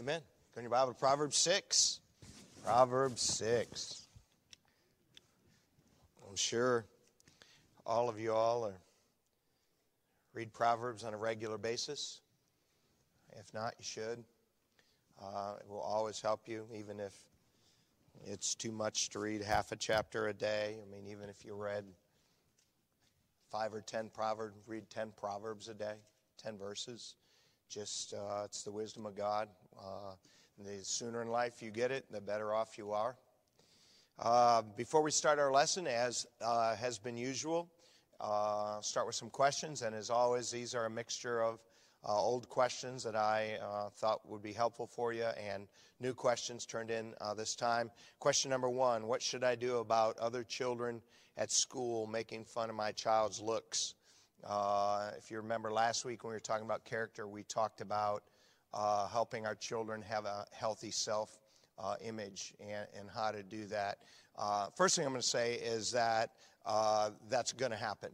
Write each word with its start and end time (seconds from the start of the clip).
Amen. 0.00 0.20
Go 0.54 0.60
in 0.60 0.62
your 0.62 0.70
Bible 0.70 0.92
to 0.92 0.98
Proverbs 0.98 1.36
6. 1.38 1.98
Proverbs 2.64 3.20
6. 3.20 4.06
I'm 6.28 6.36
sure 6.36 6.86
all 7.84 8.08
of 8.08 8.20
you 8.20 8.32
all 8.32 8.64
are, 8.64 8.78
read 10.34 10.52
Proverbs 10.52 11.02
on 11.02 11.14
a 11.14 11.16
regular 11.16 11.58
basis. 11.58 12.20
If 13.40 13.52
not, 13.52 13.74
you 13.76 13.84
should. 13.84 14.22
Uh, 15.20 15.54
it 15.58 15.68
will 15.68 15.80
always 15.80 16.20
help 16.20 16.46
you, 16.46 16.64
even 16.72 17.00
if 17.00 17.14
it's 18.24 18.54
too 18.54 18.70
much 18.70 19.08
to 19.10 19.18
read 19.18 19.42
half 19.42 19.72
a 19.72 19.76
chapter 19.76 20.28
a 20.28 20.32
day. 20.32 20.76
I 20.80 20.88
mean, 20.94 21.08
even 21.08 21.28
if 21.28 21.44
you 21.44 21.54
read 21.54 21.82
five 23.50 23.74
or 23.74 23.80
ten 23.80 24.10
proverbs, 24.10 24.60
read 24.68 24.88
ten 24.90 25.10
proverbs 25.16 25.66
a 25.66 25.74
day, 25.74 25.96
ten 26.40 26.56
verses. 26.56 27.16
Just 27.68 28.14
uh, 28.14 28.42
it's 28.44 28.62
the 28.62 28.70
wisdom 28.70 29.04
of 29.04 29.16
God. 29.16 29.48
Uh, 29.78 30.14
the 30.58 30.84
sooner 30.84 31.22
in 31.22 31.28
life 31.28 31.62
you 31.62 31.70
get 31.70 31.90
it, 31.90 32.04
the 32.10 32.20
better 32.20 32.52
off 32.52 32.76
you 32.76 32.90
are. 32.92 33.16
Uh, 34.18 34.62
before 34.76 35.02
we 35.02 35.10
start 35.10 35.38
our 35.38 35.52
lesson, 35.52 35.86
as 35.86 36.26
uh, 36.40 36.74
has 36.74 36.98
been 36.98 37.16
usual, 37.16 37.70
uh, 38.20 38.80
start 38.80 39.06
with 39.06 39.14
some 39.14 39.30
questions. 39.30 39.82
And 39.82 39.94
as 39.94 40.10
always, 40.10 40.50
these 40.50 40.74
are 40.74 40.86
a 40.86 40.90
mixture 40.90 41.42
of 41.42 41.60
uh, 42.04 42.20
old 42.20 42.48
questions 42.48 43.04
that 43.04 43.14
I 43.14 43.58
uh, 43.62 43.90
thought 43.90 44.28
would 44.28 44.42
be 44.42 44.52
helpful 44.52 44.86
for 44.86 45.12
you 45.12 45.24
and 45.24 45.68
new 46.00 46.14
questions 46.14 46.66
turned 46.66 46.90
in 46.90 47.14
this 47.36 47.54
time. 47.54 47.90
Question 48.18 48.50
number 48.50 48.68
one 48.68 49.06
What 49.06 49.22
should 49.22 49.44
I 49.44 49.54
do 49.54 49.78
about 49.78 50.18
other 50.18 50.42
children 50.42 51.00
at 51.36 51.52
school 51.52 52.06
making 52.08 52.44
fun 52.44 52.70
of 52.70 52.76
my 52.76 52.90
child's 52.90 53.40
looks? 53.40 53.94
Uh, 54.44 55.10
if 55.16 55.30
you 55.30 55.36
remember 55.36 55.72
last 55.72 56.04
week 56.04 56.22
when 56.24 56.30
we 56.30 56.36
were 56.36 56.40
talking 56.40 56.64
about 56.64 56.84
character, 56.84 57.26
we 57.26 57.42
talked 57.44 57.80
about 57.80 58.22
uh, 58.74 59.08
helping 59.08 59.46
our 59.46 59.54
children 59.54 60.02
have 60.02 60.24
a 60.24 60.44
healthy 60.52 60.90
self 60.90 61.38
uh, 61.78 61.94
image 62.04 62.54
and, 62.60 62.86
and, 62.98 63.08
how 63.08 63.30
to 63.30 63.42
do 63.42 63.66
that. 63.66 63.98
first 64.76 64.96
thing 64.96 65.04
I'm 65.04 65.12
going 65.12 65.22
to 65.22 65.26
say 65.26 65.54
is 65.54 65.92
that 65.92 66.30
that's 67.28 67.52
going 67.52 67.70
to 67.70 67.76
happen 67.76 68.10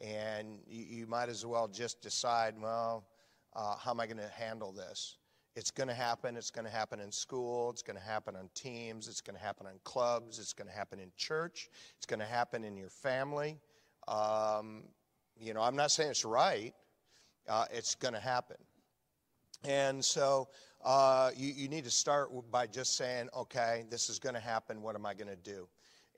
and 0.00 0.58
you, 0.66 0.84
you 0.84 1.06
might 1.06 1.28
as 1.28 1.44
well 1.44 1.68
just 1.68 2.00
decide, 2.00 2.54
well, 2.60 3.04
uh, 3.54 3.76
how 3.76 3.90
am 3.90 4.00
I 4.00 4.06
going 4.06 4.18
to 4.18 4.28
handle 4.28 4.72
this? 4.72 5.18
It's 5.56 5.70
going 5.70 5.88
to 5.88 5.94
happen. 5.94 6.36
It's 6.36 6.50
going 6.50 6.66
to 6.66 6.70
happen 6.70 7.00
in 7.00 7.10
school. 7.10 7.70
It's 7.70 7.82
going 7.82 7.98
to 7.98 8.02
happen 8.02 8.36
on 8.36 8.48
teams. 8.54 9.08
It's 9.08 9.20
going 9.20 9.36
to 9.36 9.42
happen 9.42 9.66
on 9.66 9.80
clubs. 9.82 10.38
It's 10.38 10.52
going 10.52 10.68
to 10.68 10.74
happen 10.74 11.00
in 11.00 11.10
church. 11.16 11.68
It's 11.96 12.06
going 12.06 12.20
to 12.20 12.26
happen 12.26 12.62
in 12.62 12.76
your 12.76 12.90
family. 12.90 13.58
Um, 14.06 14.84
you 15.40 15.54
know, 15.54 15.62
I'm 15.62 15.74
not 15.74 15.90
saying 15.90 16.10
it's 16.10 16.24
right. 16.24 16.74
Uh, 17.48 17.64
it's 17.72 17.94
going 17.96 18.14
to 18.14 18.20
happen. 18.20 18.56
And 19.64 20.04
so 20.04 20.48
uh, 20.84 21.30
you, 21.36 21.52
you 21.52 21.68
need 21.68 21.84
to 21.84 21.90
start 21.90 22.30
by 22.50 22.66
just 22.66 22.96
saying, 22.96 23.28
okay, 23.36 23.84
this 23.90 24.08
is 24.08 24.18
going 24.18 24.34
to 24.34 24.40
happen. 24.40 24.82
What 24.82 24.94
am 24.94 25.04
I 25.04 25.14
going 25.14 25.28
to 25.28 25.36
do? 25.36 25.68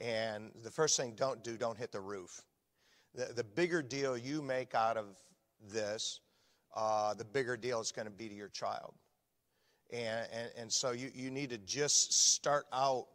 And 0.00 0.50
the 0.62 0.70
first 0.70 0.96
thing, 0.96 1.14
don't 1.14 1.42
do, 1.44 1.56
don't 1.56 1.76
hit 1.76 1.92
the 1.92 2.00
roof 2.00 2.42
the, 3.14 3.32
the 3.34 3.44
bigger 3.44 3.82
deal 3.82 4.16
you 4.16 4.42
make 4.42 4.74
out 4.74 4.96
of 4.96 5.06
this, 5.72 6.20
uh, 6.76 7.14
the 7.14 7.24
bigger 7.24 7.56
deal 7.56 7.80
it's 7.80 7.92
going 7.92 8.06
to 8.06 8.12
be 8.12 8.28
to 8.28 8.34
your 8.34 8.48
child. 8.48 8.94
And, 9.92 10.28
and, 10.32 10.50
and 10.56 10.72
so 10.72 10.92
you, 10.92 11.10
you 11.14 11.30
need 11.30 11.50
to 11.50 11.58
just 11.58 12.12
start 12.34 12.66
out 12.72 13.06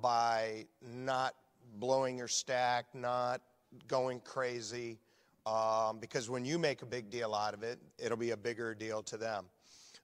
by 0.00 0.66
not 0.82 1.34
blowing 1.78 2.16
your 2.16 2.28
stack, 2.28 2.86
not 2.94 3.42
going 3.86 4.20
crazy, 4.20 4.98
um, 5.44 5.98
because 6.00 6.30
when 6.30 6.44
you 6.44 6.58
make 6.58 6.80
a 6.80 6.86
big 6.86 7.10
deal 7.10 7.34
out 7.34 7.52
of 7.52 7.62
it, 7.62 7.78
it'll 7.98 8.16
be 8.16 8.30
a 8.30 8.36
bigger 8.36 8.74
deal 8.74 9.02
to 9.02 9.18
them. 9.18 9.44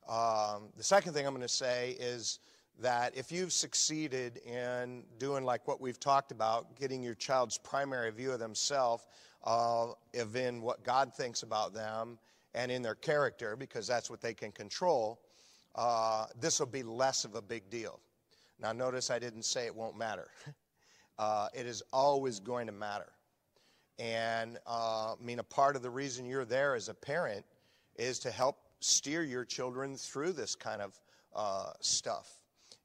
Um, 0.09 0.69
the 0.77 0.83
second 0.83 1.13
thing 1.13 1.27
I'm 1.27 1.33
going 1.33 1.43
to 1.43 1.49
say 1.49 1.97
is 2.01 2.41
that 2.81 3.17
if 3.17 3.31
you've 3.31 3.53
succeeded 3.53 4.39
in 4.39 5.05
doing 5.19 5.45
like 5.45 5.67
what 5.69 5.81
we've 5.81 6.01
talked 6.01 6.33
about, 6.33 6.79
getting 6.79 7.03
your 7.03 7.15
child's 7.15 7.59
primary 7.59 8.11
view 8.11 8.33
of 8.33 8.39
themselves 8.39 9.05
uh, 9.45 9.89
of 10.15 10.37
in 10.37 10.63
what 10.63 10.83
God 10.85 11.15
thinks 11.15 11.43
about 11.43 11.75
them 11.75 12.19
and 12.55 12.73
in 12.73 12.83
their 12.83 12.95
character, 12.95 13.57
because 13.57 13.87
that's 13.87 14.11
what 14.11 14.21
they 14.21 14.35
can 14.35 14.51
control, 14.51 15.21
uh, 15.77 16.27
this 16.41 16.59
will 16.59 16.67
be 16.67 16.83
less 16.83 17.25
of 17.25 17.35
a 17.35 17.43
big 17.43 17.69
deal. 17.71 18.01
Now, 18.59 18.73
notice 18.73 19.11
I 19.11 19.19
didn't 19.19 19.45
say 19.45 19.67
it 19.67 19.75
won't 19.75 19.97
matter. 19.97 20.29
uh, 21.19 21.49
it 21.55 21.67
is 21.67 21.83
always 21.93 22.41
going 22.41 22.67
to 22.67 22.73
matter. 22.73 23.13
And 23.99 24.59
uh, 24.67 25.13
I 25.13 25.23
mean, 25.23 25.39
a 25.39 25.45
part 25.45 25.77
of 25.77 25.83
the 25.83 25.91
reason 25.91 26.25
you're 26.25 26.47
there 26.47 26.75
as 26.75 26.89
a 26.89 26.95
parent 26.95 27.45
is 27.97 28.19
to 28.21 28.31
help 28.31 28.57
steer 28.81 29.23
your 29.23 29.45
children 29.45 29.97
through 29.97 30.33
this 30.33 30.55
kind 30.55 30.83
of 30.83 30.99
uh, 31.35 31.73
stuff. 31.81 32.41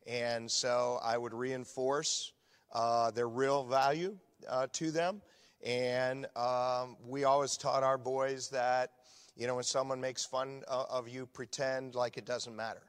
And 0.08 0.50
so 0.50 1.00
I 1.04 1.18
would 1.18 1.34
reinforce 1.34 2.32
uh, 2.74 3.12
their 3.12 3.28
real 3.28 3.64
value 3.64 4.18
uh, 4.48 4.68
to 4.74 4.92
them 4.92 5.22
and 5.66 6.28
um, 6.36 6.96
we 7.08 7.24
always 7.24 7.58
taught 7.58 7.82
our 7.82 7.98
boys 7.98 8.50
that, 8.50 8.92
you 9.36 9.48
know, 9.48 9.56
when 9.56 9.64
someone 9.64 10.00
makes 10.00 10.24
fun 10.24 10.64
of 10.68 11.10
you, 11.10 11.26
pretend 11.26 11.96
like 11.96 12.18
it 12.18 12.26
doesn't 12.26 12.56
matter. 12.56 12.84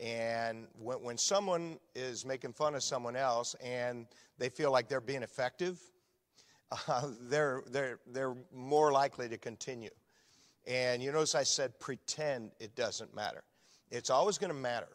And 0.00 0.66
when, 0.78 1.02
when 1.02 1.18
someone 1.18 1.78
is 1.94 2.24
making 2.24 2.54
fun 2.54 2.74
of 2.74 2.82
someone 2.82 3.16
else 3.16 3.54
and 3.62 4.06
they 4.38 4.48
feel 4.48 4.72
like 4.72 4.88
they're 4.88 5.00
being 5.00 5.22
effective, 5.22 5.78
uh, 6.88 7.08
they're, 7.22 7.62
they're, 7.66 8.00
they're 8.06 8.36
more 8.50 8.90
likely 8.90 9.28
to 9.28 9.36
continue. 9.36 9.90
And 10.68 11.02
you 11.02 11.10
notice 11.10 11.34
I 11.34 11.44
said 11.44 11.80
pretend 11.80 12.50
it 12.60 12.76
doesn't 12.76 13.16
matter. 13.16 13.42
It's 13.90 14.10
always 14.10 14.36
going 14.36 14.52
to 14.52 14.58
matter. 14.58 14.88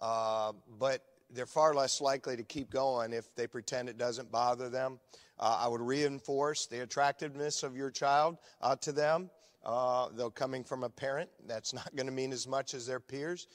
Uh, 0.00 0.52
but 0.78 1.02
they're 1.30 1.44
far 1.44 1.74
less 1.74 2.00
likely 2.00 2.36
to 2.36 2.44
keep 2.44 2.70
going 2.70 3.12
if 3.12 3.34
they 3.34 3.48
pretend 3.48 3.88
it 3.88 3.98
doesn't 3.98 4.30
bother 4.30 4.68
them. 4.68 5.00
Uh, 5.40 5.58
I 5.60 5.68
would 5.68 5.80
reinforce 5.80 6.66
the 6.66 6.84
attractiveness 6.84 7.64
of 7.64 7.76
your 7.76 7.90
child 7.90 8.38
uh, 8.62 8.76
to 8.76 8.92
them. 8.92 9.28
Uh, 9.64 10.06
though 10.12 10.30
coming 10.30 10.62
from 10.62 10.84
a 10.84 10.88
parent, 10.88 11.28
that's 11.48 11.74
not 11.74 11.94
going 11.96 12.06
to 12.06 12.12
mean 12.12 12.32
as 12.32 12.46
much 12.46 12.72
as 12.72 12.86
their 12.86 13.00
peers. 13.00 13.48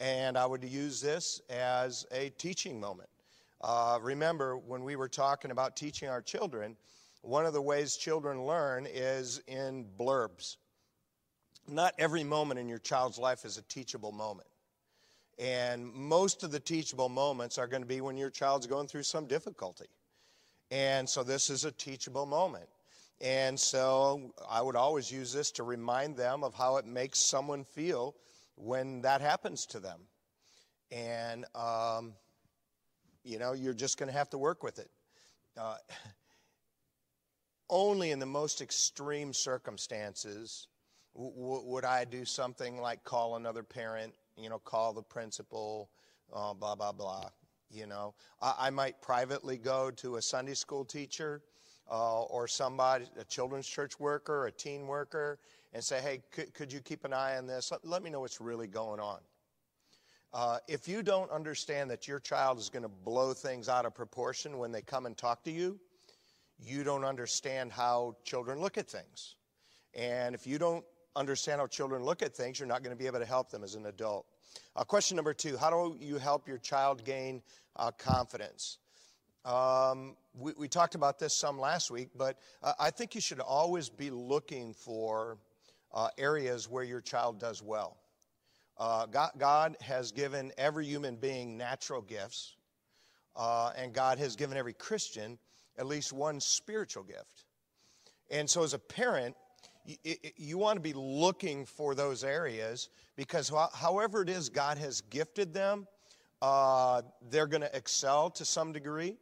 And 0.00 0.38
I 0.38 0.46
would 0.46 0.64
use 0.64 1.02
this 1.02 1.42
as 1.50 2.06
a 2.10 2.30
teaching 2.30 2.80
moment. 2.80 3.10
Uh, 3.60 3.98
remember, 4.00 4.56
when 4.56 4.82
we 4.82 4.96
were 4.96 5.10
talking 5.10 5.50
about 5.50 5.76
teaching 5.76 6.08
our 6.08 6.22
children, 6.22 6.74
one 7.20 7.44
of 7.44 7.52
the 7.52 7.60
ways 7.60 7.98
children 7.98 8.46
learn 8.46 8.86
is 8.90 9.42
in 9.46 9.84
blurbs. 9.98 10.56
Not 11.70 11.94
every 11.98 12.24
moment 12.24 12.58
in 12.58 12.68
your 12.68 12.78
child's 12.78 13.16
life 13.16 13.44
is 13.44 13.56
a 13.56 13.62
teachable 13.62 14.10
moment. 14.10 14.48
And 15.38 15.94
most 15.94 16.42
of 16.42 16.50
the 16.50 16.58
teachable 16.58 17.08
moments 17.08 17.58
are 17.58 17.68
going 17.68 17.82
to 17.82 17.88
be 17.88 18.00
when 18.00 18.16
your 18.16 18.28
child's 18.28 18.66
going 18.66 18.88
through 18.88 19.04
some 19.04 19.26
difficulty. 19.26 19.86
And 20.72 21.08
so 21.08 21.22
this 21.22 21.48
is 21.48 21.64
a 21.64 21.70
teachable 21.70 22.26
moment. 22.26 22.68
And 23.20 23.58
so 23.58 24.34
I 24.50 24.60
would 24.60 24.74
always 24.74 25.12
use 25.12 25.32
this 25.32 25.52
to 25.52 25.62
remind 25.62 26.16
them 26.16 26.42
of 26.42 26.54
how 26.54 26.76
it 26.78 26.86
makes 26.86 27.20
someone 27.20 27.62
feel 27.62 28.16
when 28.56 29.02
that 29.02 29.20
happens 29.20 29.64
to 29.66 29.78
them. 29.78 30.00
And, 30.90 31.44
um, 31.54 32.14
you 33.22 33.38
know, 33.38 33.52
you're 33.52 33.74
just 33.74 33.96
going 33.96 34.08
to 34.08 34.16
have 34.16 34.30
to 34.30 34.38
work 34.38 34.64
with 34.64 34.80
it. 34.80 34.90
Uh, 35.56 35.76
only 37.70 38.10
in 38.10 38.18
the 38.18 38.26
most 38.26 38.60
extreme 38.60 39.32
circumstances 39.32 40.66
w- 41.14 41.62
would 41.64 41.84
I 41.84 42.04
do 42.04 42.24
something 42.24 42.80
like 42.80 43.04
call 43.04 43.36
another 43.36 43.62
parent 43.62 44.14
you 44.40 44.48
know, 44.48 44.58
call 44.58 44.92
the 44.92 45.02
principal, 45.02 45.90
uh, 46.34 46.54
blah, 46.54 46.74
blah, 46.74 46.92
blah. 46.92 47.28
You 47.70 47.86
know, 47.86 48.14
I, 48.42 48.54
I, 48.58 48.70
might 48.70 49.00
privately 49.00 49.56
go 49.56 49.90
to 49.92 50.16
a 50.16 50.22
Sunday 50.22 50.54
school 50.54 50.84
teacher 50.84 51.42
uh, 51.88 52.22
or 52.22 52.48
somebody, 52.48 53.04
a 53.16 53.24
children's 53.24 53.66
church 53.66 54.00
worker, 54.00 54.46
a 54.46 54.52
teen 54.52 54.88
worker, 54.88 55.38
and 55.72 55.82
say, 55.82 56.00
hey, 56.00 56.20
could, 56.32 56.52
could 56.52 56.72
you 56.72 56.80
keep 56.80 57.04
an 57.04 57.12
eye 57.12 57.36
on 57.36 57.46
this? 57.46 57.70
Let, 57.70 57.84
let 57.84 58.02
me 58.02 58.10
know 58.10 58.20
what's 58.20 58.40
really 58.40 58.66
going 58.66 58.98
on. 58.98 59.18
Uh, 60.32 60.58
if 60.66 60.88
you 60.88 61.02
don't 61.02 61.30
understand 61.30 61.90
that 61.90 62.08
your 62.08 62.18
child 62.18 62.58
is 62.58 62.68
going 62.68 62.82
to 62.82 62.88
blow 62.88 63.32
things 63.32 63.68
out 63.68 63.86
of 63.86 63.94
proportion 63.94 64.58
when 64.58 64.72
they 64.72 64.82
come 64.82 65.06
and 65.06 65.16
talk 65.16 65.44
to 65.44 65.52
you, 65.52 65.78
you 66.58 66.82
don't 66.82 67.04
understand 67.04 67.70
how 67.70 68.16
children 68.24 68.60
look 68.60 68.78
at 68.78 68.88
things. 68.88 69.36
And 69.94 70.34
if 70.34 70.46
you 70.46 70.58
don't 70.58 70.84
understand 71.16 71.60
how 71.60 71.66
children 71.66 72.02
look 72.02 72.22
at 72.22 72.34
things, 72.34 72.58
you're 72.58 72.68
not 72.68 72.82
going 72.82 72.96
to 72.96 72.98
be 72.98 73.06
able 73.06 73.18
to 73.18 73.26
help 73.26 73.50
them 73.50 73.64
as 73.64 73.74
an 73.74 73.86
adult. 73.86 74.26
Uh, 74.76 74.84
question 74.84 75.16
number 75.16 75.34
two 75.34 75.56
How 75.56 75.70
do 75.70 75.96
you 76.00 76.18
help 76.18 76.48
your 76.48 76.58
child 76.58 77.04
gain 77.04 77.42
uh, 77.76 77.90
confidence? 77.92 78.78
Um, 79.44 80.16
we, 80.38 80.52
we, 80.58 80.68
talked 80.68 80.94
about 80.94 81.18
this 81.18 81.34
some 81.34 81.58
last 81.58 81.90
week, 81.90 82.10
but 82.14 82.38
uh, 82.62 82.74
I 82.78 82.90
think 82.90 83.14
you 83.14 83.22
should 83.22 83.40
always 83.40 83.88
be 83.88 84.10
looking 84.10 84.74
for 84.74 85.38
uh, 85.94 86.08
areas 86.18 86.68
where 86.68 86.84
your 86.84 87.00
child 87.00 87.40
does 87.40 87.62
well. 87.62 87.96
Uh, 88.76 89.06
God, 89.06 89.30
God, 89.38 89.76
has 89.80 90.12
given 90.12 90.52
every 90.58 90.86
human 90.86 91.16
being 91.16 91.56
natural 91.56 92.02
gifts, 92.02 92.54
uh, 93.34 93.72
and 93.76 93.94
God 93.94 94.18
has 94.18 94.36
given 94.36 94.58
every 94.58 94.74
Christian 94.74 95.38
at 95.78 95.86
least 95.86 96.12
one 96.12 96.38
spiritual 96.38 97.02
gift. 97.02 97.44
And 98.30 98.48
so, 98.48 98.62
as 98.62 98.74
a 98.74 98.78
parent, 98.78 99.36
you, 100.36 100.58
want 100.58 100.76
to 100.76 100.80
be 100.80 100.92
looking 100.92 101.64
for 101.64 101.94
those 101.94 102.24
areas 102.24 102.88
because 103.16 103.52
however 103.74 104.22
it 104.22 104.28
is 104.28 104.48
God 104.48 104.78
has 104.78 105.00
gifted 105.02 105.52
them, 105.52 105.86
uh, 106.42 107.02
they're 107.30 107.46
going 107.46 107.62
to 107.62 107.76
excel 107.76 108.30
to 108.30 108.44
some 108.44 108.72
degree 108.72 109.16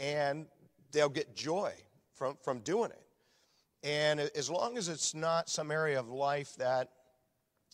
and 0.00 0.46
they'll 0.92 1.08
get 1.08 1.34
joy 1.34 1.72
from, 2.14 2.36
from 2.42 2.60
doing 2.60 2.90
it. 2.90 3.02
And 3.82 4.20
as 4.20 4.48
long 4.48 4.78
as 4.78 4.88
it's 4.88 5.14
not 5.14 5.48
some 5.48 5.70
area 5.70 6.00
of 6.00 6.08
life 6.08 6.54
that 6.56 6.88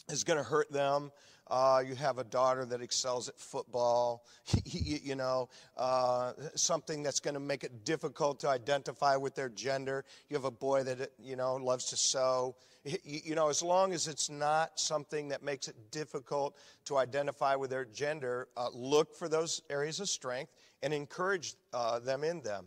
is 0.08 0.24
going 0.24 0.38
to 0.38 0.44
hurt 0.44 0.70
them, 0.72 1.12
uh, 1.50 1.82
you 1.84 1.96
have 1.96 2.18
a 2.18 2.24
daughter 2.24 2.64
that 2.64 2.80
excels 2.80 3.28
at 3.28 3.38
football, 3.38 4.24
you, 4.64 5.16
know, 5.16 5.48
uh, 5.76 6.32
something 6.54 7.02
that's 7.02 7.18
going 7.18 7.34
to 7.34 7.40
make 7.40 7.64
it 7.64 7.84
difficult 7.84 8.38
to 8.40 8.48
identify 8.48 9.16
with 9.16 9.34
their 9.34 9.48
gender. 9.48 10.04
You 10.28 10.36
have 10.36 10.44
a 10.44 10.50
boy 10.50 10.84
that, 10.84 11.10
you 11.18 11.34
know, 11.34 11.56
loves 11.56 11.86
to 11.86 11.96
sew. 11.96 12.54
You, 12.84 12.98
you 13.04 13.34
know, 13.34 13.48
as 13.48 13.62
long 13.62 13.92
as 13.92 14.06
it's 14.06 14.30
not 14.30 14.78
something 14.78 15.28
that 15.28 15.42
makes 15.42 15.66
it 15.66 15.74
difficult 15.90 16.56
to 16.84 16.96
identify 16.96 17.56
with 17.56 17.70
their 17.70 17.84
gender, 17.84 18.48
uh, 18.56 18.68
look 18.72 19.14
for 19.14 19.28
those 19.28 19.60
areas 19.68 19.98
of 19.98 20.08
strength 20.08 20.52
and 20.82 20.94
encourage 20.94 21.54
uh, 21.72 21.98
them 21.98 22.22
in 22.22 22.40
them. 22.42 22.66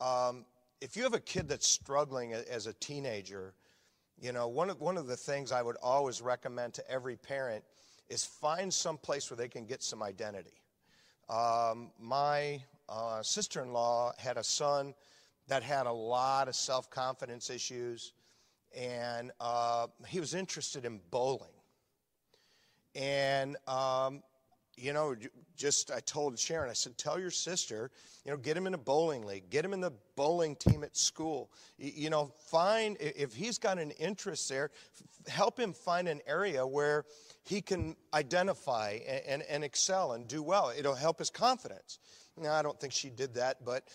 Um, 0.00 0.46
if 0.80 0.96
you 0.96 1.02
have 1.02 1.14
a 1.14 1.20
kid 1.20 1.48
that's 1.48 1.66
struggling 1.66 2.32
as 2.32 2.66
a 2.66 2.72
teenager, 2.74 3.54
you 4.20 4.32
know, 4.32 4.48
one 4.48 4.70
of, 4.70 4.80
one 4.80 4.96
of 4.96 5.06
the 5.06 5.16
things 5.16 5.50
I 5.50 5.62
would 5.62 5.76
always 5.82 6.22
recommend 6.22 6.74
to 6.74 6.90
every 6.90 7.16
parent 7.16 7.64
is 8.10 8.24
find 8.24 8.72
some 8.74 8.98
place 8.98 9.30
where 9.30 9.36
they 9.38 9.48
can 9.48 9.64
get 9.64 9.82
some 9.82 10.02
identity. 10.02 10.60
Um, 11.28 11.92
my 11.98 12.60
uh, 12.88 13.22
sister 13.22 13.62
in 13.62 13.72
law 13.72 14.12
had 14.18 14.36
a 14.36 14.44
son 14.44 14.94
that 15.46 15.62
had 15.62 15.86
a 15.86 15.92
lot 15.92 16.48
of 16.48 16.56
self 16.56 16.90
confidence 16.90 17.48
issues, 17.48 18.12
and 18.76 19.30
uh, 19.40 19.86
he 20.06 20.20
was 20.20 20.34
interested 20.34 20.84
in 20.84 21.00
bowling. 21.10 21.54
And 22.96 23.56
um, 23.68 24.22
you 24.76 24.92
know, 24.92 25.14
just 25.60 25.90
I 25.90 26.00
told 26.00 26.38
Sharon, 26.38 26.70
I 26.70 26.72
said, 26.72 26.96
tell 26.96 27.20
your 27.20 27.30
sister, 27.30 27.90
you 28.24 28.30
know, 28.30 28.38
get 28.38 28.56
him 28.56 28.66
in 28.66 28.72
a 28.72 28.78
bowling 28.78 29.26
league, 29.26 29.50
get 29.50 29.62
him 29.62 29.74
in 29.74 29.80
the 29.80 29.92
bowling 30.16 30.56
team 30.56 30.82
at 30.82 30.96
school. 30.96 31.50
You 31.76 32.08
know, 32.08 32.32
find, 32.48 32.96
if 32.98 33.34
he's 33.34 33.58
got 33.58 33.78
an 33.78 33.90
interest 33.92 34.48
there, 34.48 34.70
help 35.28 35.60
him 35.60 35.74
find 35.74 36.08
an 36.08 36.22
area 36.26 36.66
where 36.66 37.04
he 37.42 37.60
can 37.60 37.94
identify 38.14 39.00
and, 39.06 39.22
and, 39.26 39.42
and 39.42 39.62
excel 39.62 40.12
and 40.12 40.26
do 40.26 40.42
well. 40.42 40.72
It'll 40.76 40.94
help 40.94 41.18
his 41.18 41.28
confidence. 41.28 41.98
Now, 42.38 42.54
I 42.54 42.62
don't 42.62 42.80
think 42.80 42.94
she 42.94 43.10
did 43.10 43.34
that, 43.34 43.62
but 43.62 43.86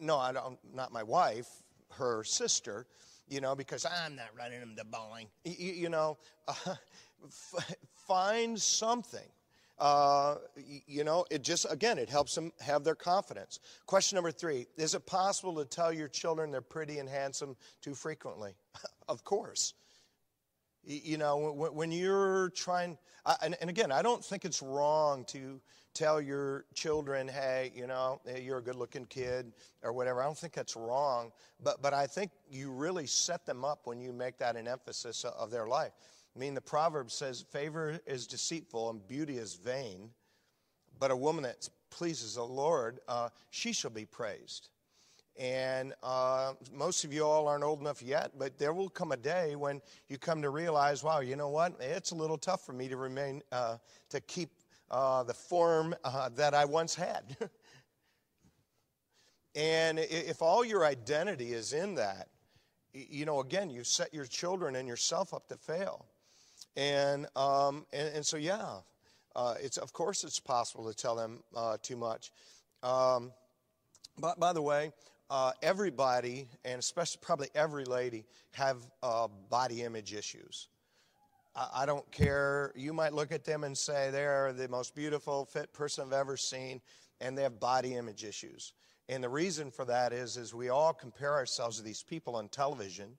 no, 0.00 0.16
I 0.16 0.32
don't, 0.32 0.58
not 0.74 0.90
my 0.90 1.02
wife, 1.02 1.48
her 1.90 2.24
sister, 2.24 2.86
you 3.28 3.42
know, 3.42 3.54
because 3.54 3.84
I'm 3.84 4.16
not 4.16 4.28
running 4.36 4.60
him 4.60 4.74
to 4.78 4.84
bowling. 4.86 5.26
You, 5.44 5.72
you 5.72 5.88
know, 5.90 6.16
uh, 6.48 6.54
f- 7.24 7.76
find 8.06 8.58
something 8.58 9.28
uh, 9.80 10.36
you 10.86 11.04
know, 11.04 11.24
it 11.30 11.42
just, 11.42 11.66
again, 11.70 11.98
it 11.98 12.10
helps 12.10 12.34
them 12.34 12.52
have 12.60 12.84
their 12.84 12.94
confidence. 12.94 13.60
Question 13.86 14.16
number 14.16 14.30
three 14.30 14.66
Is 14.76 14.94
it 14.94 15.06
possible 15.06 15.54
to 15.56 15.64
tell 15.64 15.92
your 15.92 16.08
children 16.08 16.50
they're 16.50 16.60
pretty 16.60 16.98
and 16.98 17.08
handsome 17.08 17.56
too 17.80 17.94
frequently? 17.94 18.52
of 19.08 19.24
course. 19.24 19.74
You 20.82 21.18
know, 21.18 21.52
when 21.52 21.92
you're 21.92 22.50
trying, 22.50 22.96
and 23.42 23.54
again, 23.60 23.92
I 23.92 24.00
don't 24.00 24.24
think 24.24 24.46
it's 24.46 24.62
wrong 24.62 25.24
to 25.26 25.60
tell 25.92 26.22
your 26.22 26.64
children, 26.72 27.28
hey, 27.28 27.70
you 27.74 27.86
know, 27.86 28.20
you're 28.40 28.58
a 28.58 28.62
good 28.62 28.76
looking 28.76 29.04
kid 29.04 29.52
or 29.82 29.92
whatever. 29.92 30.22
I 30.22 30.24
don't 30.24 30.38
think 30.38 30.54
that's 30.54 30.76
wrong. 30.76 31.32
But, 31.62 31.82
but 31.82 31.92
I 31.92 32.06
think 32.06 32.30
you 32.50 32.70
really 32.70 33.06
set 33.06 33.44
them 33.44 33.62
up 33.62 33.80
when 33.84 34.00
you 34.00 34.12
make 34.12 34.38
that 34.38 34.56
an 34.56 34.66
emphasis 34.66 35.24
of 35.24 35.50
their 35.50 35.66
life. 35.66 35.92
I 36.34 36.38
mean, 36.38 36.54
the 36.54 36.60
proverb 36.60 37.10
says, 37.10 37.42
favor 37.50 37.98
is 38.06 38.26
deceitful 38.26 38.90
and 38.90 39.06
beauty 39.06 39.36
is 39.36 39.54
vain, 39.54 40.10
but 40.98 41.10
a 41.10 41.16
woman 41.16 41.42
that 41.42 41.68
pleases 41.90 42.36
the 42.36 42.44
Lord, 42.44 43.00
uh, 43.08 43.30
she 43.50 43.72
shall 43.72 43.90
be 43.90 44.04
praised. 44.04 44.68
And 45.36 45.94
uh, 46.02 46.52
most 46.72 47.04
of 47.04 47.12
you 47.12 47.24
all 47.24 47.48
aren't 47.48 47.64
old 47.64 47.80
enough 47.80 48.02
yet, 48.02 48.32
but 48.38 48.58
there 48.58 48.72
will 48.72 48.90
come 48.90 49.12
a 49.12 49.16
day 49.16 49.56
when 49.56 49.80
you 50.08 50.18
come 50.18 50.42
to 50.42 50.50
realize, 50.50 51.02
wow, 51.02 51.20
you 51.20 51.34
know 51.34 51.48
what? 51.48 51.74
It's 51.80 52.10
a 52.10 52.14
little 52.14 52.38
tough 52.38 52.64
for 52.64 52.72
me 52.72 52.88
to 52.88 52.96
remain, 52.96 53.42
uh, 53.50 53.78
to 54.10 54.20
keep 54.20 54.50
uh, 54.90 55.22
the 55.22 55.34
form 55.34 55.94
uh, 56.04 56.28
that 56.30 56.52
I 56.52 56.64
once 56.64 56.94
had. 56.94 57.36
and 59.54 59.98
if 59.98 60.42
all 60.42 60.64
your 60.64 60.84
identity 60.84 61.52
is 61.54 61.72
in 61.72 61.94
that, 61.94 62.28
you 62.92 63.24
know, 63.24 63.40
again, 63.40 63.70
you 63.70 63.84
set 63.84 64.12
your 64.12 64.26
children 64.26 64.76
and 64.76 64.86
yourself 64.86 65.32
up 65.32 65.48
to 65.48 65.56
fail. 65.56 66.06
And, 66.76 67.26
um, 67.36 67.86
and, 67.92 68.14
and, 68.14 68.26
so, 68.26 68.36
yeah, 68.36 68.76
uh, 69.34 69.54
it's, 69.60 69.76
of 69.76 69.92
course 69.92 70.24
it's 70.24 70.40
possible 70.40 70.88
to 70.90 70.94
tell 70.94 71.16
them 71.16 71.42
uh, 71.54 71.76
too 71.82 71.96
much. 71.96 72.32
Um, 72.82 73.32
but 74.18 74.38
by 74.38 74.52
the 74.52 74.62
way, 74.62 74.92
uh, 75.30 75.52
everybody, 75.62 76.48
and 76.64 76.78
especially 76.78 77.20
probably 77.22 77.48
every 77.54 77.84
lady, 77.84 78.24
have 78.52 78.78
uh, 79.02 79.28
body 79.48 79.82
image 79.82 80.12
issues. 80.12 80.68
I, 81.54 81.68
I 81.82 81.86
don't 81.86 82.10
care. 82.10 82.72
You 82.76 82.92
might 82.92 83.12
look 83.12 83.32
at 83.32 83.44
them 83.44 83.64
and 83.64 83.76
say 83.76 84.10
they're 84.10 84.52
the 84.52 84.68
most 84.68 84.94
beautiful, 84.94 85.44
fit 85.44 85.72
person 85.72 86.06
I've 86.06 86.12
ever 86.12 86.36
seen, 86.36 86.80
and 87.20 87.36
they 87.36 87.42
have 87.42 87.60
body 87.60 87.94
image 87.94 88.24
issues. 88.24 88.72
And 89.08 89.22
the 89.22 89.28
reason 89.28 89.70
for 89.70 89.84
that 89.86 90.12
is, 90.12 90.36
is 90.36 90.54
we 90.54 90.68
all 90.68 90.92
compare 90.92 91.34
ourselves 91.34 91.78
to 91.78 91.82
these 91.82 92.02
people 92.02 92.36
on 92.36 92.48
television 92.48 93.16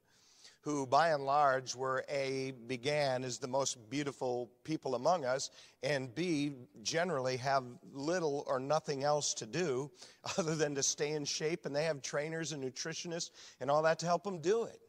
who 0.61 0.85
by 0.85 1.09
and 1.09 1.25
large 1.25 1.75
were 1.75 2.05
A, 2.07 2.53
began 2.67 3.23
as 3.23 3.39
the 3.39 3.47
most 3.47 3.89
beautiful 3.89 4.51
people 4.63 4.93
among 4.93 5.25
us, 5.25 5.49
and 5.81 6.13
B, 6.13 6.53
generally 6.83 7.37
have 7.37 7.63
little 7.91 8.43
or 8.47 8.59
nothing 8.59 9.03
else 9.03 9.33
to 9.35 9.47
do 9.47 9.89
other 10.37 10.55
than 10.55 10.75
to 10.75 10.83
stay 10.83 11.11
in 11.11 11.25
shape, 11.25 11.65
and 11.65 11.75
they 11.75 11.85
have 11.85 12.01
trainers 12.01 12.51
and 12.51 12.63
nutritionists 12.63 13.31
and 13.59 13.71
all 13.71 13.81
that 13.81 13.99
to 13.99 14.05
help 14.05 14.23
them 14.23 14.39
do 14.39 14.63
it. 14.63 14.79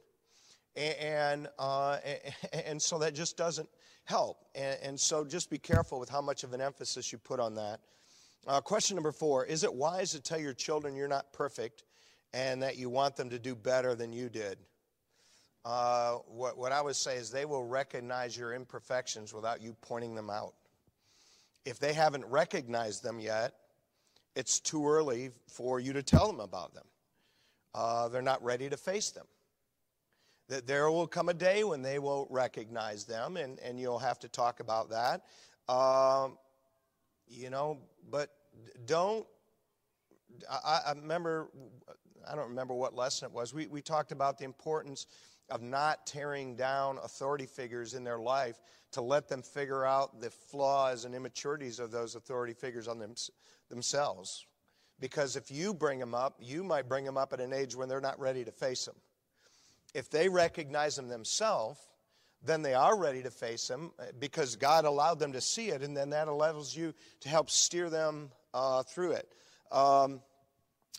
And, 0.76 1.48
uh, 1.58 1.98
and 2.52 2.80
so 2.80 2.98
that 2.98 3.14
just 3.14 3.36
doesn't 3.36 3.68
help. 4.04 4.44
And, 4.54 4.98
so 4.98 5.24
just 5.24 5.50
be 5.50 5.58
careful 5.58 5.98
with 5.98 6.08
how 6.08 6.20
much 6.20 6.44
of 6.44 6.52
an 6.52 6.60
emphasis 6.60 7.12
you 7.12 7.18
put 7.18 7.40
on 7.40 7.54
that. 7.54 7.80
Uh, 8.46 8.60
question 8.60 8.96
number 8.96 9.12
four 9.12 9.44
Is 9.46 9.64
it 9.64 9.72
wise 9.72 10.10
to 10.12 10.20
tell 10.20 10.40
your 10.40 10.52
children 10.52 10.96
you're 10.96 11.08
not 11.08 11.32
perfect 11.32 11.84
and 12.34 12.62
that 12.62 12.76
you 12.76 12.90
want 12.90 13.16
them 13.16 13.30
to 13.30 13.38
do 13.38 13.54
better 13.54 13.94
than 13.94 14.12
you 14.12 14.28
did? 14.28 14.58
Uh, 15.64 16.14
what, 16.26 16.58
what 16.58 16.72
I 16.72 16.80
would 16.80 16.96
say 16.96 17.16
is 17.16 17.30
they 17.30 17.44
will 17.44 17.64
recognize 17.64 18.36
your 18.36 18.52
imperfections 18.54 19.32
without 19.32 19.60
you 19.60 19.76
pointing 19.80 20.14
them 20.14 20.28
out. 20.28 20.54
If 21.64 21.78
they 21.78 21.92
haven't 21.92 22.24
recognized 22.26 23.04
them 23.04 23.20
yet, 23.20 23.54
it's 24.34 24.58
too 24.58 24.88
early 24.88 25.30
for 25.46 25.78
you 25.78 25.92
to 25.92 26.02
tell 26.02 26.26
them 26.26 26.40
about 26.40 26.74
them. 26.74 26.86
Uh, 27.74 28.08
they're 28.08 28.22
not 28.22 28.42
ready 28.42 28.68
to 28.68 28.76
face 28.76 29.10
them. 29.10 29.26
That 30.48 30.66
there 30.66 30.90
will 30.90 31.06
come 31.06 31.28
a 31.28 31.34
day 31.34 31.62
when 31.62 31.82
they 31.82 31.98
will 31.98 32.26
recognize 32.28 33.04
them, 33.04 33.36
and, 33.36 33.58
and 33.60 33.78
you'll 33.78 34.00
have 34.00 34.18
to 34.20 34.28
talk 34.28 34.60
about 34.60 34.90
that. 34.90 35.22
Um, 35.72 36.36
you 37.28 37.48
know, 37.50 37.78
but 38.10 38.30
don't. 38.84 39.24
I, 40.50 40.80
I 40.88 40.92
remember, 40.92 41.48
I 42.30 42.34
don't 42.34 42.48
remember 42.48 42.74
what 42.74 42.94
lesson 42.94 43.28
it 43.28 43.32
was. 43.32 43.54
We, 43.54 43.66
we 43.68 43.80
talked 43.80 44.12
about 44.12 44.38
the 44.38 44.44
importance 44.44 45.06
of 45.52 45.60
not 45.60 46.06
tearing 46.06 46.56
down 46.56 46.98
authority 47.04 47.44
figures 47.44 47.92
in 47.92 48.02
their 48.02 48.18
life 48.18 48.58
to 48.90 49.02
let 49.02 49.28
them 49.28 49.42
figure 49.42 49.84
out 49.84 50.18
the 50.18 50.30
flaws 50.30 51.04
and 51.04 51.14
immaturities 51.14 51.78
of 51.78 51.90
those 51.90 52.14
authority 52.14 52.54
figures 52.54 52.88
on 52.88 52.98
them, 52.98 53.14
themselves. 53.68 54.46
Because 54.98 55.36
if 55.36 55.50
you 55.50 55.74
bring 55.74 55.98
them 55.98 56.14
up, 56.14 56.36
you 56.40 56.64
might 56.64 56.88
bring 56.88 57.04
them 57.04 57.18
up 57.18 57.34
at 57.34 57.40
an 57.40 57.52
age 57.52 57.76
when 57.76 57.86
they're 57.86 58.00
not 58.00 58.18
ready 58.18 58.44
to 58.44 58.50
face 58.50 58.86
them. 58.86 58.94
If 59.92 60.08
they 60.08 60.26
recognize 60.30 60.96
them 60.96 61.08
themselves, 61.08 61.78
then 62.42 62.62
they 62.62 62.72
are 62.72 62.98
ready 62.98 63.22
to 63.22 63.30
face 63.30 63.68
them 63.68 63.92
uh, 64.00 64.04
because 64.18 64.56
God 64.56 64.86
allowed 64.86 65.18
them 65.18 65.32
to 65.32 65.40
see 65.42 65.68
it, 65.68 65.82
and 65.82 65.94
then 65.94 66.10
that 66.10 66.28
allows 66.28 66.74
you 66.74 66.94
to 67.20 67.28
help 67.28 67.50
steer 67.50 67.90
them 67.90 68.30
uh, 68.54 68.84
through 68.84 69.12
it. 69.12 69.28
Um, 69.70 70.22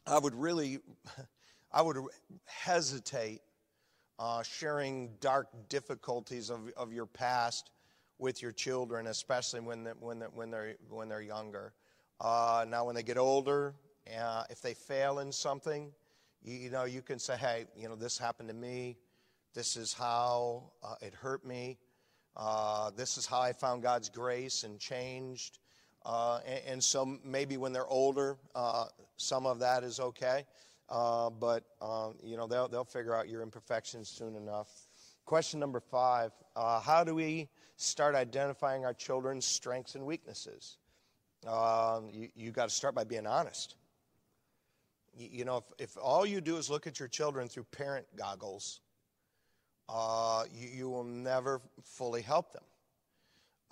I 0.06 0.20
would 0.20 0.36
really, 0.36 0.78
I 1.72 1.82
would 1.82 1.98
hesitate 2.46 3.42
uh, 4.20 4.44
sharing 4.44 5.10
dark 5.20 5.48
difficulties 5.70 6.50
of, 6.50 6.70
of 6.78 6.94
your 6.94 7.06
past 7.06 7.72
with 8.20 8.42
your 8.42 8.52
children, 8.52 9.08
especially 9.08 9.60
when, 9.60 9.84
the, 9.84 9.92
when, 10.00 10.20
the, 10.20 10.26
when, 10.26 10.52
they're, 10.52 10.76
when 10.90 11.10
they're 11.10 11.22
younger. 11.22 11.74
Uh, 12.22 12.66
now, 12.68 12.86
when 12.86 12.96
they 12.96 13.04
get 13.04 13.18
older, 13.18 13.74
uh, 14.18 14.44
if 14.50 14.62
they 14.62 14.74
fail 14.74 15.20
in 15.20 15.32
something, 15.32 15.92
you, 16.42 16.56
you, 16.56 16.70
know, 16.70 16.86
you 16.86 17.02
can 17.02 17.20
say, 17.20 17.36
hey, 17.36 17.66
you 17.76 17.90
know, 17.90 17.96
this 17.96 18.18
happened 18.18 18.50
to 18.50 18.56
me. 18.56 18.98
This 19.54 19.76
is 19.76 19.94
how 19.94 20.72
uh, 20.84 20.96
it 21.02 21.14
hurt 21.14 21.46
me. 21.46 21.78
Uh, 22.36 22.92
this 22.96 23.18
is 23.18 23.26
how 23.26 23.42
I 23.42 23.54
found 23.54 23.84
God's 23.84 24.10
grace 24.10 24.64
and 24.64 24.80
changed. 24.80 25.60
Uh, 26.06 26.40
and, 26.46 26.62
and, 26.68 26.84
so 26.84 27.18
maybe 27.24 27.58
when 27.58 27.72
they're 27.72 27.88
older, 27.88 28.38
some 29.18 29.46
of 29.46 29.60
that 29.60 29.84
is 29.84 30.00
okay. 30.00 30.46
Uh, 30.94 31.32
but 31.32 31.64
uh, 31.82 32.10
you 32.22 32.38
know 32.38 32.46
they'll 32.46 32.68
they'll 32.68 32.86
figure 32.86 33.16
out 33.16 33.28
your 33.28 33.42
imperfections 33.42 34.08
soon 34.08 34.36
enough. 34.36 34.70
Question 35.26 35.60
number 35.60 35.80
five 35.80 36.32
uh, 36.56 36.80
How 36.80 37.04
do 37.04 37.16
we 37.16 37.50
start 37.78 38.14
identifying 38.14 38.86
our 38.86 38.94
children's 38.94 39.44
strengths 39.44 39.96
and 39.96 40.06
weaknesses? 40.06 40.78
Uh, 41.48 42.02
you 42.12 42.30
you 42.36 42.52
got 42.52 42.70
to 42.70 42.76
start 42.76 42.94
by 42.94 43.04
being 43.04 43.26
honest. 43.26 43.74
You, 45.18 45.30
you, 45.32 45.46
know, 45.46 45.58
if, 45.58 45.64
if 45.80 45.98
all 46.00 46.28
you 46.28 46.42
do 46.42 46.58
is 46.58 46.70
look 46.70 46.86
at 46.86 47.00
your 47.00 47.08
children 47.08 47.48
through 47.48 47.66
parent 47.72 48.06
goggles, 48.16 48.82
uh, 49.90 50.44
you, 50.54 50.70
you, 50.70 50.90
will 50.90 51.04
never 51.04 51.60
fully 51.84 52.22
help 52.22 52.54
them. 52.54 52.64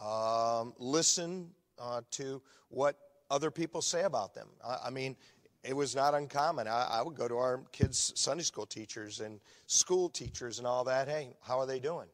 Um, 0.07 0.73
listen 0.77 1.49
uh, 1.79 2.01
to 2.11 2.41
what 2.69 2.97
other 3.29 3.49
people 3.49 3.81
say 3.81 4.03
about 4.03 4.35
them. 4.35 4.49
I, 4.63 4.77
I 4.85 4.89
mean, 4.91 5.15
it 5.63 5.75
was 5.75 5.95
not 5.95 6.15
uncommon. 6.15 6.67
I, 6.67 6.87
I, 6.91 7.01
would 7.03 7.15
go 7.15 7.27
to 7.27 7.37
our 7.37 7.61
kids' 7.71 8.13
Sunday 8.15 8.43
school 8.43 8.65
teachers 8.65 9.19
and 9.19 9.39
school 9.67 10.09
teachers 10.09 10.57
and 10.57 10.67
all 10.67 10.83
that. 10.85 11.07
Hey, 11.07 11.35
how 11.41 11.59
are 11.59 11.67
they 11.67 11.79
doing? 11.79 12.07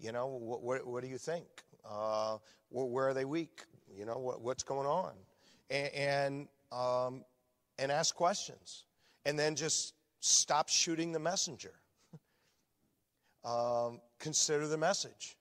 You 0.00 0.12
know, 0.12 0.26
what, 0.26 0.62
what, 0.62 0.86
what 0.86 1.02
do 1.02 1.08
you 1.08 1.18
think? 1.18 1.46
Uh, 1.88 2.38
where 2.70 3.08
are 3.08 3.14
they 3.14 3.24
weak? 3.24 3.62
You 3.96 4.06
know, 4.06 4.18
what, 4.18 4.40
what's 4.40 4.64
going 4.64 4.88
on? 4.88 5.12
And, 5.70 5.94
and, 5.94 6.48
um, 6.72 7.24
and 7.78 7.92
ask 7.92 8.14
questions. 8.14 8.84
And 9.24 9.38
then 9.38 9.54
just 9.54 9.94
stop 10.20 10.68
shooting 10.68 11.12
the 11.12 11.20
messenger. 11.20 11.72
um, 13.44 14.00
consider 14.18 14.66
the 14.66 14.78
message. 14.78 15.36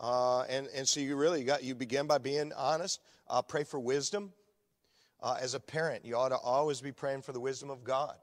Uh, 0.00 0.42
and, 0.42 0.68
and 0.74 0.88
so 0.88 1.00
you 1.00 1.16
really 1.16 1.44
got, 1.44 1.62
you 1.62 1.74
begin 1.74 2.06
by 2.06 2.18
being 2.18 2.52
honest. 2.56 3.00
Uh, 3.28 3.42
pray 3.42 3.62
for 3.62 3.78
wisdom. 3.78 4.32
Uh, 5.20 5.36
as 5.40 5.54
a 5.54 5.60
parent, 5.60 6.04
you 6.04 6.16
ought 6.16 6.28
to 6.28 6.36
always 6.36 6.80
be 6.80 6.92
praying 6.92 7.22
for 7.22 7.32
the 7.32 7.40
wisdom 7.40 7.70
of 7.70 7.82
God, 7.82 8.16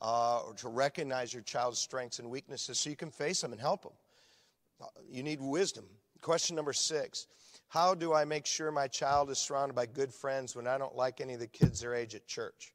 uh, 0.00 0.42
or 0.46 0.54
to 0.54 0.68
recognize 0.68 1.32
your 1.32 1.42
child's 1.42 1.78
strengths 1.78 2.18
and 2.18 2.30
weaknesses 2.30 2.78
so 2.78 2.90
you 2.90 2.96
can 2.96 3.10
face 3.10 3.40
them 3.40 3.52
and 3.52 3.60
help 3.60 3.82
them. 3.82 3.92
Uh, 4.80 4.86
you 5.10 5.22
need 5.22 5.40
wisdom. 5.40 5.84
Question 6.22 6.54
number 6.54 6.72
six 6.72 7.26
How 7.68 7.94
do 7.94 8.12
I 8.12 8.24
make 8.24 8.46
sure 8.46 8.70
my 8.70 8.86
child 8.86 9.30
is 9.30 9.38
surrounded 9.38 9.74
by 9.74 9.86
good 9.86 10.12
friends 10.12 10.54
when 10.54 10.66
I 10.66 10.78
don't 10.78 10.94
like 10.94 11.20
any 11.20 11.34
of 11.34 11.40
the 11.40 11.46
kids 11.46 11.80
their 11.80 11.94
age 11.94 12.14
at 12.14 12.26
church? 12.26 12.72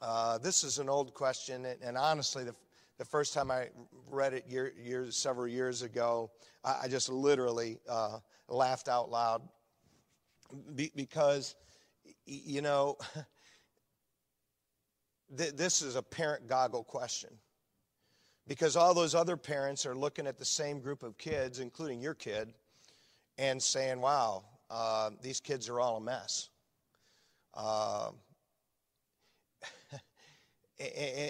Uh, 0.00 0.38
this 0.38 0.64
is 0.64 0.78
an 0.78 0.88
old 0.88 1.14
question, 1.14 1.64
and, 1.64 1.80
and 1.80 1.96
honestly, 1.96 2.42
the, 2.42 2.54
the, 2.98 3.04
first 3.04 3.32
time 3.32 3.52
I 3.52 3.68
read 4.10 4.34
it 4.34 4.44
year, 4.48 4.72
years, 4.82 5.16
several 5.16 5.46
years 5.46 5.82
ago, 5.82 6.32
I, 6.64 6.80
I 6.82 6.88
just 6.88 7.08
literally 7.08 7.78
uh, 7.88 8.18
laughed 8.48 8.88
out 8.88 9.10
loud 9.10 9.42
be, 10.74 10.90
because 10.96 11.54
you 12.26 12.62
know, 12.62 12.96
th- 15.36 15.54
this 15.54 15.82
is 15.82 15.96
a 15.96 16.02
parent 16.02 16.48
goggle 16.48 16.84
question. 16.84 17.30
Because 18.48 18.76
all 18.76 18.92
those 18.92 19.14
other 19.14 19.36
parents 19.36 19.86
are 19.86 19.94
looking 19.94 20.26
at 20.26 20.38
the 20.38 20.44
same 20.44 20.80
group 20.80 21.02
of 21.02 21.16
kids, 21.16 21.60
including 21.60 22.00
your 22.00 22.14
kid, 22.14 22.52
and 23.38 23.62
saying, 23.62 24.00
wow, 24.00 24.44
uh, 24.68 25.10
these 25.22 25.40
kids 25.40 25.68
are 25.68 25.80
all 25.80 25.96
a 25.96 26.00
mess. 26.00 26.48
Uh, 27.54 28.10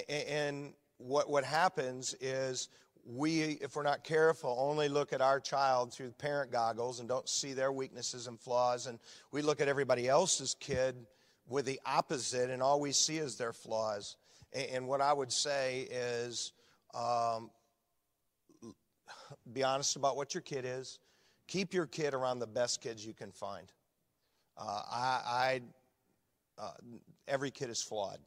and 0.08 0.72
what, 0.98 1.28
what 1.28 1.44
happens 1.44 2.14
is 2.20 2.68
we, 3.04 3.58
if 3.60 3.74
we're 3.74 3.82
not 3.82 4.04
careful, 4.04 4.56
only 4.58 4.88
look 4.88 5.12
at 5.12 5.20
our 5.20 5.40
child 5.40 5.92
through 5.92 6.10
parent 6.12 6.52
goggles 6.52 7.00
and 7.00 7.08
don't 7.08 7.28
see 7.28 7.52
their 7.52 7.72
weaknesses 7.72 8.26
and 8.26 8.38
flaws. 8.38 8.86
And 8.86 8.98
we 9.32 9.42
look 9.42 9.60
at 9.60 9.68
everybody 9.68 10.08
else's 10.08 10.54
kid 10.60 10.94
with 11.48 11.66
the 11.66 11.80
opposite, 11.84 12.50
and 12.50 12.62
all 12.62 12.80
we 12.80 12.92
see 12.92 13.18
is 13.18 13.36
their 13.36 13.52
flaws. 13.52 14.16
And 14.52 14.86
what 14.86 15.00
I 15.00 15.12
would 15.12 15.32
say 15.32 15.88
is 15.90 16.52
um, 16.94 17.50
be 19.52 19.64
honest 19.64 19.96
about 19.96 20.16
what 20.16 20.34
your 20.34 20.42
kid 20.42 20.64
is. 20.64 21.00
Keep 21.48 21.74
your 21.74 21.86
kid 21.86 22.14
around 22.14 22.38
the 22.38 22.46
best 22.46 22.80
kids 22.80 23.04
you 23.04 23.14
can 23.14 23.32
find. 23.32 23.66
Uh, 24.56 24.82
I, 24.90 25.60
I 26.58 26.62
uh, 26.62 26.70
every 27.26 27.50
kid 27.50 27.70
is 27.70 27.82
flawed. 27.82 28.18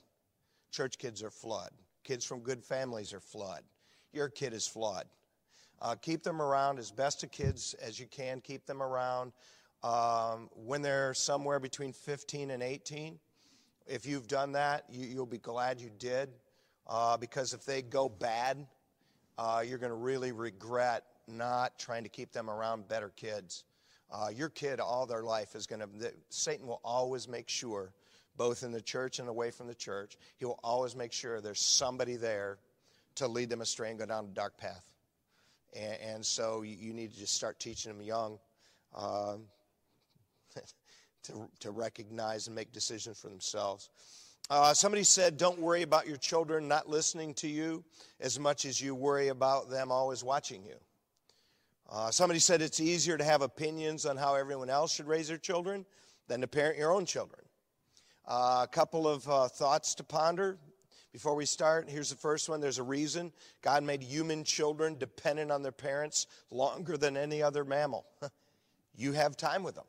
Church 0.71 0.97
kids 0.97 1.23
are 1.23 1.29
flawed. 1.29 1.69
Kids 2.03 2.25
from 2.25 2.41
good 2.41 2.63
families 2.63 3.13
are 3.13 3.19
flawed 3.19 3.61
your 4.15 4.29
kid 4.29 4.53
is 4.53 4.65
flawed. 4.65 5.05
Uh, 5.81 5.95
keep 5.95 6.23
them 6.23 6.41
around 6.41 6.79
as 6.79 6.89
best 6.89 7.23
of 7.23 7.31
kids 7.31 7.75
as 7.81 7.99
you 7.99 8.07
can. 8.07 8.39
Keep 8.39 8.65
them 8.65 8.81
around 8.81 9.33
um, 9.83 10.49
when 10.55 10.81
they're 10.81 11.13
somewhere 11.13 11.59
between 11.59 11.91
15 11.91 12.49
and 12.49 12.63
18. 12.63 13.19
If 13.85 14.05
you've 14.05 14.27
done 14.27 14.53
that, 14.53 14.85
you, 14.89 15.17
will 15.17 15.25
be 15.25 15.37
glad 15.37 15.81
you 15.81 15.91
did. 15.99 16.29
Uh, 16.87 17.17
because 17.17 17.53
if 17.53 17.65
they 17.65 17.81
go 17.81 18.07
bad, 18.07 18.65
uh, 19.37 19.63
you're 19.67 19.77
going 19.77 19.91
to 19.91 19.97
really 19.97 20.31
regret 20.31 21.03
not 21.27 21.77
trying 21.77 22.03
to 22.03 22.09
keep 22.09 22.31
them 22.31 22.49
around 22.49 22.87
better 22.87 23.09
kids. 23.09 23.65
Uh, 24.11 24.29
your 24.29 24.49
kid, 24.49 24.79
all 24.79 25.05
their 25.05 25.23
life, 25.23 25.55
is 25.55 25.67
going 25.67 25.81
to, 25.81 26.13
Satan 26.29 26.67
will 26.67 26.79
always 26.83 27.27
make 27.27 27.49
sure, 27.49 27.91
both 28.37 28.63
in 28.63 28.71
the 28.71 28.81
church 28.81 29.19
and 29.19 29.27
away 29.27 29.51
from 29.51 29.67
the 29.67 29.75
church, 29.75 30.17
he 30.37 30.45
will 30.45 30.59
always 30.63 30.95
make 30.95 31.11
sure 31.11 31.41
there's 31.41 31.59
somebody 31.59 32.15
there 32.15 32.59
to 33.15 33.27
lead 33.27 33.49
them 33.49 33.61
astray 33.61 33.89
and 33.89 33.99
go 33.99 34.05
down 34.05 34.25
a 34.25 34.27
dark 34.27 34.57
path. 34.57 34.85
And, 35.75 35.97
and 36.01 36.25
so 36.25 36.61
you, 36.61 36.93
need 36.93 37.11
to 37.13 37.19
just 37.19 37.33
start 37.33 37.59
teaching 37.59 37.91
them 37.91 38.01
young 38.01 38.39
uh, 38.95 39.37
to, 41.23 41.49
to 41.59 41.71
recognize 41.71 42.47
and 42.47 42.55
make 42.55 42.71
decisions 42.71 43.19
for 43.19 43.29
themselves. 43.29 43.89
Uh, 44.49 44.73
somebody 44.73 45.03
said, 45.03 45.37
Don't 45.37 45.59
worry 45.59 45.81
about 45.81 46.07
your 46.07 46.17
children 46.17 46.67
not 46.67 46.87
listening 46.87 47.33
to 47.35 47.47
you 47.47 47.83
as 48.19 48.39
much 48.39 48.65
as 48.65 48.79
you 48.79 48.93
worry 48.93 49.29
about 49.29 49.69
them 49.69 49.91
always 49.91 50.23
watching 50.23 50.63
you. 50.63 50.75
Uh, 51.91 52.11
somebody 52.11 52.39
said 52.39 52.61
it's 52.61 52.79
easier 52.79 53.17
to 53.17 53.23
have 53.23 53.41
opinions 53.41 54.05
on 54.05 54.17
how 54.17 54.35
everyone 54.35 54.69
else 54.69 54.93
should 54.93 55.07
raise 55.07 55.27
their 55.27 55.37
children 55.37 55.85
than 56.27 56.41
to 56.41 56.47
parent 56.47 56.77
your 56.77 56.91
own 56.91 57.05
children. 57.05 57.41
Uh, 58.27 58.61
a 58.63 58.67
couple 58.67 59.07
of 59.07 59.27
uh, 59.29 59.47
thoughts 59.47 59.93
to 59.95 60.03
ponder. 60.03 60.57
Before 61.15 61.33
we 61.35 61.45
start, 61.45 61.89
here's 61.89 62.09
the 62.09 62.17
first 62.17 62.49
one. 62.49 62.59
There's 62.59 62.77
a 62.77 62.83
reason 62.83 63.31
God 63.61 63.83
made 63.83 64.03
human 64.03 64.43
children 64.43 64.97
dependent 64.97 65.49
on 65.49 65.63
their 65.63 65.71
parents 65.71 66.27
longer 66.51 66.97
than 66.97 67.15
any 67.15 67.41
other 67.41 67.63
mammal. 67.63 68.05
you 68.97 69.13
have 69.13 69.37
time 69.37 69.63
with 69.63 69.75
them. 69.75 69.85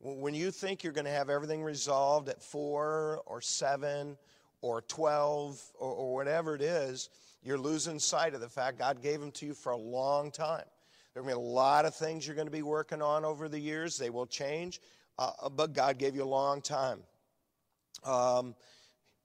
When 0.00 0.32
you 0.32 0.50
think 0.50 0.82
you're 0.82 0.94
going 0.94 1.04
to 1.04 1.10
have 1.10 1.28
everything 1.28 1.62
resolved 1.62 2.30
at 2.30 2.42
four 2.42 3.20
or 3.26 3.42
seven 3.42 4.16
or 4.62 4.80
12 4.80 5.62
or, 5.78 5.92
or 5.92 6.14
whatever 6.14 6.54
it 6.54 6.62
is, 6.62 7.10
you're 7.42 7.58
losing 7.58 7.98
sight 7.98 8.32
of 8.32 8.40
the 8.40 8.48
fact 8.48 8.78
God 8.78 9.02
gave 9.02 9.20
them 9.20 9.32
to 9.32 9.44
you 9.44 9.52
for 9.52 9.72
a 9.72 9.76
long 9.76 10.30
time. 10.30 10.64
There 11.12 11.20
are 11.20 11.24
going 11.24 11.34
to 11.34 11.40
be 11.40 11.44
a 11.44 11.52
lot 11.52 11.84
of 11.84 11.94
things 11.94 12.26
you're 12.26 12.34
going 12.34 12.46
to 12.46 12.50
be 12.50 12.62
working 12.62 13.02
on 13.02 13.26
over 13.26 13.50
the 13.50 13.60
years. 13.60 13.98
They 13.98 14.08
will 14.08 14.26
change, 14.26 14.80
uh, 15.18 15.50
but 15.50 15.74
God 15.74 15.98
gave 15.98 16.16
you 16.16 16.22
a 16.22 16.24
long 16.24 16.62
time. 16.62 17.00
Um, 18.02 18.54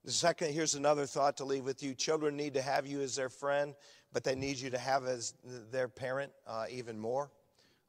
the 0.06 0.12
second, 0.12 0.52
here's 0.52 0.76
another 0.76 1.06
thought 1.06 1.38
to 1.38 1.46
leave 1.46 1.64
with 1.64 1.82
you. 1.82 1.94
Children 1.96 2.36
need 2.36 2.54
to 2.56 2.62
have 2.62 2.86
you 2.86 3.00
as 3.00 3.16
their 3.16 3.30
friend, 3.30 3.74
but 4.12 4.24
they 4.24 4.36
need 4.36 4.58
you 4.58 4.70
to 4.70 4.78
have 4.78 5.06
as 5.06 5.34
their 5.72 5.88
parent 5.88 6.32
uh, 6.46 6.66
even 6.70 7.00
more. 7.00 7.32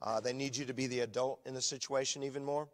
Uh, 0.00 0.21
they 0.21 0.33
need 0.33 0.56
you 0.56 0.64
to 0.64 0.75
be 0.75 0.87
the 0.87 1.00
adult 1.00 1.40
in 1.44 1.54
the 1.54 1.61
situation 1.61 2.23
even 2.23 2.44
more. 2.44 2.68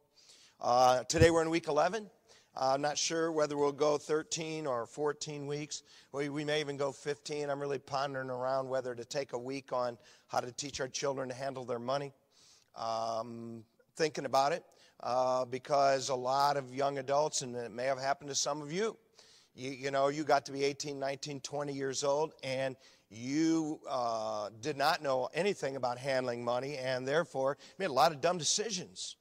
Uh, 0.61 1.04
today 1.04 1.30
we're 1.30 1.40
in 1.40 1.49
week 1.49 1.68
11. 1.68 2.11
Uh, 2.54 2.73
I'm 2.75 2.82
not 2.82 2.99
sure 2.99 3.32
whether 3.32 3.56
we'll 3.56 3.73
go 3.73 3.97
13 3.97 4.66
or 4.66 4.85
14 4.85 5.47
weeks. 5.47 5.85
We, 6.12 6.28
we 6.28 6.44
may 6.44 6.61
even 6.61 6.76
go 6.76 6.92
15. 6.92 7.49
I'm 7.49 7.61
really 7.61 7.78
pondering 7.78 8.28
around 8.28 8.68
whether 8.68 8.94
to 8.94 9.04
take 9.06 9.32
a 9.32 9.38
week 9.38 9.73
on 9.73 9.97
how 10.28 10.40
to 10.40 10.52
teach 10.52 10.80
our 10.82 10.88
children 10.88 11.30
to 11.30 11.35
handle 11.35 11.64
their 11.64 11.78
money. 11.78 12.12
Um, 12.76 13.64
thinking 13.97 14.26
about 14.26 14.52
it 14.52 14.64
uh, 15.02 15.47
because 15.47 16.11
a 16.11 16.14
lot 16.14 16.56
of 16.59 16.75
young 16.75 16.99
adults, 16.99 17.40
and 17.40 17.56
it 17.56 17.73
may 17.73 17.85
have 17.85 17.99
happened 17.99 18.28
to 18.28 18.35
some 18.35 18.61
of 18.61 18.70
you, 18.70 18.97
you, 19.54 19.71
you 19.71 19.90
know, 19.90 20.09
you 20.09 20.25
got 20.25 20.47
to 20.47 20.52
be 20.52 20.64
18, 20.64 20.99
19, 20.99 21.40
20 21.40 21.73
years 21.73 22.04
old, 22.04 22.35
and 22.42 22.76
you 23.11 23.80
uh, 23.88 24.50
did 24.61 24.76
not 24.76 25.02
know 25.02 25.28
anything 25.35 25.76
about 25.76 25.99
handling 25.99 26.45
money, 26.45 26.76
and 26.76 27.07
therefore 27.07 27.59
made 27.78 27.87
a 27.87 27.92
lot 27.92 28.12
of 28.12 28.21
dumb 28.21 28.38
decisions. 28.38 29.16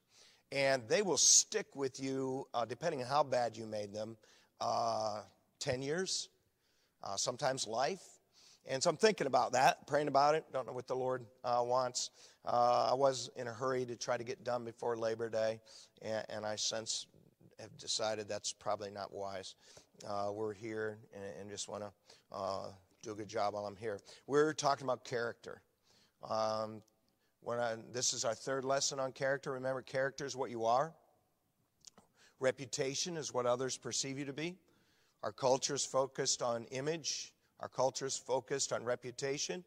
And 0.52 0.84
they 0.88 1.02
will 1.02 1.18
stick 1.18 1.68
with 1.76 2.00
you, 2.00 2.48
uh, 2.54 2.66
depending 2.66 3.02
on 3.02 3.08
how 3.08 3.24
bad 3.24 3.58
you 3.58 3.66
made 3.66 3.94
them, 3.94 4.18
uh, 4.62 5.22
10 5.60 5.82
years, 5.82 6.30
uh, 7.04 7.16
sometimes 7.16 7.68
life. 7.68 8.02
And 8.68 8.82
so 8.82 8.90
I'm 8.90 8.98
thinking 8.98 9.28
about 9.28 9.54
that, 9.54 9.88
praying 9.88 10.08
about 10.08 10.36
it. 10.36 10.46
Don't 10.54 10.68
know 10.68 10.74
what 10.74 10.88
the 10.88 10.96
Lord 10.96 11.26
uh, 11.44 11.64
wants. 11.64 12.12
Uh, 12.46 12.90
I 12.92 12.94
was 12.94 13.30
in 13.36 13.48
a 13.48 13.54
hurry 13.54 13.86
to 13.86 13.96
try 13.96 14.18
to 14.18 14.24
get 14.24 14.44
done 14.44 14.64
before 14.64 14.96
Labor 14.96 15.30
Day, 15.30 15.60
and, 16.02 16.26
and 16.30 16.46
I 16.46 16.56
since 16.56 17.08
have 17.60 17.76
decided 17.78 18.28
that's 18.30 18.54
probably 18.54 18.90
not 18.90 19.14
wise 19.14 19.56
uh, 20.08 20.32
we're 20.32 20.54
here 20.54 21.00
and, 21.14 21.24
and 21.40 21.50
just 21.50 21.68
want 21.68 21.84
to 21.84 21.92
uh, 22.32 22.68
do 23.02 23.12
a 23.12 23.16
good 23.16 23.28
job 23.28 23.54
while 23.54 23.66
I'm 23.66 23.76
here. 23.76 24.00
We're 24.28 24.54
talking 24.54 24.86
about 24.86 25.04
character. 25.04 25.62
Um, 26.28 26.82
this 27.94 28.14
is 28.14 28.26
our 28.26 28.36
third 28.36 28.66
lesson 28.66 29.00
on 29.00 29.12
character. 29.12 29.52
Remember, 29.52 29.82
character 29.82 30.26
is 30.26 30.36
what 30.36 30.50
you 30.50 30.66
are. 30.66 30.94
Reputation 32.40 33.18
is 33.18 33.34
what 33.34 33.46
others 33.46 33.78
perceive 33.78 34.18
you 34.18 34.26
to 34.26 34.34
be. 34.34 34.56
Our 35.24 35.32
culture 35.32 35.76
is 35.76 35.86
focused 35.86 36.42
on 36.42 36.66
image. 36.72 37.34
Our 37.60 37.68
culture 37.68 38.06
is 38.06 38.18
focused 38.18 38.72
on 38.72 38.84
reputation. 38.84 39.64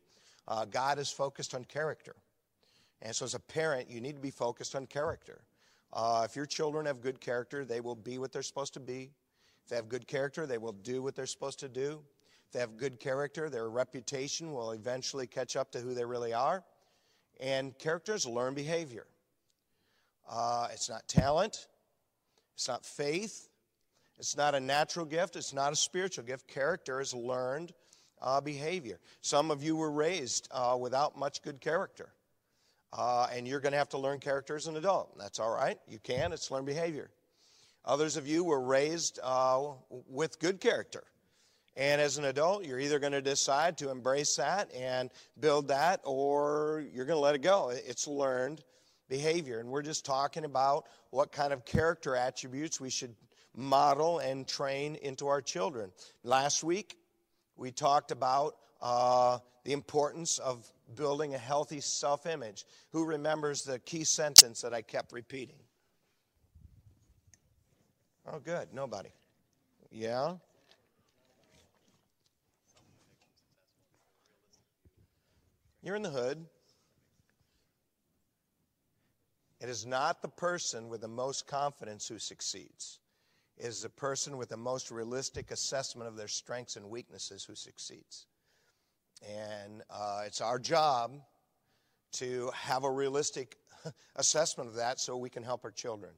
Uh, 0.49 0.65
God 0.65 0.99
is 0.99 1.11
focused 1.11 1.55
on 1.55 1.65
character. 1.65 2.17
And 3.03 3.15
so, 3.15 3.25
as 3.25 3.35
a 3.35 3.41
parent, 3.41 3.91
you 3.91 4.01
need 4.01 4.15
to 4.15 4.21
be 4.21 4.31
focused 4.31 4.75
on 4.75 4.87
character. 4.87 5.43
Uh, 5.93 6.23
if 6.25 6.37
your 6.37 6.47
children 6.47 6.87
have 6.87 7.03
good 7.03 7.21
character, 7.21 7.65
they 7.65 7.81
will 7.81 7.97
be 7.97 8.19
what 8.19 8.33
they're 8.33 8.43
supposed 8.43 8.73
to 8.75 8.81
be. 8.81 9.11
If 9.65 9.69
they 9.69 9.77
have 9.77 9.89
good 9.89 10.07
character, 10.07 10.47
they 10.47 10.59
will 10.59 10.73
do 10.73 11.03
what 11.03 11.15
they're 11.15 11.27
supposed 11.27 11.61
to 11.61 11.69
do. 11.69 12.03
If 12.47 12.53
they 12.53 12.61
have 12.61 12.77
good 12.77 13.01
character, 13.01 13.49
their 13.49 13.69
reputation 13.69 14.53
will 14.53 14.73
eventually 14.73 15.27
catch 15.27 15.57
up 15.57 15.73
to 15.73 15.81
who 15.81 15.95
they 15.95 16.05
really 16.05 16.33
are. 16.33 16.65
And 17.41 17.77
characters 17.79 18.27
learn 18.27 18.55
behavior. 18.55 19.07
Uh, 20.29 20.69
it's 20.73 20.89
not 20.89 21.07
talent, 21.09 21.67
it's 22.55 22.69
not 22.69 22.87
faith, 22.87 23.49
it's 24.19 24.37
not 24.37 24.55
a 24.55 24.61
natural 24.61 25.05
gift, 25.05 25.37
it's 25.37 25.53
not 25.53 25.73
a 25.73 25.77
spiritual 25.77 26.25
gift. 26.25 26.47
Character 26.47 27.01
is 27.01 27.13
learned 27.13 27.73
uh, 28.21 28.41
behavior. 28.41 29.01
Some 29.21 29.51
of 29.51 29.63
you 29.63 29.75
were 29.77 29.91
raised 29.91 30.49
uh, 30.53 30.77
without 30.79 31.19
much 31.19 31.43
good 31.43 31.61
character. 31.61 32.13
Uh, 32.93 33.27
and 33.33 33.49
you're 33.49 33.61
going 33.61 33.73
to 33.73 33.79
have 33.79 33.89
to 33.89 33.99
learn 33.99 34.19
character 34.19 34.55
as 34.55 34.67
an 34.67 34.77
adult. 34.77 35.19
That's 35.19 35.41
all 35.41 35.51
right. 35.51 35.79
You 35.89 35.99
can. 35.99 36.33
It's 36.33 36.51
learned 36.51 36.67
behavior. 36.67 37.11
Others 37.85 38.17
of 38.17 38.27
you 38.27 38.45
were 38.45 38.61
raised 38.61 39.19
uh, 39.23 39.73
with 40.09 40.39
good 40.39 40.61
character. 40.61 41.05
And 41.77 42.01
as 42.01 42.19
an 42.19 42.27
adult, 42.27 42.65
you're 42.65 42.79
either 42.79 42.99
going 42.99 43.13
to 43.13 43.23
decide 43.23 43.79
to 43.79 43.91
embrace 43.91 44.37
that 44.37 44.73
and 44.75 45.11
build 45.41 45.69
that, 45.69 46.01
or 46.05 46.85
you're 46.93 47.07
going 47.07 47.17
to 47.17 47.21
let 47.21 47.35
it 47.35 47.43
go. 47.43 47.71
It's 47.71 48.07
learned 48.07 48.63
behavior. 49.09 49.61
And 49.61 49.71
we're 49.71 49.83
just 49.83 50.05
talking 50.05 50.45
about 50.45 50.87
what 51.11 51.33
kind 51.33 51.53
of 51.53 51.65
character 51.65 52.15
attributes 52.15 52.81
we 52.81 52.91
should 52.91 53.15
model 53.57 54.19
and 54.19 54.47
train 54.47 54.97
into 54.97 55.29
our 55.29 55.41
children. 55.41 55.91
Last 56.25 56.63
week, 56.63 56.99
we 57.57 57.71
talked 57.71 58.11
about 58.11 58.57
uh, 58.81 59.39
the 59.65 59.73
importance 59.73 60.39
of 60.39 60.71
building 60.95 61.35
a 61.35 61.39
healthy 61.39 61.81
self 61.81 62.27
image. 62.27 62.65
Who 62.91 63.05
remembers 63.05 63.63
the 63.63 63.79
key 63.79 64.05
sentence 64.05 64.61
that 64.61 64.75
I 64.75 64.83
kept 64.83 65.13
repeating? 65.13 65.62
Oh, 68.27 68.39
good. 68.39 68.69
Nobody. 68.73 69.11
Yeah? 69.91 70.35
You're 75.83 75.97
in 75.97 76.03
the 76.03 76.11
hood. 76.11 76.47
It 79.61 79.69
is 79.69 79.87
not 79.87 80.23
the 80.23 80.29
person 80.29 80.89
with 80.89 81.01
the 81.01 81.09
most 81.09 81.47
confidence 81.47 82.09
who 82.09 82.19
succeeds. 82.19 83.01
It 83.57 83.67
is 83.67 83.83
the 83.83 83.89
person 83.89 84.37
with 84.37 84.49
the 84.49 84.57
most 84.57 84.91
realistic 84.91 85.51
assessment 85.51 86.09
of 86.09 86.17
their 86.17 86.29
strengths 86.29 86.77
and 86.77 86.91
weaknesses 86.91 87.45
who 87.45 87.55
succeeds. 87.55 88.27
And 89.23 89.83
uh, 89.91 90.23
it's 90.27 90.41
our 90.41 90.59
job 90.59 91.13
to 92.13 92.51
have 92.55 92.85
a 92.85 92.91
realistic 92.91 93.57
assessment 94.17 94.69
of 94.69 94.77
that 94.77 95.01
so 95.01 95.17
we 95.17 95.31
can 95.31 95.43
help 95.43 95.65
our 95.65 95.71
children. 95.71 96.13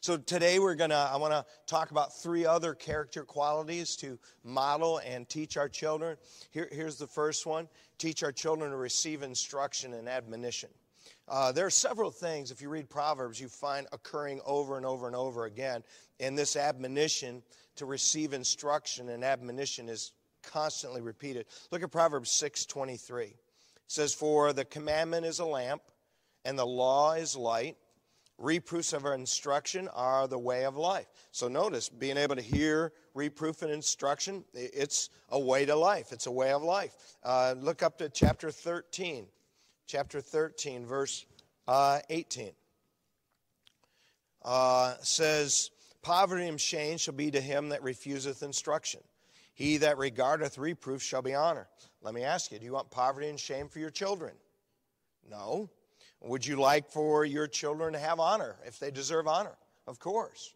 So 0.00 0.16
today 0.16 0.58
we're 0.58 0.74
going 0.74 0.90
to, 0.90 0.96
I 0.96 1.16
want 1.16 1.32
to 1.32 1.44
talk 1.66 1.90
about 1.90 2.16
three 2.20 2.46
other 2.46 2.74
character 2.74 3.24
qualities 3.24 3.96
to 3.96 4.18
model 4.44 4.98
and 4.98 5.28
teach 5.28 5.56
our 5.56 5.68
children. 5.68 6.16
Here, 6.50 6.68
here's 6.70 6.96
the 6.96 7.06
first 7.06 7.46
one 7.46 7.68
teach 7.98 8.22
our 8.22 8.32
children 8.32 8.70
to 8.70 8.76
receive 8.76 9.22
instruction 9.22 9.94
and 9.94 10.08
admonition. 10.08 10.70
Uh, 11.28 11.52
there 11.52 11.66
are 11.66 11.70
several 11.70 12.10
things, 12.10 12.50
if 12.50 12.60
you 12.60 12.68
read 12.68 12.90
Proverbs, 12.90 13.40
you 13.40 13.48
find 13.48 13.86
occurring 13.92 14.40
over 14.44 14.76
and 14.76 14.84
over 14.84 15.06
and 15.06 15.14
over 15.16 15.44
again. 15.44 15.82
And 16.20 16.36
this 16.36 16.56
admonition 16.56 17.42
to 17.76 17.86
receive 17.86 18.32
instruction 18.32 19.08
and 19.08 19.24
admonition 19.24 19.88
is 19.88 20.12
constantly 20.42 21.00
repeated. 21.00 21.46
Look 21.70 21.82
at 21.82 21.90
Proverbs 21.90 22.30
6:23. 22.30 23.26
It 23.26 23.36
says, 23.86 24.12
"For 24.12 24.52
the 24.52 24.64
commandment 24.64 25.26
is 25.26 25.38
a 25.38 25.44
lamp, 25.44 25.82
and 26.44 26.58
the 26.58 26.66
law 26.66 27.12
is 27.12 27.36
light. 27.36 27.76
Reproofs 28.42 28.92
of 28.92 29.04
our 29.04 29.14
instruction 29.14 29.88
are 29.88 30.26
the 30.26 30.38
way 30.38 30.64
of 30.64 30.76
life." 30.76 31.06
So 31.30 31.48
notice, 31.48 31.88
being 31.88 32.16
able 32.16 32.36
to 32.36 32.42
hear 32.42 32.92
reproof 33.14 33.62
and 33.62 33.70
instruction, 33.70 34.44
it's 34.52 35.10
a 35.28 35.38
way 35.38 35.64
to 35.64 35.76
life. 35.76 36.12
It's 36.12 36.26
a 36.26 36.30
way 36.30 36.52
of 36.52 36.62
life. 36.62 36.94
Uh, 37.22 37.54
look 37.58 37.82
up 37.82 37.98
to 37.98 38.08
chapter 38.08 38.50
13, 38.50 39.26
chapter 39.86 40.20
13, 40.20 40.84
verse 40.84 41.24
uh, 41.68 42.00
18. 42.10 42.52
Uh, 44.42 44.96
says, 45.02 45.70
"Poverty 46.02 46.48
and 46.48 46.60
shame 46.60 46.98
shall 46.98 47.14
be 47.14 47.30
to 47.30 47.40
him 47.40 47.68
that 47.70 47.82
refuseth 47.82 48.42
instruction." 48.42 49.00
He 49.54 49.76
that 49.78 49.98
regardeth 49.98 50.58
reproof 50.58 51.02
shall 51.02 51.22
be 51.22 51.34
honored. 51.34 51.66
Let 52.00 52.14
me 52.14 52.24
ask 52.24 52.50
you 52.50 52.58
do 52.58 52.64
you 52.64 52.72
want 52.72 52.90
poverty 52.90 53.28
and 53.28 53.38
shame 53.38 53.68
for 53.68 53.78
your 53.78 53.90
children? 53.90 54.34
No. 55.28 55.70
Would 56.22 56.46
you 56.46 56.56
like 56.56 56.88
for 56.88 57.24
your 57.24 57.46
children 57.46 57.94
to 57.94 57.98
have 57.98 58.20
honor 58.20 58.56
if 58.64 58.78
they 58.78 58.90
deserve 58.90 59.26
honor? 59.26 59.56
Of 59.86 59.98
course. 59.98 60.54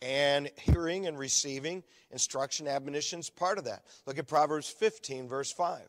And 0.00 0.48
hearing 0.56 1.06
and 1.06 1.18
receiving 1.18 1.82
instruction, 2.10 2.68
admonition 2.68 3.18
is 3.18 3.30
part 3.30 3.58
of 3.58 3.64
that. 3.64 3.82
Look 4.06 4.18
at 4.18 4.28
Proverbs 4.28 4.68
15, 4.68 5.28
verse 5.28 5.50
5. 5.50 5.80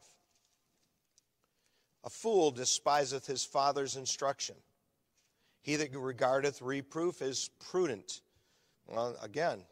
A 2.05 2.09
fool 2.09 2.49
despiseth 2.49 3.27
his 3.27 3.43
father's 3.43 3.97
instruction. 3.97 4.55
He 5.61 5.75
that 5.75 5.95
regardeth 5.95 6.61
reproof 6.61 7.21
is 7.21 7.51
prudent. 7.59 8.21
Well, 8.87 9.15
again, 9.21 9.63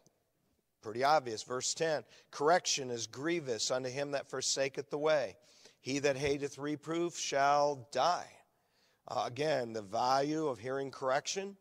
Pretty 0.87 1.03
obvious. 1.03 1.43
Verse 1.43 1.73
10 1.73 2.03
Correction 2.31 2.91
is 2.91 3.07
grievous 3.07 3.71
unto 3.71 3.89
him 3.89 4.11
that 4.11 4.29
forsaketh 4.29 4.89
the 4.89 4.97
way. 4.97 5.35
He 5.81 5.99
that 5.99 6.15
hateth 6.15 6.57
reproof 6.57 7.17
shall 7.17 7.87
die. 7.91 8.29
Uh, 9.07 9.23
again, 9.25 9.73
the 9.73 9.81
value 9.81 10.47
of 10.47 10.59
hearing 10.59 10.91
correction 10.91 11.55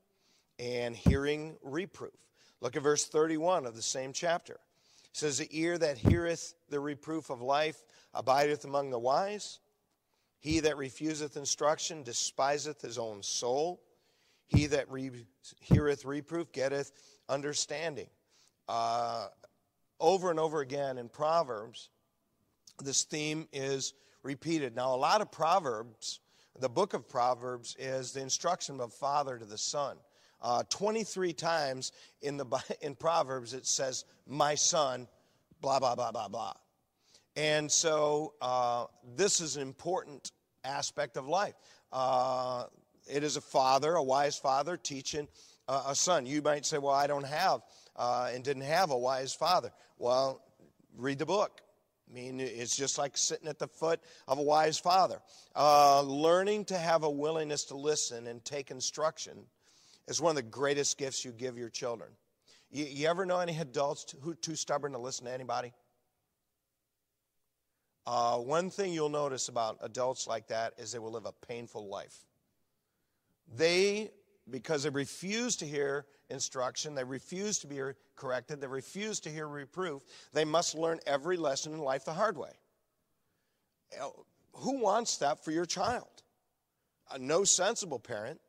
and 0.59 0.97
hearing 0.97 1.57
reproof. 1.63 2.15
Look 2.61 2.77
at 2.77 2.83
verse 2.83 3.05
31 3.05 3.67
of 3.67 3.77
the 3.77 3.83
same 3.83 4.13
chapter. 4.13 4.55
It 4.55 5.11
says, 5.13 5.39
The 5.39 5.49
ear 5.51 5.79
that 5.79 5.99
heareth 5.99 6.55
the 6.69 6.81
reproof 6.81 7.31
of 7.31 7.41
life 7.41 7.85
abideth 8.15 8.65
among 8.65 8.91
the 8.91 8.99
wise. 8.99 9.61
He 10.41 10.61
that 10.61 10.77
refuseth 10.77 11.37
instruction 11.37 12.03
despiseth 12.03 12.81
his 12.81 12.99
own 12.99 13.23
soul. 13.23 13.83
He 14.47 14.67
that 14.67 14.91
re- 14.91 15.27
heareth 15.61 16.05
reproof 16.05 16.53
getteth 16.53 16.93
understanding 17.29 18.09
uh, 18.69 19.29
over 20.01 20.31
and 20.31 20.41
over 20.41 20.61
again 20.61 20.99
in 20.99 21.09
Proverbs, 21.09 21.91
this 22.83 23.05
theme 23.05 23.49
is 23.53 23.95
repeated. 24.23 24.75
Now, 24.75 24.95
a 24.95 24.97
lot 24.97 25.21
of 25.21 25.31
Proverbs, 25.31 26.21
the 26.61 26.69
book 26.69 26.95
of 26.95 27.09
Proverbs, 27.09 27.77
is 27.79 28.13
the 28.13 28.21
instruction 28.21 28.81
of 28.81 28.93
father 28.93 29.39
to 29.39 29.45
the 29.45 29.59
son. 29.59 29.97
Uh, 30.43 30.63
23 30.69 31.33
times 31.33 31.93
in, 32.23 32.37
the, 32.37 32.47
in 32.83 32.95
Proverbs 32.95 33.55
it 33.55 33.67
says, 33.67 34.05
My 34.27 34.55
son, 34.55 35.09
blah, 35.61 35.79
blah, 35.79 35.95
blah, 35.95 36.13
blah, 36.13 36.29
blah. 36.29 36.55
And 37.37 37.71
so 37.71 38.35
uh, 38.41 38.87
this 39.17 39.41
is 39.41 39.57
an 39.57 39.63
important 39.63 40.33
aspect 40.65 41.17
of 41.17 41.29
life. 41.29 41.55
Uh, 41.93 42.65
it 43.11 43.23
is 43.23 43.37
a 43.37 43.41
father, 43.41 43.95
a 43.95 44.03
wise 44.03 44.37
father, 44.37 44.77
teaching 44.77 45.29
a 45.69 45.95
son. 45.95 46.27
You 46.27 46.43
might 46.43 46.65
say, 46.65 46.79
Well, 46.79 46.95
I 46.95 47.07
don't 47.07 47.27
have 47.27 47.63
uh, 47.97 48.31
and 48.33 48.45
didn't 48.45 48.63
have 48.63 48.91
a 48.91 48.97
wise 48.97 49.35
father. 49.35 49.73
Well, 49.99 50.43
read 50.97 51.19
the 51.19 51.27
book. 51.27 51.61
I 52.09 52.15
mean, 52.15 52.41
it's 52.41 52.77
just 52.77 52.99
like 52.99 53.17
sitting 53.17 53.49
at 53.49 53.59
the 53.59 53.67
foot 53.67 54.01
of 54.29 54.39
a 54.39 54.43
wise 54.43 54.79
father. 54.79 55.21
Uh, 55.55 56.03
learning 56.03 56.67
to 56.67 56.79
have 56.79 57.03
a 57.03 57.11
willingness 57.11 57.65
to 57.65 57.77
listen 57.77 58.27
and 58.29 58.45
take 58.45 58.71
instruction 58.71 59.39
is 60.07 60.21
one 60.21 60.31
of 60.31 60.37
the 60.37 60.43
greatest 60.43 60.99
gifts 60.99 61.25
you 61.25 61.33
give 61.33 61.59
your 61.59 61.69
children. 61.69 62.11
You, 62.71 62.85
you 62.85 63.09
ever 63.09 63.27
know 63.27 63.41
any 63.41 63.57
adults 63.59 64.15
who 64.23 64.31
are 64.31 64.37
too 64.37 64.55
stubborn 64.55 64.93
to 64.93 64.99
listen 64.99 65.27
to 65.27 65.33
anybody? 65.33 65.73
Uh, 68.07 68.37
one 68.37 68.71
thing 68.71 68.93
you'll 68.93 69.09
notice 69.09 69.49
about 69.49 69.79
adults 69.81 70.29
like 70.29 70.47
that 70.47 70.75
is 70.79 70.93
they 70.93 71.01
will 71.01 71.11
live 71.11 71.27
a 71.27 71.33
painful 71.33 71.89
life. 71.89 72.25
They, 73.57 74.11
because 74.51 74.85
they 74.85 74.91
refuse 74.91 75.57
to 75.57 75.67
hear 75.67 76.07
instruction. 76.31 76.95
They 76.95 77.05
refuse 77.05 77.59
to 77.61 77.67
be 77.67 77.81
corrected. 78.15 78.61
They 78.61 78.67
refuse 78.67 79.21
to 79.21 79.31
hear 79.31 79.49
reproof. 79.49 80.03
They 80.33 80.45
must 80.45 80.75
learn 80.75 81.01
every 81.07 81.37
lesson 81.37 81.73
in 81.73 81.81
life 81.81 82.05
the 82.05 82.13
hard 82.13 82.37
way. 82.37 82.53
Who 84.55 84.81
wants 84.81 85.19
that 85.19 85.45
for 85.45 85.51
your 85.51 85.67
child? 85.67 86.09
No 87.19 87.45
sensible 87.45 87.99
parent. 87.99 88.41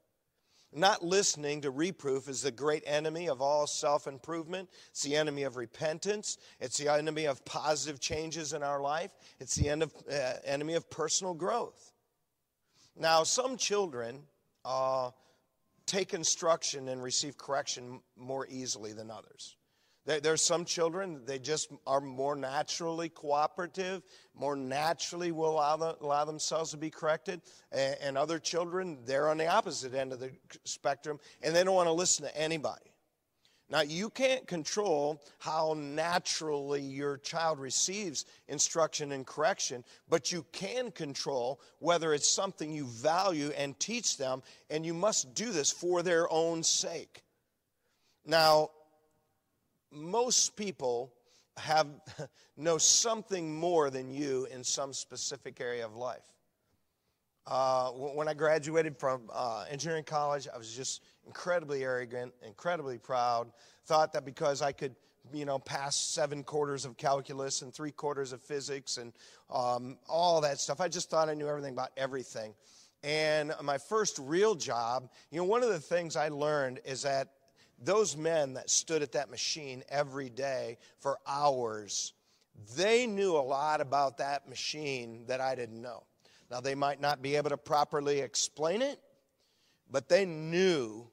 Not 0.73 1.03
listening 1.03 1.61
to 1.61 1.71
reproof 1.71 2.27
is 2.27 2.41
the 2.41 2.51
great 2.51 2.83
enemy 2.85 3.29
of 3.29 3.41
all 3.41 3.67
self 3.67 4.05
improvement. 4.05 4.69
It's 4.89 5.01
the 5.01 5.15
enemy 5.15 5.43
of 5.43 5.55
repentance. 5.55 6.37
It's 6.59 6.77
the 6.77 6.91
enemy 6.91 7.25
of 7.25 7.43
positive 7.45 8.01
changes 8.01 8.51
in 8.51 8.63
our 8.63 8.81
life. 8.81 9.11
It's 9.39 9.55
the 9.55 9.69
end 9.69 9.81
of, 9.81 9.93
uh, 10.11 10.33
enemy 10.43 10.73
of 10.73 10.89
personal 10.89 11.33
growth. 11.33 11.93
Now, 12.97 13.23
some 13.23 13.55
children 13.55 14.23
uh, 14.65 15.11
take 15.87 16.13
instruction 16.13 16.89
and 16.89 17.01
receive 17.01 17.37
correction 17.37 18.01
more 18.15 18.45
easily 18.49 18.93
than 18.93 19.09
others. 19.09 19.55
There 20.05 20.21
there's 20.21 20.41
some 20.41 20.63
children, 20.63 21.21
they 21.25 21.39
just 21.39 21.69
are 21.85 21.99
more 21.99 22.35
naturally 22.35 23.09
cooperative, 23.09 24.03
more 24.33 24.55
naturally 24.55 25.31
will 25.31 25.51
allow, 25.51 25.97
allow 25.99 26.23
themselves 26.23 26.71
to 26.71 26.77
be 26.77 26.89
corrected. 26.89 27.41
And, 27.71 27.97
and 28.01 28.17
other 28.17 28.39
children, 28.39 28.99
they're 29.05 29.29
on 29.29 29.37
the 29.37 29.47
opposite 29.47 29.93
end 29.93 30.13
of 30.13 30.19
the 30.19 30.31
spectrum 30.63 31.19
and 31.41 31.55
they 31.55 31.63
don't 31.63 31.75
want 31.75 31.87
to 31.87 31.93
listen 31.93 32.25
to 32.25 32.37
anybody. 32.37 32.91
Now, 33.69 33.81
you 33.81 34.09
can't 34.09 34.47
control 34.47 35.21
how 35.39 35.75
naturally 35.77 36.81
your 36.81 37.17
child 37.17 37.59
receives 37.59 38.25
instruction 38.47 39.11
and 39.11 39.27
correction, 39.27 39.83
but 40.07 40.31
you 40.31 40.45
can 40.53 40.89
control 40.91 41.59
whether 41.79 42.13
it's 42.13 42.29
something 42.29 42.71
you 42.71 42.85
value 42.85 43.51
and 43.57 43.77
teach 43.77 44.17
them, 44.17 44.41
and 44.69 44.85
you 44.85 44.93
must 44.93 45.33
do 45.33 45.51
this 45.51 45.69
for 45.69 46.01
their 46.01 46.31
own 46.31 46.63
sake. 46.63 47.23
Now, 48.25 48.69
most 49.91 50.55
people 50.55 51.11
have 51.57 51.87
know 52.57 52.77
something 52.77 53.53
more 53.53 53.89
than 53.89 54.09
you 54.09 54.47
in 54.49 54.63
some 54.63 54.93
specific 54.93 55.59
area 55.59 55.85
of 55.85 55.95
life. 55.95 56.23
Uh, 57.45 57.91
when 57.91 58.27
I 58.27 58.33
graduated 58.33 58.97
from 58.97 59.29
uh, 59.33 59.65
engineering 59.69 60.03
college, 60.03 60.47
I 60.53 60.57
was 60.57 60.73
just 60.73 61.01
incredibly 61.27 61.83
arrogant, 61.83 62.33
incredibly 62.45 62.97
proud. 62.97 63.51
Thought 63.85 64.13
that 64.13 64.25
because 64.25 64.61
I 64.61 64.71
could, 64.71 64.95
you 65.33 65.45
know, 65.45 65.59
pass 65.59 65.95
seven 65.95 66.43
quarters 66.43 66.85
of 66.85 66.97
calculus 66.97 67.61
and 67.61 67.73
three 67.73 67.91
quarters 67.91 68.31
of 68.31 68.41
physics 68.41 68.97
and 68.97 69.13
um, 69.49 69.97
all 70.09 70.41
that 70.41 70.59
stuff, 70.59 70.81
I 70.81 70.87
just 70.87 71.09
thought 71.09 71.29
I 71.29 71.33
knew 71.33 71.47
everything 71.47 71.73
about 71.73 71.91
everything. 71.97 72.55
And 73.03 73.53
my 73.61 73.77
first 73.77 74.19
real 74.19 74.55
job, 74.55 75.09
you 75.29 75.37
know, 75.37 75.43
one 75.43 75.61
of 75.61 75.69
the 75.69 75.79
things 75.79 76.15
I 76.15 76.29
learned 76.29 76.79
is 76.83 77.03
that 77.03 77.29
those 77.79 78.17
men 78.17 78.53
that 78.53 78.69
stood 78.69 79.03
at 79.03 79.11
that 79.11 79.29
machine 79.29 79.83
every 79.89 80.29
day 80.29 80.77
for 80.99 81.19
hours, 81.27 82.13
they 82.75 83.05
knew 83.05 83.35
a 83.35 83.37
lot 83.37 83.81
about 83.81 84.17
that 84.17 84.49
machine 84.49 85.25
that 85.27 85.41
I 85.41 85.53
didn't 85.53 85.81
know. 85.81 86.03
Now, 86.49 86.59
they 86.59 86.73
might 86.75 86.99
not 86.99 87.21
be 87.21 87.35
able 87.35 87.49
to 87.49 87.57
properly 87.57 88.19
explain 88.19 88.81
it, 88.81 88.99
but 89.91 90.09
they 90.09 90.25
knew 90.25 91.07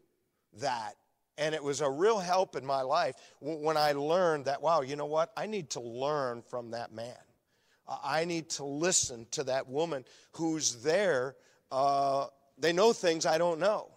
that. 0.61 0.95
And 1.37 1.55
it 1.55 1.63
was 1.63 1.81
a 1.81 1.91
real 1.91 2.19
help 2.19 2.55
in 2.55 2.65
my 2.65 2.83
life 2.83 3.17
when 3.41 3.77
I 3.77 3.93
learned 3.93 4.45
that, 4.45 4.63
wow, 4.63 4.83
you 4.83 4.95
know 4.95 5.07
what? 5.07 5.33
I 5.37 5.47
need 5.47 5.71
to 5.71 5.81
learn 5.81 6.43
from 6.49 6.71
that 6.71 6.93
man. 6.93 7.17
I 7.87 8.25
need 8.25 8.51
to 8.51 8.65
listen 8.65 9.27
to 9.33 9.45
that 9.45 9.69
woman 9.69 10.05
who's 10.33 10.83
there. 10.83 11.37
Uh, 11.71 12.27
they 12.57 12.73
know 12.73 12.93
things 12.93 13.27
I 13.27 13.37
don't 13.37 13.59
know. 13.59 13.91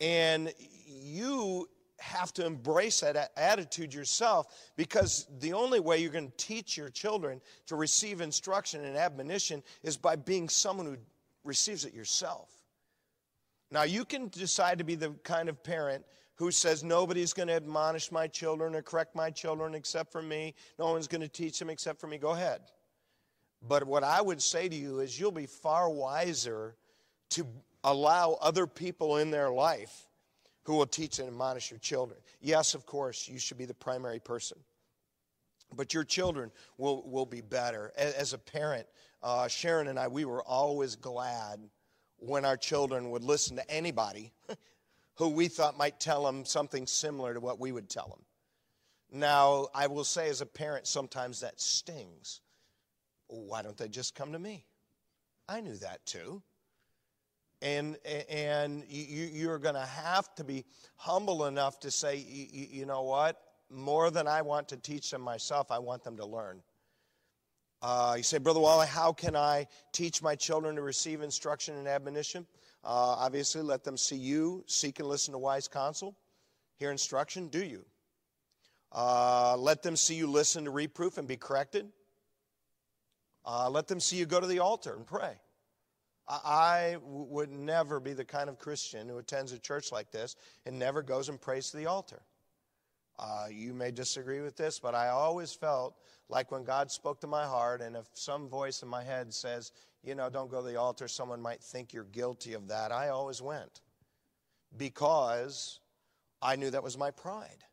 And 0.00 0.52
you 0.86 1.68
have 1.98 2.32
to 2.34 2.44
embrace 2.44 3.00
that 3.00 3.32
attitude 3.36 3.94
yourself 3.94 4.46
because 4.76 5.26
the 5.40 5.54
only 5.54 5.80
way 5.80 5.98
you're 5.98 6.12
going 6.12 6.30
to 6.30 6.36
teach 6.36 6.76
your 6.76 6.90
children 6.90 7.40
to 7.66 7.76
receive 7.76 8.20
instruction 8.20 8.84
and 8.84 8.96
admonition 8.96 9.62
is 9.82 9.96
by 9.96 10.16
being 10.16 10.48
someone 10.48 10.86
who 10.86 10.96
receives 11.44 11.84
it 11.84 11.94
yourself. 11.94 12.50
Now, 13.70 13.82
you 13.82 14.04
can 14.04 14.28
decide 14.28 14.78
to 14.78 14.84
be 14.84 14.94
the 14.94 15.10
kind 15.24 15.48
of 15.48 15.62
parent 15.62 16.04
who 16.36 16.50
says, 16.50 16.84
Nobody's 16.84 17.32
going 17.32 17.48
to 17.48 17.54
admonish 17.54 18.12
my 18.12 18.26
children 18.26 18.74
or 18.74 18.82
correct 18.82 19.16
my 19.16 19.30
children 19.30 19.74
except 19.74 20.12
for 20.12 20.22
me. 20.22 20.54
No 20.78 20.92
one's 20.92 21.08
going 21.08 21.22
to 21.22 21.28
teach 21.28 21.58
them 21.58 21.70
except 21.70 22.00
for 22.00 22.06
me. 22.06 22.18
Go 22.18 22.30
ahead. 22.30 22.60
But 23.66 23.84
what 23.84 24.04
I 24.04 24.20
would 24.20 24.40
say 24.40 24.68
to 24.68 24.76
you 24.76 25.00
is, 25.00 25.18
you'll 25.18 25.32
be 25.32 25.46
far 25.46 25.90
wiser 25.90 26.76
to 27.30 27.46
allow 27.82 28.38
other 28.40 28.66
people 28.66 29.16
in 29.16 29.30
their 29.30 29.50
life 29.50 30.06
who 30.64 30.74
will 30.74 30.86
teach 30.86 31.18
and 31.18 31.28
admonish 31.28 31.70
your 31.70 31.78
children. 31.78 32.18
Yes, 32.40 32.74
of 32.74 32.86
course, 32.86 33.28
you 33.28 33.38
should 33.38 33.58
be 33.58 33.64
the 33.64 33.74
primary 33.74 34.18
person. 34.18 34.58
But 35.74 35.94
your 35.94 36.04
children 36.04 36.52
will, 36.78 37.02
will 37.08 37.26
be 37.26 37.40
better. 37.40 37.92
As 37.96 38.32
a 38.32 38.38
parent, 38.38 38.86
uh, 39.22 39.48
Sharon 39.48 39.88
and 39.88 39.98
I, 39.98 40.08
we 40.08 40.24
were 40.24 40.42
always 40.42 40.94
glad 40.94 41.60
when 42.18 42.44
our 42.44 42.56
children 42.56 43.10
would 43.10 43.24
listen 43.24 43.56
to 43.56 43.70
anybody 43.70 44.32
who 45.14 45.28
we 45.28 45.48
thought 45.48 45.78
might 45.78 46.00
tell 46.00 46.24
them 46.24 46.44
something 46.44 46.86
similar 46.86 47.34
to 47.34 47.40
what 47.40 47.60
we 47.60 47.72
would 47.72 47.88
tell 47.88 48.08
them. 48.08 48.22
Now, 49.10 49.68
I 49.74 49.86
will 49.86 50.04
say 50.04 50.28
as 50.28 50.40
a 50.40 50.46
parent, 50.46 50.86
sometimes 50.86 51.40
that 51.40 51.60
stings. 51.60 52.40
Why 53.28 53.62
don't 53.62 53.76
they 53.76 53.88
just 53.88 54.14
come 54.14 54.32
to 54.32 54.38
me? 54.38 54.66
I 55.48 55.60
knew 55.60 55.76
that 55.76 56.04
too 56.06 56.42
and 57.62 57.96
and 58.28 58.84
you, 58.88 59.26
you're 59.32 59.58
going 59.58 59.74
to 59.74 59.80
have 59.80 60.34
to 60.34 60.44
be 60.44 60.64
humble 60.96 61.46
enough 61.46 61.80
to 61.80 61.90
say 61.90 62.16
you, 62.16 62.66
you, 62.70 62.86
know 62.86 63.02
what 63.02 63.40
more 63.70 64.10
than 64.10 64.28
i 64.28 64.42
want 64.42 64.68
to 64.68 64.76
teach 64.76 65.10
them 65.10 65.22
myself 65.22 65.70
i 65.70 65.78
want 65.78 66.04
them 66.04 66.16
to 66.16 66.26
learn 66.26 66.60
uh, 67.82 68.14
you 68.16 68.22
say 68.22 68.38
brother 68.38 68.60
wally 68.60 68.86
how 68.86 69.12
can 69.12 69.36
i 69.36 69.66
teach 69.92 70.22
my 70.22 70.34
children 70.34 70.76
to 70.76 70.82
receive 70.82 71.22
instruction 71.22 71.76
and 71.76 71.86
admonition? 71.86 72.46
Uh, 72.84 73.16
obviously 73.18 73.62
let 73.62 73.84
them 73.84 73.96
see 73.96 74.16
you 74.16 74.64
seek 74.66 75.00
and 75.00 75.08
listen 75.08 75.32
to 75.32 75.38
wise 75.38 75.68
counsel 75.68 76.16
hear 76.78 76.90
instruction 76.90 77.48
do 77.48 77.64
you? 77.64 77.84
Uh, 78.92 79.56
let 79.58 79.82
them 79.82 79.96
see 79.96 80.14
you 80.14 80.26
listen 80.26 80.64
to 80.64 80.70
reproof 80.70 81.18
and 81.18 81.26
be 81.26 81.36
corrected. 81.36 81.88
Uh, 83.44 83.68
let 83.70 83.86
them 83.88 84.00
see 84.00 84.16
you 84.16 84.26
go 84.26 84.40
to 84.40 84.46
the 84.46 84.58
altar 84.58 84.94
and 84.94 85.06
pray. 85.06 85.34
I 86.28 86.96
would 87.02 87.52
never 87.52 88.00
be 88.00 88.12
the 88.12 88.24
kind 88.24 88.48
of 88.48 88.58
Christian 88.58 89.08
who 89.08 89.18
attends 89.18 89.52
a 89.52 89.58
church 89.58 89.92
like 89.92 90.10
this 90.10 90.34
and 90.64 90.76
never 90.76 91.02
goes 91.02 91.28
and 91.28 91.40
prays 91.40 91.70
to 91.70 91.76
the 91.76 91.86
altar. 91.86 92.20
Uh, 93.18 93.46
you 93.50 93.72
may 93.72 93.90
disagree 93.90 94.40
with 94.40 94.56
this, 94.56 94.78
but 94.78 94.94
I 94.94 95.08
always 95.08 95.52
felt 95.52 95.96
like 96.28 96.50
when 96.50 96.64
God 96.64 96.90
spoke 96.90 97.20
to 97.20 97.26
my 97.26 97.44
heart, 97.44 97.80
and 97.80 97.96
if 97.96 98.06
some 98.12 98.48
voice 98.48 98.82
in 98.82 98.88
my 98.88 99.02
head 99.02 99.32
says, 99.32 99.72
you 100.02 100.14
know, 100.14 100.28
don't 100.28 100.50
go 100.50 100.60
to 100.60 100.66
the 100.66 100.76
altar, 100.76 101.08
someone 101.08 101.40
might 101.40 101.62
think 101.62 101.92
you're 101.92 102.04
guilty 102.04 102.52
of 102.52 102.68
that, 102.68 102.92
I 102.92 103.08
always 103.08 103.40
went 103.40 103.80
because 104.76 105.80
I 106.42 106.56
knew 106.56 106.70
that 106.70 106.82
was 106.82 106.98
my 106.98 107.10
pride. 107.10 107.64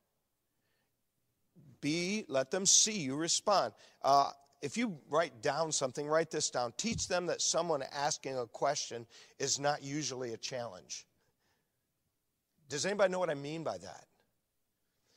B, 1.81 2.23
let 2.29 2.49
them 2.49 2.65
see 2.65 2.97
you 2.99 3.15
respond. 3.15 3.73
Uh, 4.01 4.31
if 4.61 4.77
you 4.77 4.97
write 5.09 5.41
down 5.41 5.73
something, 5.73 6.07
write 6.07 6.31
this 6.31 6.49
down. 6.49 6.73
Teach 6.77 7.09
them 7.09 7.25
that 7.25 7.41
someone 7.41 7.83
asking 7.91 8.37
a 8.37 8.45
question 8.45 9.05
is 9.37 9.59
not 9.59 9.83
usually 9.83 10.33
a 10.33 10.37
challenge. 10.37 11.05
Does 12.69 12.85
anybody 12.85 13.11
know 13.11 13.19
what 13.19 13.29
I 13.29 13.33
mean 13.33 13.63
by 13.63 13.77
that? 13.77 14.05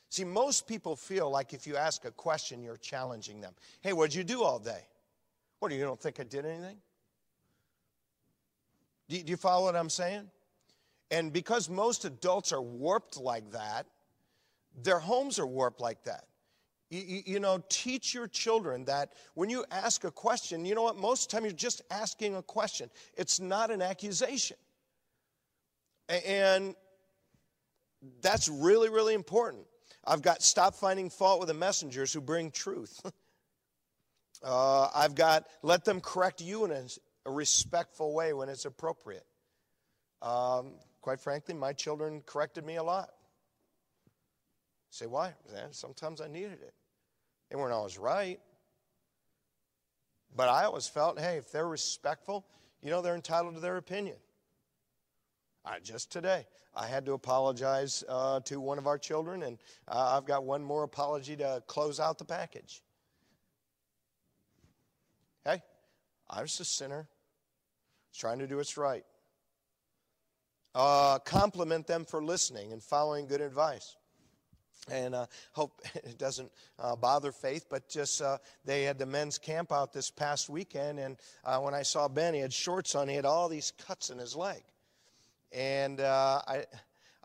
See, 0.09 0.23
most 0.23 0.67
people 0.67 0.95
feel 0.95 1.29
like 1.29 1.53
if 1.53 1.67
you 1.67 1.75
ask 1.75 2.05
a 2.05 2.11
question, 2.11 2.63
you're 2.63 2.77
challenging 2.77 3.41
them. 3.41 3.53
Hey, 3.81 3.93
what'd 3.93 4.15
you 4.15 4.23
do 4.23 4.43
all 4.43 4.59
day? 4.59 4.81
What, 5.59 5.69
do 5.69 5.75
you 5.75 5.83
don't 5.83 5.99
think 5.99 6.19
I 6.19 6.23
did 6.23 6.45
anything? 6.45 6.77
Do 9.09 9.17
you 9.25 9.37
follow 9.37 9.65
what 9.65 9.75
I'm 9.75 9.89
saying? 9.89 10.29
And 11.11 11.31
because 11.31 11.69
most 11.69 12.05
adults 12.05 12.51
are 12.51 12.61
warped 12.61 13.17
like 13.17 13.51
that, 13.51 13.85
their 14.83 14.99
homes 14.99 15.39
are 15.39 15.47
warped 15.47 15.79
like 15.79 16.03
that. 16.03 16.25
You, 16.89 17.21
you, 17.25 17.39
know, 17.39 17.61
teach 17.67 18.13
your 18.13 18.27
children 18.27 18.85
that 18.85 19.11
when 19.33 19.49
you 19.49 19.65
ask 19.71 20.05
a 20.05 20.11
question, 20.11 20.63
you 20.63 20.73
know 20.73 20.83
what, 20.83 20.95
most 20.97 21.25
of 21.25 21.29
the 21.29 21.35
time 21.35 21.43
you're 21.43 21.53
just 21.53 21.81
asking 21.91 22.35
a 22.35 22.41
question. 22.41 22.89
It's 23.17 23.39
not 23.41 23.71
an 23.71 23.81
accusation. 23.81 24.55
And 26.07 26.75
that's 28.21 28.47
really, 28.47 28.89
really 28.89 29.13
important. 29.13 29.65
I've 30.07 30.21
got 30.21 30.41
stop 30.41 30.73
finding 30.73 31.09
fault 31.09 31.39
with 31.39 31.49
the 31.49 31.53
messengers 31.53 32.13
who 32.13 32.21
bring 32.21 32.49
truth. 32.49 32.99
uh, 34.43 34.89
I've 34.95 35.15
got 35.15 35.45
let 35.61 35.83
them 35.83 35.99
correct 35.99 36.41
you 36.41 36.63
in 36.65 36.71
a, 36.71 36.85
a 37.25 37.31
respectful 37.31 38.13
way 38.13 38.33
when 38.33 38.47
it's 38.47 38.65
appropriate. 38.65 39.25
Um, 40.21 40.71
quite 41.01 41.19
frankly, 41.19 41.53
my 41.53 41.73
children 41.73 42.23
corrected 42.25 42.65
me 42.65 42.77
a 42.77 42.83
lot. 42.83 43.09
Say, 44.89 45.05
why? 45.05 45.33
Sometimes 45.71 46.21
I 46.21 46.27
needed 46.27 46.59
it. 46.63 46.73
They 47.49 47.55
weren't 47.55 47.73
always 47.73 47.97
right. 47.97 48.39
But 50.35 50.49
I 50.49 50.63
always 50.63 50.87
felt, 50.87 51.19
hey, 51.19 51.37
if 51.37 51.51
they're 51.51 51.67
respectful, 51.67 52.45
you 52.81 52.89
know, 52.89 53.01
they're 53.01 53.15
entitled 53.15 53.55
to 53.55 53.59
their 53.59 53.77
opinion. 53.77 54.17
I, 55.67 55.79
just 55.79 56.11
today, 56.11 56.45
I 56.73 56.87
had 56.87 57.05
to 57.07 57.13
apologize 57.13 58.03
uh, 58.07 58.39
to 58.41 58.59
one 58.61 58.77
of 58.77 58.87
our 58.87 58.97
children, 58.97 59.43
and 59.43 59.57
uh, 59.87 60.15
I've 60.15 60.25
got 60.25 60.45
one 60.45 60.63
more 60.63 60.83
apology 60.83 61.35
to 61.37 61.61
close 61.67 61.99
out 61.99 62.17
the 62.17 62.25
package. 62.25 62.81
Hey, 65.43 65.61
I 66.29 66.41
was 66.41 66.57
a 66.59 66.65
sinner, 66.65 67.07
trying 68.15 68.39
to 68.39 68.47
do 68.47 68.57
what's 68.57 68.77
right. 68.77 69.03
Uh, 70.73 71.19
compliment 71.19 71.87
them 71.87 72.05
for 72.05 72.23
listening 72.23 72.71
and 72.71 72.81
following 72.81 73.27
good 73.27 73.41
advice 73.41 73.95
and 74.89 75.15
uh, 75.15 75.25
hope 75.51 75.81
it 75.95 76.17
doesn't 76.17 76.51
uh, 76.79 76.95
bother 76.95 77.31
faith 77.31 77.65
but 77.67 77.89
just 77.89 78.21
uh, 78.21 78.37
they 78.63 78.83
had 78.83 78.99
the 78.99 79.05
men's 79.05 79.39
camp 79.39 79.71
out 79.71 79.91
this 79.91 80.11
past 80.11 80.49
weekend 80.49 80.99
and 80.99 81.17
uh, 81.43 81.57
when 81.57 81.73
i 81.73 81.81
saw 81.81 82.07
ben 82.07 82.35
he 82.35 82.39
had 82.39 82.53
shorts 82.53 82.93
on 82.93 83.07
he 83.07 83.15
had 83.15 83.25
all 83.25 83.49
these 83.49 83.73
cuts 83.87 84.11
in 84.11 84.19
his 84.19 84.35
leg 84.35 84.61
and 85.51 86.01
uh, 86.01 86.41
I, 86.47 86.65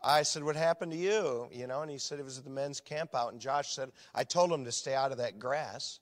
I 0.03 0.23
said, 0.23 0.43
What 0.43 0.55
happened 0.55 0.91
to 0.91 0.97
you? 0.97 1.47
You 1.51 1.67
know, 1.67 1.81
and 1.81 1.89
he 1.89 1.97
said 1.97 2.19
it 2.19 2.25
was 2.25 2.37
at 2.37 2.43
the 2.43 2.49
men's 2.49 2.79
camp 2.79 3.15
out. 3.15 3.31
And 3.31 3.41
Josh 3.41 3.69
said, 3.69 3.91
I 4.13 4.23
told 4.23 4.51
him 4.51 4.65
to 4.65 4.71
stay 4.71 4.95
out 4.95 5.11
of 5.11 5.17
that 5.17 5.39
grass. 5.39 5.99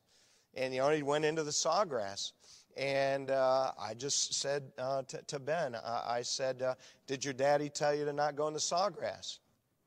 And, 0.54 0.74
you 0.74 0.82
know, 0.82 0.90
he 0.90 1.04
went 1.04 1.24
into 1.24 1.44
the 1.44 1.52
sawgrass. 1.52 2.34
And 2.78 3.32
uh, 3.32 3.72
I 3.80 3.94
just 3.94 4.34
said 4.34 4.72
uh, 4.78 5.04
to, 5.04 5.22
to, 5.28 5.40
Ben, 5.40 5.76
I, 5.76 6.04
I 6.08 6.22
said, 6.22 6.62
uh, 6.62 6.76
Did 7.06 7.24
your 7.24 7.34
daddy 7.34 7.70
tell 7.70 7.94
you 7.94 8.06
to 8.06 8.14
not 8.14 8.36
go 8.36 8.48
in 8.48 8.54
the 8.54 8.60
sawgrass? 8.60 9.40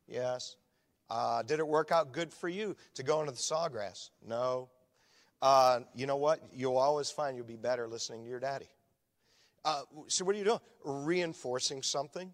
Yes. 0.06 0.56
Uh, 1.10 1.42
did 1.42 1.58
it 1.58 1.66
work 1.66 1.92
out 1.92 2.12
good 2.12 2.32
for 2.32 2.48
you 2.48 2.76
to 2.94 3.02
go 3.02 3.20
into 3.20 3.32
the 3.32 3.38
sawgrass? 3.38 4.10
No. 4.26 4.68
Uh, 5.42 5.80
you 5.94 6.06
know 6.06 6.16
what? 6.16 6.40
You'll 6.52 6.78
always 6.78 7.10
find 7.10 7.36
you'll 7.36 7.46
be 7.46 7.56
better 7.56 7.86
listening 7.86 8.24
to 8.24 8.30
your 8.30 8.40
daddy. 8.40 8.68
Uh, 9.64 9.82
so 10.08 10.24
what 10.24 10.34
are 10.34 10.38
you 10.38 10.44
doing? 10.44 10.60
Reinforcing 10.84 11.82
something. 11.82 12.32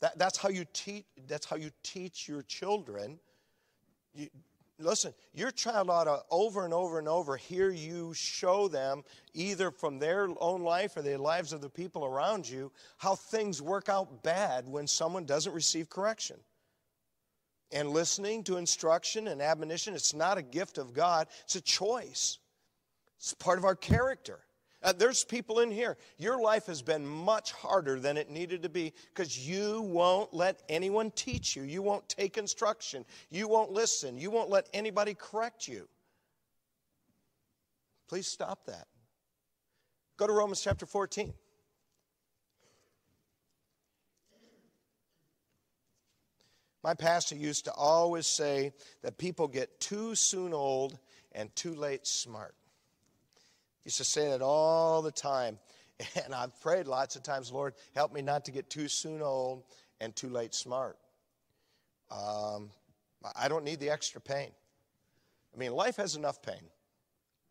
That, 0.00 0.18
that's 0.18 0.36
how 0.36 0.48
you 0.48 0.64
teach. 0.72 1.04
That's 1.26 1.46
how 1.46 1.56
you 1.56 1.70
teach 1.82 2.28
your 2.28 2.42
children. 2.42 3.18
You, 4.14 4.28
listen, 4.78 5.14
your 5.32 5.50
child 5.50 5.88
ought 5.88 6.04
to 6.04 6.20
over 6.30 6.64
and 6.64 6.74
over 6.74 6.98
and 6.98 7.08
over 7.08 7.36
hear 7.36 7.70
you 7.70 8.12
show 8.14 8.68
them, 8.68 9.04
either 9.32 9.70
from 9.70 9.98
their 9.98 10.28
own 10.40 10.62
life 10.62 10.96
or 10.96 11.02
the 11.02 11.16
lives 11.18 11.52
of 11.52 11.60
the 11.60 11.70
people 11.70 12.04
around 12.04 12.48
you, 12.48 12.72
how 12.98 13.14
things 13.14 13.62
work 13.62 13.88
out 13.88 14.22
bad 14.22 14.68
when 14.68 14.86
someone 14.86 15.24
doesn't 15.24 15.52
receive 15.52 15.88
correction. 15.88 16.36
And 17.70 17.90
listening 17.90 18.44
to 18.44 18.58
instruction 18.58 19.28
and 19.28 19.40
admonition, 19.40 19.94
it's 19.94 20.12
not 20.12 20.36
a 20.36 20.42
gift 20.42 20.76
of 20.76 20.92
God, 20.92 21.28
it's 21.44 21.56
a 21.56 21.60
choice. 21.60 22.38
It's 23.16 23.34
part 23.34 23.58
of 23.58 23.64
our 23.64 23.76
character. 23.76 24.40
Uh, 24.82 24.92
there's 24.92 25.24
people 25.24 25.60
in 25.60 25.70
here. 25.70 25.96
Your 26.18 26.40
life 26.40 26.66
has 26.66 26.82
been 26.82 27.06
much 27.06 27.52
harder 27.52 28.00
than 28.00 28.16
it 28.16 28.30
needed 28.30 28.62
to 28.62 28.68
be 28.68 28.92
because 29.14 29.38
you 29.38 29.82
won't 29.82 30.34
let 30.34 30.62
anyone 30.68 31.12
teach 31.12 31.54
you. 31.54 31.62
You 31.62 31.82
won't 31.82 32.08
take 32.08 32.36
instruction. 32.36 33.04
You 33.30 33.46
won't 33.46 33.70
listen. 33.70 34.18
You 34.18 34.30
won't 34.30 34.50
let 34.50 34.68
anybody 34.72 35.14
correct 35.14 35.68
you. 35.68 35.88
Please 38.08 38.26
stop 38.26 38.66
that. 38.66 38.88
Go 40.16 40.26
to 40.26 40.32
Romans 40.32 40.60
chapter 40.60 40.84
14. 40.84 41.32
My 46.82 46.94
pastor 46.94 47.36
used 47.36 47.66
to 47.66 47.72
always 47.72 48.26
say 48.26 48.72
that 49.02 49.16
people 49.16 49.46
get 49.46 49.78
too 49.78 50.16
soon 50.16 50.52
old 50.52 50.98
and 51.30 51.54
too 51.54 51.74
late 51.74 52.06
smart. 52.06 52.56
Used 53.84 53.98
to 53.98 54.04
say 54.04 54.30
that 54.30 54.42
all 54.42 55.02
the 55.02 55.12
time. 55.12 55.58
And 56.24 56.34
I've 56.34 56.58
prayed 56.60 56.88
lots 56.88 57.14
of 57.14 57.22
times, 57.22 57.52
Lord, 57.52 57.74
help 57.94 58.12
me 58.12 58.22
not 58.22 58.44
to 58.46 58.50
get 58.50 58.68
too 58.68 58.88
soon 58.88 59.22
old 59.22 59.62
and 60.00 60.16
too 60.16 60.28
late 60.28 60.52
smart. 60.52 60.96
Um, 62.10 62.70
I 63.36 63.46
don't 63.46 63.62
need 63.62 63.78
the 63.78 63.90
extra 63.90 64.20
pain. 64.20 64.50
I 65.54 65.58
mean, 65.58 65.72
life 65.72 65.96
has 65.96 66.16
enough 66.16 66.42
pain. 66.42 66.62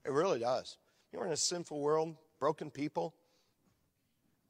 It 0.06 0.12
really 0.12 0.40
does. 0.40 0.78
You 1.12 1.18
know, 1.18 1.22
we're 1.22 1.28
in 1.28 1.34
a 1.34 1.38
sinful 1.38 1.80
world, 1.80 2.18
broken 2.40 2.70
people. 2.70 3.16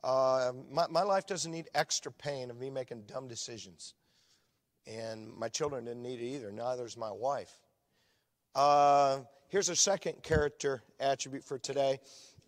Uh, 0.03 0.51
my, 0.71 0.87
my 0.87 1.03
life 1.03 1.27
doesn't 1.27 1.51
need 1.51 1.69
extra 1.75 2.11
pain 2.11 2.49
of 2.49 2.57
me 2.57 2.69
making 2.69 3.03
dumb 3.03 3.27
decisions. 3.27 3.93
And 4.87 5.31
my 5.37 5.47
children 5.47 5.85
didn't 5.85 6.01
need 6.01 6.19
it 6.19 6.25
either, 6.25 6.51
neither 6.51 6.83
does 6.83 6.97
my 6.97 7.11
wife. 7.11 7.59
Uh, 8.55 9.19
here's 9.51 9.69
a 9.69 9.75
second 9.75 10.23
character 10.23 10.81
attribute 10.99 11.43
for 11.43 11.59
today. 11.59 11.99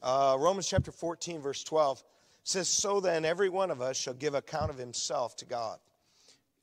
Uh, 0.02 0.36
Romans 0.40 0.68
chapter 0.68 0.92
14, 0.92 1.42
verse 1.42 1.64
12 1.64 2.02
says, 2.44 2.68
So 2.68 3.00
then 3.00 3.26
every 3.26 3.50
one 3.50 3.70
of 3.70 3.82
us 3.82 3.98
shall 3.98 4.14
give 4.14 4.34
account 4.34 4.72
of 4.72 4.78
himself 4.78 5.36
to 5.38 5.46
God. 5.46 5.78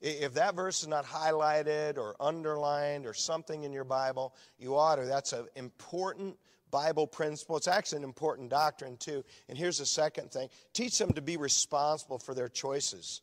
If 0.01 0.33
that 0.33 0.55
verse 0.55 0.81
is 0.81 0.87
not 0.87 1.05
highlighted 1.05 1.97
or 1.97 2.15
underlined 2.19 3.05
or 3.05 3.13
something 3.13 3.63
in 3.63 3.71
your 3.71 3.83
Bible, 3.83 4.33
you 4.57 4.75
ought 4.75 4.95
to. 4.95 5.05
That's 5.05 5.31
an 5.31 5.45
important 5.55 6.37
Bible 6.71 7.05
principle. 7.05 7.55
It's 7.55 7.67
actually 7.67 7.99
an 7.99 8.05
important 8.05 8.49
doctrine, 8.49 8.97
too. 8.97 9.23
And 9.47 9.55
here's 9.55 9.77
the 9.77 9.85
second 9.85 10.31
thing 10.31 10.49
teach 10.73 10.97
them 10.97 11.13
to 11.13 11.21
be 11.21 11.37
responsible 11.37 12.17
for 12.17 12.33
their 12.33 12.49
choices. 12.49 13.21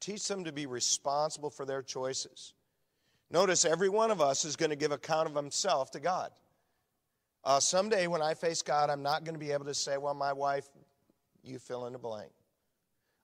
Teach 0.00 0.26
them 0.26 0.44
to 0.44 0.52
be 0.52 0.66
responsible 0.66 1.50
for 1.50 1.64
their 1.64 1.82
choices. 1.82 2.52
Notice 3.30 3.64
every 3.64 3.88
one 3.88 4.10
of 4.10 4.20
us 4.20 4.44
is 4.44 4.56
going 4.56 4.70
to 4.70 4.76
give 4.76 4.92
account 4.92 5.28
of 5.28 5.34
himself 5.34 5.90
to 5.92 6.00
God. 6.00 6.30
Uh, 7.44 7.60
someday 7.60 8.06
when 8.06 8.22
I 8.22 8.34
face 8.34 8.62
God, 8.62 8.90
I'm 8.90 9.02
not 9.02 9.24
going 9.24 9.34
to 9.34 9.40
be 9.40 9.52
able 9.52 9.66
to 9.66 9.74
say, 9.74 9.96
well, 9.98 10.14
my 10.14 10.32
wife, 10.32 10.68
you 11.42 11.58
fill 11.58 11.86
in 11.86 11.92
the 11.92 11.98
blank. 11.98 12.30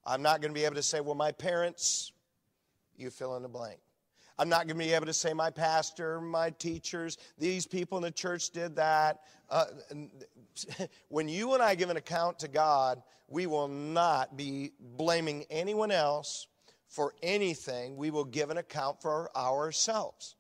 I'm 0.04 0.22
not 0.22 0.40
going 0.40 0.52
to 0.52 0.58
be 0.58 0.64
able 0.64 0.76
to 0.76 0.82
say, 0.82 1.00
well, 1.00 1.14
my 1.14 1.32
parents, 1.32 2.12
you 2.96 3.10
fill 3.10 3.36
in 3.36 3.42
the 3.42 3.48
blank. 3.48 3.78
I'm 4.38 4.48
not 4.48 4.66
going 4.66 4.78
to 4.78 4.84
be 4.84 4.92
able 4.92 5.06
to 5.06 5.12
say, 5.12 5.32
my 5.32 5.50
pastor, 5.50 6.20
my 6.20 6.50
teachers, 6.50 7.18
these 7.38 7.66
people 7.66 7.98
in 7.98 8.02
the 8.02 8.10
church 8.10 8.50
did 8.50 8.76
that. 8.76 9.20
Uh, 9.50 9.66
when 11.08 11.28
you 11.28 11.54
and 11.54 11.62
I 11.62 11.74
give 11.74 11.90
an 11.90 11.96
account 11.96 12.40
to 12.40 12.48
God, 12.48 13.02
we 13.28 13.46
will 13.46 13.68
not 13.68 14.36
be 14.36 14.72
blaming 14.80 15.44
anyone 15.50 15.90
else 15.90 16.46
for 16.92 17.14
anything, 17.22 17.96
we 17.96 18.10
will 18.10 18.26
give 18.26 18.50
an 18.50 18.58
account 18.58 19.00
for 19.00 19.34
ourselves. 19.34 20.36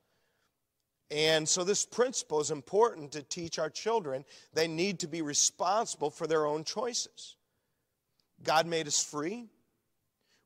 And 1.10 1.48
so, 1.48 1.64
this 1.64 1.84
principle 1.84 2.40
is 2.40 2.50
important 2.50 3.12
to 3.12 3.22
teach 3.22 3.58
our 3.58 3.70
children. 3.70 4.24
They 4.52 4.68
need 4.68 5.00
to 5.00 5.08
be 5.08 5.22
responsible 5.22 6.10
for 6.10 6.26
their 6.26 6.46
own 6.46 6.64
choices. 6.64 7.36
God 8.42 8.66
made 8.66 8.86
us 8.86 9.02
free. 9.02 9.48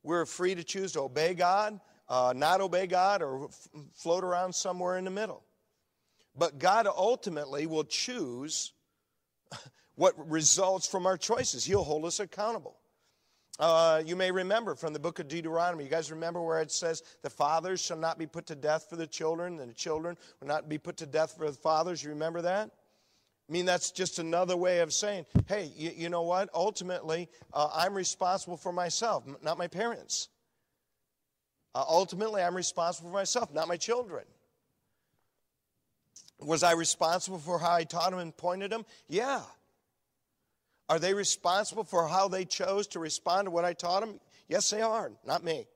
We're 0.03 0.27
free 0.27 0.55
to 0.55 0.63
choose 0.63 0.93
to 0.93 1.01
obey 1.01 1.35
God, 1.35 1.81
uh, 2.09 2.33
not 2.37 2.61
obey 2.61 2.87
God, 2.87 3.21
or 3.21 3.47
f- 3.47 3.69
float 3.95 4.23
around 4.23 4.55
somewhere 4.55 4.99
in 4.99 5.05
the 5.05 5.11
middle. 5.11 5.43
But 6.37 6.59
God 6.59 6.87
ultimately 6.87 7.67
will 7.67 7.85
choose 7.85 8.73
what 9.97 10.15
results 10.31 10.87
from 10.87 11.07
our 11.07 11.17
choices. 11.17 11.65
He'll 11.65 11.85
hold 11.85 12.05
us 12.05 12.21
accountable. 12.21 12.77
Uh, 13.59 14.03
you 14.05 14.17
may 14.17 14.31
remember 14.31 14.75
from 14.75 14.93
the 14.93 14.99
book 14.99 15.19
of 15.19 15.29
Deuteronomy. 15.29 15.85
You 15.85 15.91
guys 15.91 16.11
remember 16.11 16.43
where 16.43 16.61
it 16.61 16.71
says, 16.71 17.03
The 17.23 17.31
fathers 17.31 17.81
shall 17.81 17.97
not 17.97 18.19
be 18.19 18.27
put 18.27 18.47
to 18.47 18.55
death 18.55 18.87
for 18.91 18.97
the 18.97 19.07
children, 19.07 19.61
and 19.61 19.71
the 19.71 19.75
children 19.75 20.17
will 20.41 20.49
not 20.49 20.69
be 20.69 20.77
put 20.79 20.99
to 20.99 21.07
death 21.07 21.37
for 21.37 21.47
the 21.47 21.57
fathers. 21.57 22.03
You 22.03 22.11
remember 22.11 22.43
that? 22.43 22.71
I 23.49 23.53
mean, 23.53 23.65
that's 23.65 23.93
just 23.93 24.19
another 24.19 24.57
way 24.57 24.81
of 24.81 24.93
saying, 24.93 25.25
hey, 25.47 25.71
you, 25.77 25.93
you 25.95 26.09
know 26.09 26.23
what? 26.23 26.51
Ultimately, 26.53 27.29
uh, 27.53 27.71
I'm 27.73 27.95
responsible 27.95 28.57
for 28.57 28.73
myself, 28.73 29.25
not 29.41 29.57
my 29.57 29.69
parents. 29.69 30.29
Uh, 31.75 31.85
ultimately, 31.89 32.43
I'm 32.43 32.57
responsible 32.57 33.11
for 33.11 33.15
myself, 33.15 33.55
not 33.55 33.69
my 33.69 33.77
children. 33.77 34.25
Was 36.41 36.63
I 36.63 36.73
responsible 36.73 37.39
for 37.39 37.59
how 37.59 37.73
I 37.73 37.85
taught 37.85 38.11
them 38.11 38.19
and 38.19 38.37
pointed 38.37 38.73
them? 38.73 38.85
Yeah. 39.09 39.43
Are 40.89 40.99
they 40.99 41.15
responsible 41.15 41.85
for 41.85 42.07
how 42.07 42.29
they 42.29 42.45
chose 42.45 42.87
to 42.89 43.01
respond 43.01 43.47
to 43.47 43.51
what 43.51 43.65
I 43.65 43.73
taught 43.73 44.01
them? 44.01 44.21
Yes, 44.49 44.71
they 44.71 44.83
are, 44.83 45.11
not 45.25 45.43
me. 45.43 45.67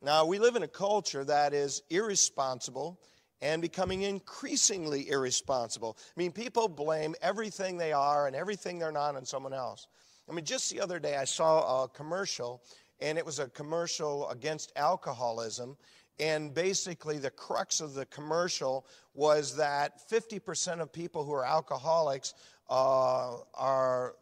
Now, 0.00 0.24
we 0.26 0.38
live 0.38 0.56
in 0.56 0.62
a 0.62 0.68
culture 0.68 1.24
that 1.24 1.54
is 1.54 1.82
irresponsible 1.90 3.00
and 3.40 3.60
becoming 3.60 4.02
increasingly 4.02 5.08
irresponsible. 5.10 5.98
I 6.16 6.20
mean, 6.20 6.32
people 6.32 6.68
blame 6.68 7.14
everything 7.20 7.76
they 7.76 7.92
are 7.92 8.26
and 8.26 8.34
everything 8.34 8.78
they're 8.78 8.92
not 8.92 9.16
on 9.16 9.24
someone 9.26 9.52
else. 9.52 9.86
I 10.28 10.32
mean, 10.32 10.44
just 10.44 10.70
the 10.70 10.80
other 10.80 10.98
day 10.98 11.16
I 11.16 11.24
saw 11.24 11.84
a 11.84 11.88
commercial, 11.88 12.62
and 13.00 13.18
it 13.18 13.26
was 13.26 13.38
a 13.38 13.48
commercial 13.48 14.28
against 14.30 14.72
alcoholism. 14.76 15.76
And 16.18 16.54
basically, 16.54 17.18
the 17.18 17.30
crux 17.30 17.80
of 17.80 17.94
the 17.94 18.06
commercial 18.06 18.86
was 19.14 19.56
that 19.56 20.00
50% 20.10 20.80
of 20.80 20.92
people 20.92 21.24
who 21.24 21.34
are 21.34 21.44
alcoholics 21.44 22.34
uh, 22.68 23.36
are 23.54 24.14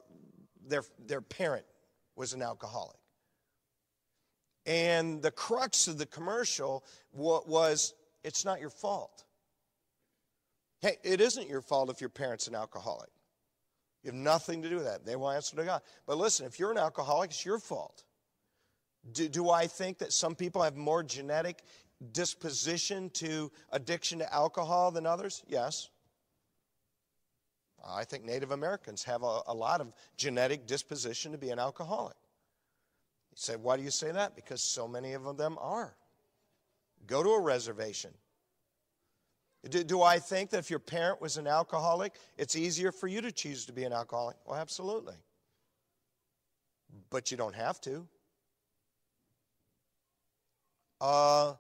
their, 0.67 0.85
their 1.07 1.21
parent 1.21 1.65
was 2.17 2.33
an 2.33 2.43
alcoholic. 2.43 2.97
And 4.67 5.21
the 5.23 5.31
crux 5.31 5.89
of 5.89 5.99
the 5.99 6.07
commercial 6.07 6.85
was 7.13 7.95
it's 8.23 8.45
not 8.45 8.61
your 8.61 8.71
fault. 8.71 9.25
Hey, 10.81 10.97
it 11.03 11.21
isn't 11.21 11.49
your 11.49 11.63
fault 11.63 11.91
if 11.91 12.01
your 12.01 12.11
parent's 12.11 12.47
an 12.47 12.55
alcoholic. 12.55 13.11
You 14.03 14.11
have 14.11 14.19
nothing 14.19 14.63
to 14.63 14.69
do 14.69 14.77
with 14.77 14.85
that. 14.85 15.05
They 15.05 15.15
will 15.17 15.31
answer 15.31 15.57
to 15.57 15.65
God. 15.65 15.83
But 16.07 16.19
listen, 16.19 16.47
if 16.47 16.59
you're 16.59 16.73
an 16.73 16.79
alcoholic, 16.79 17.31
it's 17.31 17.45
your 17.45 17.59
fault. 17.59 18.05
Do, 19.13 19.29
do 19.29 19.51
I 19.51 19.67
think 19.67 19.99
that 19.99 20.13
some 20.13 20.35
people 20.35 20.63
have 20.63 20.77
more 20.77 21.03
genetic 21.03 21.63
disposition 22.13 23.11
to 23.11 23.51
addiction 23.71 24.19
to 24.21 24.33
alcohol 24.33 24.91
than 24.91 25.07
others? 25.07 25.43
Yes. 25.47 25.89
I 27.85 28.05
think 28.05 28.25
Native 28.25 28.53
Americans 28.53 29.03
have 29.05 29.23
a, 29.23 29.41
a 29.47 29.55
lot 29.55 29.81
of 29.81 29.93
genetic 30.17 30.67
disposition 30.67 31.33
to 31.33 31.39
be 31.39 31.51
an 31.51 31.59
alcoholic. 31.59 32.17
You 33.33 33.37
say, 33.37 33.57
why 33.57 33.77
do 33.77 33.83
you 33.83 33.91
say 33.91 34.13
that? 34.13 34.37
Because 34.37 34.63
so 34.63 34.87
many 34.87 35.15
of 35.15 35.37
them 35.37 35.59
are. 35.61 35.97
Go 37.07 37.23
to 37.23 37.31
a 37.31 37.41
reservation. 37.41 38.13
Do, 39.69 39.85
do, 39.85 40.03
I 40.03 40.19
think 40.19 40.51
that 40.51 40.59
if 40.59 40.71
your 40.71 40.81
parent 40.81 41.21
was 41.21 41.37
an 41.37 41.47
alcoholic, 41.47 42.15
it's 42.37 42.57
easier 42.57 42.91
for 42.91 43.07
you 43.07 43.21
to 43.21 43.31
choose 43.31 43.67
to 43.67 43.73
be 43.73 43.85
an 43.85 43.93
alcoholic? 43.93 44.37
Well, 44.45 44.59
absolutely. 44.59 45.15
But 47.11 47.31
you 47.31 47.37
don't 47.37 47.55
have 47.55 47.81
to. 47.83 48.07
Uh, 51.01 51.55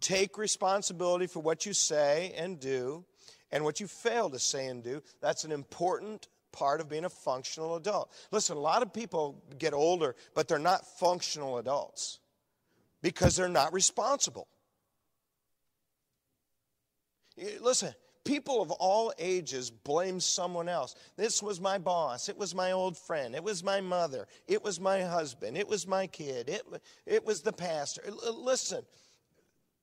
take 0.00 0.38
responsibility 0.38 1.26
for 1.26 1.40
what 1.40 1.66
you 1.66 1.72
say 1.72 2.32
and 2.36 2.58
do 2.58 3.04
and 3.52 3.64
what 3.64 3.80
you 3.80 3.86
fail 3.86 4.30
to 4.30 4.38
say 4.38 4.66
and 4.66 4.82
do. 4.82 5.02
That's 5.20 5.44
an 5.44 5.52
important 5.52 6.28
part 6.52 6.80
of 6.80 6.88
being 6.88 7.04
a 7.04 7.10
functional 7.10 7.76
adult. 7.76 8.12
Listen, 8.30 8.56
a 8.56 8.60
lot 8.60 8.82
of 8.82 8.92
people 8.92 9.42
get 9.58 9.72
older, 9.72 10.16
but 10.34 10.48
they're 10.48 10.58
not 10.58 10.86
functional 10.98 11.58
adults 11.58 12.18
because 13.02 13.36
they're 13.36 13.48
not 13.48 13.72
responsible. 13.72 14.48
Listen, 17.60 17.94
people 18.24 18.60
of 18.60 18.70
all 18.70 19.12
ages 19.18 19.70
blame 19.70 20.20
someone 20.20 20.68
else. 20.68 20.94
This 21.16 21.42
was 21.42 21.60
my 21.60 21.78
boss. 21.78 22.28
It 22.28 22.36
was 22.36 22.54
my 22.54 22.72
old 22.72 22.98
friend. 22.98 23.34
It 23.34 23.42
was 23.42 23.64
my 23.64 23.80
mother. 23.80 24.26
It 24.46 24.62
was 24.62 24.78
my 24.78 25.02
husband. 25.02 25.56
It 25.56 25.68
was 25.68 25.86
my 25.86 26.06
kid. 26.06 26.48
It, 26.48 26.62
it 27.06 27.24
was 27.24 27.40
the 27.42 27.52
pastor. 27.52 28.02
Listen, 28.34 28.82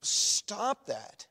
stop 0.01 0.85
that. 0.85 1.25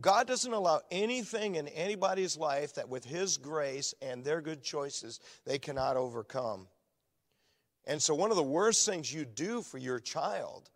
God 0.00 0.26
doesn't 0.26 0.52
allow 0.52 0.80
anything 0.90 1.56
in 1.56 1.68
anybody's 1.68 2.36
life 2.36 2.74
that 2.74 2.88
with 2.88 3.04
His 3.04 3.36
grace 3.36 3.94
and 4.00 4.24
their 4.24 4.40
good 4.40 4.62
choices 4.62 5.20
they 5.44 5.58
cannot 5.58 5.96
overcome. 5.96 6.66
And 7.86 8.00
so, 8.00 8.14
one 8.14 8.30
of 8.30 8.36
the 8.36 8.42
worst 8.42 8.86
things 8.86 9.12
you 9.12 9.24
do 9.24 9.60
for 9.62 9.78
your 9.78 9.98
child, 9.98 10.70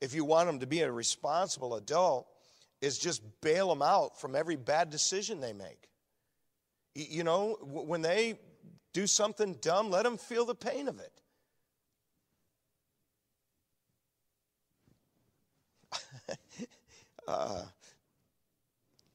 if 0.00 0.14
you 0.14 0.24
want 0.24 0.48
them 0.48 0.60
to 0.60 0.66
be 0.66 0.80
a 0.80 0.90
responsible 0.90 1.74
adult, 1.76 2.26
is 2.80 2.98
just 2.98 3.22
bail 3.40 3.68
them 3.68 3.82
out 3.82 4.20
from 4.20 4.34
every 4.34 4.56
bad 4.56 4.90
decision 4.90 5.40
they 5.40 5.52
make. 5.52 5.88
You 6.94 7.24
know, 7.24 7.56
when 7.62 8.02
they 8.02 8.38
do 8.92 9.06
something 9.06 9.54
dumb, 9.60 9.90
let 9.90 10.02
them 10.02 10.18
feel 10.18 10.44
the 10.44 10.54
pain 10.54 10.88
of 10.88 10.98
it. 10.98 11.12
uh, 17.28 17.62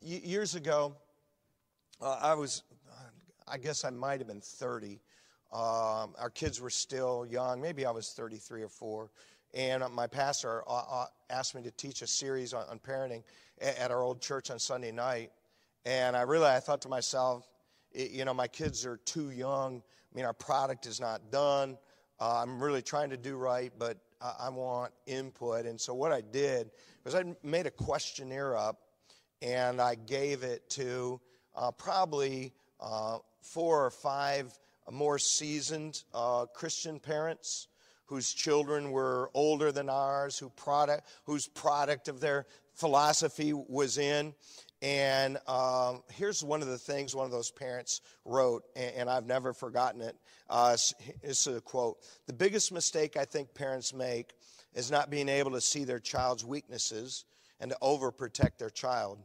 years 0.05 0.55
ago, 0.55 0.95
uh, 2.01 2.19
I 2.21 2.33
was, 2.35 2.63
I 3.47 3.57
guess 3.57 3.83
I 3.83 3.89
might 3.89 4.19
have 4.19 4.27
been 4.27 4.41
30. 4.41 4.99
Um, 5.51 6.13
our 6.19 6.31
kids 6.33 6.61
were 6.61 6.69
still 6.69 7.25
young. 7.25 7.61
Maybe 7.61 7.85
I 7.85 7.91
was 7.91 8.11
33 8.11 8.63
or 8.63 8.69
4. 8.69 9.09
And 9.53 9.83
my 9.93 10.07
pastor 10.07 10.63
uh, 10.67 10.83
uh, 10.89 11.05
asked 11.29 11.55
me 11.55 11.61
to 11.63 11.71
teach 11.71 12.01
a 12.01 12.07
series 12.07 12.53
on, 12.53 12.79
parenting 12.79 13.23
at 13.61 13.89
our 13.89 14.03
old 14.03 14.21
church 14.21 14.51
on 14.51 14.59
Sunday 14.59 14.91
night. 14.91 15.31
And 15.85 16.15
I 16.15 16.21
really, 16.21 16.47
I 16.47 16.59
thought 16.59 16.81
to 16.81 16.89
myself, 16.89 17.47
you 17.93 18.25
know, 18.25 18.33
my 18.33 18.47
kids 18.47 18.85
are 18.85 18.97
too 19.05 19.29
young. 19.31 19.77
I 19.77 20.15
mean, 20.15 20.25
our 20.25 20.33
product 20.33 20.85
is 20.85 20.99
not 20.99 21.31
done. 21.31 21.77
Uh, 22.19 22.41
I'm 22.41 22.61
really 22.61 22.81
trying 22.81 23.09
to 23.11 23.17
do 23.17 23.37
right, 23.37 23.71
but 23.77 23.97
I 24.21 24.49
want 24.49 24.91
input. 25.05 25.65
And 25.65 25.79
so 25.79 25.93
what 25.93 26.11
I 26.11 26.21
did 26.21 26.71
was 27.03 27.15
I 27.15 27.23
made 27.43 27.65
a 27.65 27.71
questionnaire 27.71 28.57
up 28.57 28.84
and 29.41 29.81
I 29.81 29.95
gave 29.95 30.43
it 30.43 30.69
to 30.71 31.19
uh, 31.55 31.71
probably 31.71 32.53
uh, 32.79 33.19
four 33.41 33.85
or 33.85 33.91
five 33.91 34.57
more 34.91 35.17
seasoned 35.17 36.03
uh, 36.13 36.45
Christian 36.53 36.99
parents 36.99 37.67
whose 38.07 38.33
children 38.33 38.91
were 38.91 39.31
older 39.33 39.71
than 39.71 39.89
ours, 39.89 40.37
who 40.37 40.49
product, 40.49 41.07
whose 41.25 41.47
product 41.47 42.07
of 42.07 42.19
their 42.19 42.45
philosophy 42.73 43.53
was 43.53 43.97
in. 43.97 44.33
And 44.81 45.37
um, 45.47 46.03
here's 46.11 46.43
one 46.43 46.61
of 46.61 46.67
the 46.67 46.77
things 46.77 47.15
one 47.15 47.25
of 47.25 47.31
those 47.31 47.49
parents 47.49 48.01
wrote, 48.23 48.63
and, 48.75 48.95
and 48.95 49.09
I've 49.09 49.25
never 49.25 49.53
forgotten 49.53 50.01
it. 50.01 50.15
Uh, 50.49 50.77
it's 51.23 51.47
a 51.47 51.61
quote 51.61 51.97
The 52.27 52.33
biggest 52.33 52.71
mistake 52.71 53.17
I 53.17 53.25
think 53.25 53.53
parents 53.55 53.93
make 53.93 54.33
is 54.75 54.91
not 54.91 55.09
being 55.09 55.29
able 55.29 55.51
to 55.51 55.61
see 55.61 55.85
their 55.85 55.99
child's 55.99 56.45
weaknesses 56.45 57.25
and 57.59 57.71
to 57.71 57.77
overprotect 57.81 58.57
their 58.57 58.69
child. 58.69 59.19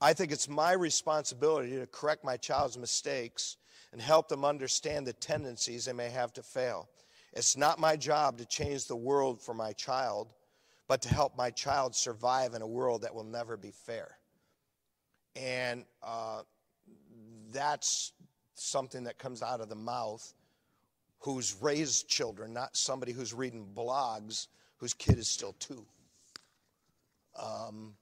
I 0.00 0.12
think 0.12 0.32
it's 0.32 0.48
my 0.48 0.72
responsibility 0.72 1.76
to 1.76 1.86
correct 1.86 2.24
my 2.24 2.36
child's 2.36 2.76
mistakes 2.76 3.56
and 3.92 4.00
help 4.00 4.28
them 4.28 4.44
understand 4.44 5.06
the 5.06 5.12
tendencies 5.12 5.84
they 5.84 5.92
may 5.92 6.10
have 6.10 6.32
to 6.34 6.42
fail. 6.42 6.88
It's 7.32 7.56
not 7.56 7.78
my 7.78 7.96
job 7.96 8.38
to 8.38 8.46
change 8.46 8.86
the 8.86 8.96
world 8.96 9.40
for 9.40 9.54
my 9.54 9.72
child, 9.72 10.28
but 10.88 11.02
to 11.02 11.08
help 11.08 11.36
my 11.36 11.50
child 11.50 11.94
survive 11.94 12.54
in 12.54 12.62
a 12.62 12.66
world 12.66 13.02
that 13.02 13.14
will 13.14 13.24
never 13.24 13.56
be 13.56 13.70
fair. 13.70 14.18
And 15.36 15.84
uh, 16.02 16.42
that's 17.50 18.12
something 18.54 19.04
that 19.04 19.18
comes 19.18 19.42
out 19.42 19.60
of 19.60 19.68
the 19.68 19.74
mouth 19.74 20.34
who's 21.20 21.56
raised 21.60 22.08
children, 22.08 22.52
not 22.52 22.76
somebody 22.76 23.12
who's 23.12 23.32
reading 23.32 23.66
blogs 23.74 24.48
whose 24.76 24.92
kid 24.92 25.18
is 25.18 25.28
still 25.28 25.54
two. 25.58 25.86
Um, 27.36 27.94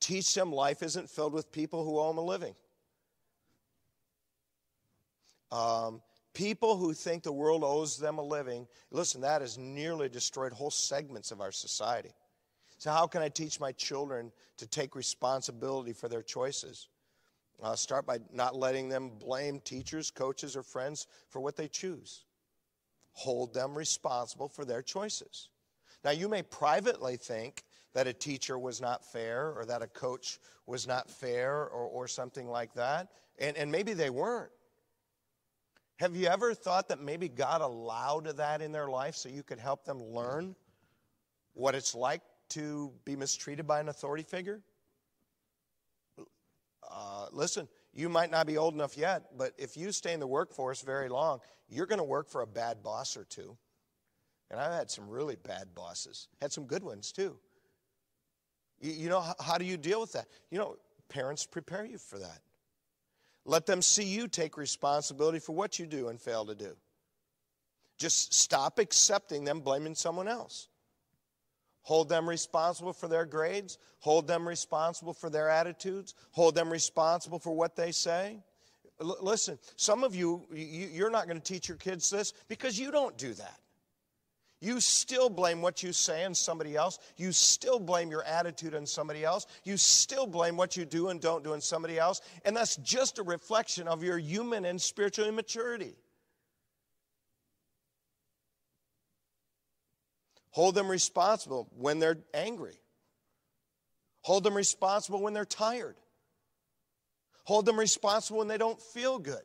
teach 0.00 0.34
them 0.34 0.52
life 0.52 0.82
isn't 0.82 1.08
filled 1.10 1.32
with 1.32 1.52
people 1.52 1.84
who 1.84 1.98
owe 1.98 2.08
them 2.08 2.18
a 2.18 2.22
living. 2.22 2.54
Um, 5.50 6.02
People 6.34 6.78
who 6.78 6.94
think 6.94 7.22
the 7.22 7.32
world 7.32 7.62
owes 7.62 7.98
them 7.98 8.18
a 8.18 8.22
living, 8.22 8.66
listen, 8.90 9.20
that 9.20 9.42
has 9.42 9.58
nearly 9.58 10.08
destroyed 10.08 10.52
whole 10.52 10.70
segments 10.70 11.30
of 11.30 11.42
our 11.42 11.52
society. 11.52 12.12
So, 12.78 12.90
how 12.90 13.06
can 13.06 13.20
I 13.20 13.28
teach 13.28 13.60
my 13.60 13.72
children 13.72 14.32
to 14.56 14.66
take 14.66 14.96
responsibility 14.96 15.92
for 15.92 16.08
their 16.08 16.22
choices? 16.22 16.88
Uh, 17.62 17.76
start 17.76 18.06
by 18.06 18.18
not 18.32 18.56
letting 18.56 18.88
them 18.88 19.10
blame 19.20 19.60
teachers, 19.60 20.10
coaches, 20.10 20.56
or 20.56 20.62
friends 20.62 21.06
for 21.28 21.40
what 21.40 21.54
they 21.54 21.68
choose. 21.68 22.24
Hold 23.12 23.52
them 23.52 23.76
responsible 23.76 24.48
for 24.48 24.64
their 24.64 24.82
choices. 24.82 25.50
Now, 26.04 26.10
you 26.10 26.28
may 26.28 26.42
privately 26.42 27.16
think 27.16 27.62
that 27.94 28.06
a 28.06 28.12
teacher 28.12 28.58
was 28.58 28.80
not 28.80 29.04
fair 29.04 29.52
or 29.52 29.64
that 29.66 29.82
a 29.82 29.86
coach 29.86 30.38
was 30.66 30.86
not 30.86 31.10
fair 31.10 31.68
or, 31.68 31.86
or 31.86 32.08
something 32.08 32.48
like 32.48 32.74
that, 32.74 33.08
and, 33.38 33.56
and 33.56 33.70
maybe 33.70 33.92
they 33.92 34.10
weren't. 34.10 34.50
Have 35.96 36.16
you 36.16 36.26
ever 36.26 36.54
thought 36.54 36.88
that 36.88 37.00
maybe 37.00 37.28
God 37.28 37.60
allowed 37.60 38.24
that 38.36 38.60
in 38.60 38.72
their 38.72 38.88
life 38.88 39.14
so 39.14 39.28
you 39.28 39.42
could 39.42 39.60
help 39.60 39.84
them 39.84 40.02
learn 40.02 40.56
what 41.54 41.74
it's 41.74 41.94
like 41.94 42.22
to 42.50 42.92
be 43.04 43.14
mistreated 43.14 43.66
by 43.66 43.78
an 43.78 43.88
authority 43.88 44.24
figure? 44.24 44.60
Uh, 46.90 47.26
listen, 47.30 47.68
you 47.94 48.08
might 48.08 48.30
not 48.30 48.46
be 48.46 48.58
old 48.58 48.74
enough 48.74 48.96
yet, 48.96 49.38
but 49.38 49.52
if 49.58 49.76
you 49.76 49.92
stay 49.92 50.12
in 50.12 50.20
the 50.20 50.26
workforce 50.26 50.82
very 50.82 51.08
long, 51.08 51.40
you're 51.68 51.86
going 51.86 51.98
to 51.98 52.04
work 52.04 52.28
for 52.28 52.40
a 52.40 52.46
bad 52.46 52.82
boss 52.82 53.16
or 53.16 53.24
two. 53.24 53.56
And 54.52 54.60
I've 54.60 54.72
had 54.72 54.90
some 54.90 55.08
really 55.08 55.36
bad 55.36 55.74
bosses, 55.74 56.28
had 56.40 56.52
some 56.52 56.66
good 56.66 56.84
ones 56.84 57.10
too. 57.10 57.36
You, 58.80 58.92
you 58.92 59.08
know, 59.08 59.20
how, 59.20 59.34
how 59.40 59.58
do 59.58 59.64
you 59.64 59.78
deal 59.78 60.00
with 60.00 60.12
that? 60.12 60.26
You 60.50 60.58
know, 60.58 60.76
parents 61.08 61.46
prepare 61.46 61.86
you 61.86 61.96
for 61.96 62.18
that. 62.18 62.38
Let 63.46 63.64
them 63.64 63.80
see 63.80 64.04
you 64.04 64.28
take 64.28 64.58
responsibility 64.58 65.38
for 65.38 65.52
what 65.52 65.78
you 65.78 65.86
do 65.86 66.08
and 66.08 66.20
fail 66.20 66.44
to 66.46 66.54
do. 66.54 66.76
Just 67.98 68.34
stop 68.34 68.78
accepting 68.78 69.44
them 69.44 69.60
blaming 69.60 69.94
someone 69.94 70.28
else. 70.28 70.68
Hold 71.82 72.08
them 72.08 72.28
responsible 72.28 72.92
for 72.92 73.08
their 73.08 73.24
grades. 73.24 73.78
Hold 74.00 74.28
them 74.28 74.46
responsible 74.46 75.14
for 75.14 75.30
their 75.30 75.48
attitudes. 75.48 76.14
Hold 76.32 76.54
them 76.54 76.70
responsible 76.70 77.38
for 77.38 77.52
what 77.52 77.74
they 77.74 77.90
say. 77.90 78.38
L- 79.00 79.16
listen, 79.20 79.58
some 79.76 80.04
of 80.04 80.14
you, 80.14 80.46
you, 80.52 80.88
you're 80.92 81.10
not 81.10 81.26
going 81.26 81.40
to 81.40 81.52
teach 81.52 81.68
your 81.68 81.78
kids 81.78 82.10
this 82.10 82.32
because 82.48 82.78
you 82.78 82.92
don't 82.92 83.16
do 83.16 83.32
that. 83.34 83.58
You 84.62 84.78
still 84.78 85.28
blame 85.28 85.60
what 85.60 85.82
you 85.82 85.92
say 85.92 86.24
on 86.24 86.36
somebody 86.36 86.76
else. 86.76 87.00
You 87.16 87.32
still 87.32 87.80
blame 87.80 88.12
your 88.12 88.22
attitude 88.22 88.76
on 88.76 88.86
somebody 88.86 89.24
else. 89.24 89.44
You 89.64 89.76
still 89.76 90.24
blame 90.24 90.56
what 90.56 90.76
you 90.76 90.84
do 90.84 91.08
and 91.08 91.20
don't 91.20 91.42
do 91.42 91.52
on 91.52 91.60
somebody 91.60 91.98
else. 91.98 92.20
And 92.44 92.56
that's 92.56 92.76
just 92.76 93.18
a 93.18 93.24
reflection 93.24 93.88
of 93.88 94.04
your 94.04 94.18
human 94.18 94.64
and 94.64 94.80
spiritual 94.80 95.26
immaturity. 95.26 95.96
Hold 100.50 100.76
them 100.76 100.88
responsible 100.88 101.68
when 101.76 101.98
they're 101.98 102.18
angry. 102.32 102.78
Hold 104.20 104.44
them 104.44 104.54
responsible 104.54 105.20
when 105.20 105.34
they're 105.34 105.44
tired. 105.44 105.96
Hold 107.46 107.66
them 107.66 107.80
responsible 107.80 108.38
when 108.38 108.46
they 108.46 108.58
don't 108.58 108.80
feel 108.80 109.18
good. 109.18 109.42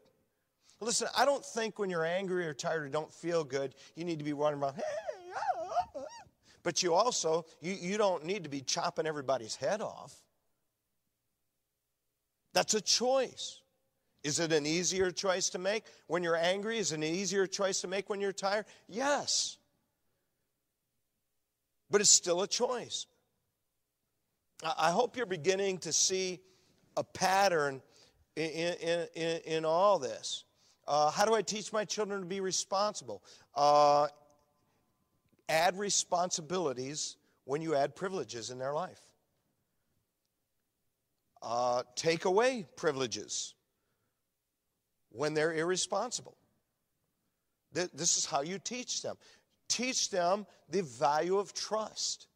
Listen, 0.80 1.07
I 1.18 1.26
don't 1.26 1.43
think 1.43 1.80
when 1.80 1.89
you're 1.89 2.05
angry 2.05 2.45
or 2.45 2.53
tired 2.53 2.84
or 2.84 2.89
don't 2.89 3.11
feel 3.11 3.43
good, 3.43 3.74
you 3.95 4.05
need 4.05 4.20
to 4.20 4.26
be 4.26 4.34
running 4.34 4.61
around, 4.61 4.76
but 6.63 6.83
you 6.83 6.93
also, 6.93 7.45
you, 7.61 7.73
you 7.73 7.97
don't 7.97 8.25
need 8.25 8.43
to 8.43 8.49
be 8.49 8.61
chopping 8.61 9.07
everybody's 9.07 9.55
head 9.55 9.81
off. 9.81 10.13
That's 12.53 12.73
a 12.73 12.81
choice. 12.81 13.61
Is 14.23 14.39
it 14.39 14.51
an 14.51 14.65
easier 14.65 15.11
choice 15.11 15.49
to 15.51 15.59
make 15.59 15.83
when 16.07 16.23
you're 16.23 16.35
angry? 16.35 16.77
Is 16.79 16.91
it 16.91 16.95
an 16.95 17.03
easier 17.03 17.47
choice 17.47 17.81
to 17.81 17.88
make 17.88 18.09
when 18.09 18.19
you're 18.19 18.33
tired? 18.33 18.65
Yes. 18.89 19.57
But 21.89 22.01
it's 22.01 22.09
still 22.09 22.41
a 22.41 22.47
choice. 22.47 23.05
I 24.77 24.91
hope 24.91 25.15
you're 25.15 25.25
beginning 25.25 25.77
to 25.79 25.93
see 25.93 26.41
a 26.97 27.03
pattern 27.03 27.81
in, 28.35 28.49
in, 28.49 29.07
in, 29.15 29.41
in 29.45 29.65
all 29.65 29.99
this. 29.99 30.43
Uh, 30.88 31.11
how 31.11 31.25
do 31.25 31.35
I 31.35 31.41
teach 31.41 31.71
my 31.71 31.85
children 31.85 32.21
to 32.21 32.25
be 32.25 32.39
responsible? 32.39 33.23
Uh, 33.53 34.07
Add 35.49 35.77
responsibilities 35.77 37.17
when 37.45 37.61
you 37.61 37.75
add 37.75 37.95
privileges 37.95 38.49
in 38.49 38.59
their 38.59 38.73
life. 38.73 38.99
Uh, 41.41 41.83
take 41.95 42.25
away 42.25 42.65
privileges 42.75 43.53
when 45.09 45.33
they're 45.33 45.53
irresponsible. 45.53 46.35
This 47.71 48.17
is 48.17 48.25
how 48.25 48.41
you 48.41 48.59
teach 48.59 49.01
them. 49.01 49.17
Teach 49.67 50.09
them 50.09 50.45
the 50.69 50.81
value 50.81 51.37
of 51.37 51.53
trust. 51.53 52.27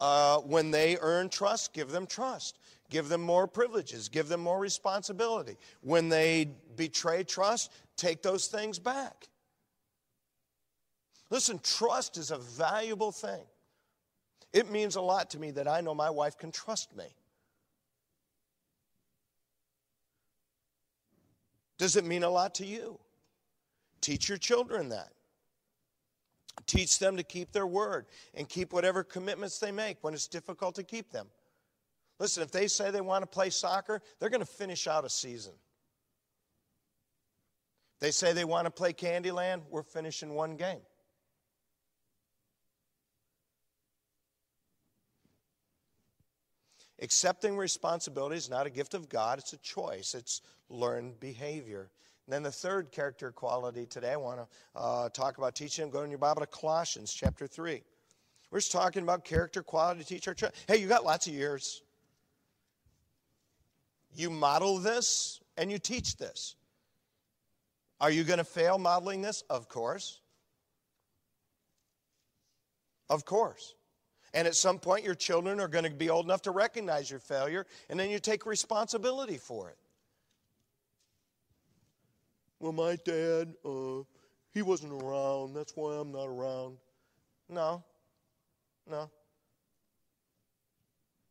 Uh, 0.00 0.38
when 0.38 0.70
they 0.70 0.96
earn 1.00 1.28
trust, 1.28 1.72
give 1.72 1.90
them 1.90 2.06
trust. 2.06 2.58
Give 2.88 3.08
them 3.08 3.20
more 3.20 3.46
privileges. 3.46 4.08
Give 4.08 4.28
them 4.28 4.40
more 4.40 4.58
responsibility. 4.58 5.56
When 5.82 6.08
they 6.08 6.50
betray 6.76 7.24
trust, 7.24 7.72
take 7.96 8.22
those 8.22 8.46
things 8.46 8.78
back. 8.78 9.28
Listen, 11.30 11.60
trust 11.62 12.16
is 12.16 12.30
a 12.30 12.38
valuable 12.38 13.12
thing. 13.12 13.44
It 14.52 14.70
means 14.70 14.96
a 14.96 15.00
lot 15.00 15.30
to 15.30 15.38
me 15.38 15.50
that 15.52 15.68
I 15.68 15.80
know 15.80 15.94
my 15.94 16.10
wife 16.10 16.38
can 16.38 16.50
trust 16.50 16.96
me. 16.96 17.04
Does 21.76 21.96
it 21.96 22.04
mean 22.04 22.24
a 22.24 22.30
lot 22.30 22.54
to 22.56 22.66
you? 22.66 22.98
Teach 24.00 24.28
your 24.28 24.38
children 24.38 24.88
that. 24.88 25.12
Teach 26.66 26.98
them 26.98 27.16
to 27.16 27.22
keep 27.22 27.52
their 27.52 27.66
word 27.66 28.06
and 28.34 28.48
keep 28.48 28.72
whatever 28.72 29.04
commitments 29.04 29.58
they 29.58 29.70
make 29.70 29.98
when 30.00 30.12
it's 30.12 30.26
difficult 30.26 30.74
to 30.74 30.82
keep 30.82 31.12
them. 31.12 31.28
Listen, 32.18 32.42
if 32.42 32.50
they 32.50 32.66
say 32.66 32.90
they 32.90 33.00
want 33.00 33.22
to 33.22 33.26
play 33.26 33.50
soccer, 33.50 34.02
they're 34.18 34.28
going 34.28 34.40
to 34.40 34.46
finish 34.46 34.88
out 34.88 35.04
a 35.04 35.08
season. 35.08 35.52
They 38.00 38.10
say 38.10 38.32
they 38.32 38.44
want 38.44 38.64
to 38.66 38.70
play 38.70 38.92
Candyland, 38.92 39.62
we're 39.70 39.82
finishing 39.82 40.34
one 40.34 40.56
game. 40.56 40.80
Accepting 47.00 47.56
responsibility 47.56 48.36
is 48.36 48.50
not 48.50 48.66
a 48.66 48.70
gift 48.70 48.94
of 48.94 49.08
God, 49.08 49.38
it's 49.38 49.52
a 49.52 49.58
choice, 49.58 50.14
it's 50.14 50.42
learned 50.68 51.20
behavior. 51.20 51.90
And 52.26 52.34
then 52.34 52.42
the 52.42 52.52
third 52.52 52.90
character 52.90 53.30
quality 53.30 53.86
today 53.86 54.12
I 54.12 54.16
want 54.16 54.40
to 54.40 54.46
uh, 54.78 55.08
talk 55.10 55.38
about 55.38 55.54
teaching. 55.54 55.88
Go 55.90 56.02
in 56.02 56.10
your 56.10 56.18
Bible 56.18 56.40
to 56.40 56.46
Colossians 56.46 57.12
chapter 57.12 57.46
3. 57.46 57.82
We're 58.50 58.58
just 58.58 58.72
talking 58.72 59.02
about 59.02 59.24
character 59.24 59.62
quality 59.62 60.00
to 60.00 60.06
teach 60.06 60.28
our 60.28 60.34
children. 60.34 60.58
Hey, 60.66 60.76
you 60.78 60.88
got 60.88 61.04
lots 61.04 61.26
of 61.26 61.32
years. 61.32 61.82
You 64.14 64.30
model 64.30 64.78
this 64.78 65.40
and 65.56 65.70
you 65.70 65.78
teach 65.78 66.16
this. 66.16 66.56
Are 68.00 68.10
you 68.10 68.24
going 68.24 68.38
to 68.38 68.44
fail 68.44 68.78
modeling 68.78 69.22
this? 69.22 69.42
Of 69.48 69.68
course. 69.68 70.20
Of 73.08 73.24
course. 73.24 73.74
And 74.34 74.46
at 74.46 74.54
some 74.54 74.78
point, 74.78 75.04
your 75.04 75.14
children 75.14 75.60
are 75.60 75.68
going 75.68 75.84
to 75.84 75.90
be 75.90 76.10
old 76.10 76.26
enough 76.26 76.42
to 76.42 76.50
recognize 76.50 77.10
your 77.10 77.20
failure, 77.20 77.66
and 77.88 77.98
then 77.98 78.10
you 78.10 78.18
take 78.18 78.46
responsibility 78.46 79.38
for 79.38 79.70
it. 79.70 79.78
Well, 82.60 82.72
my 82.72 82.96
dad, 83.04 83.54
uh, 83.64 84.02
he 84.52 84.62
wasn't 84.62 85.02
around. 85.02 85.54
That's 85.54 85.72
why 85.76 85.94
I'm 85.94 86.12
not 86.12 86.26
around. 86.26 86.76
No. 87.48 87.84
No. 88.90 89.10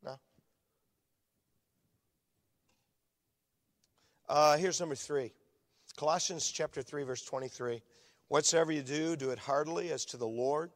No. 0.03 0.19
Uh, 4.29 4.57
here's 4.57 4.79
number 4.79 4.95
three 4.95 5.31
Colossians 5.97 6.49
chapter 6.49 6.81
3, 6.81 7.03
verse 7.03 7.23
23. 7.23 7.81
Whatsoever 8.29 8.71
you 8.71 8.81
do, 8.81 9.15
do 9.15 9.31
it 9.31 9.39
heartily 9.39 9.91
as 9.91 10.05
to 10.05 10.17
the 10.17 10.27
Lord 10.27 10.71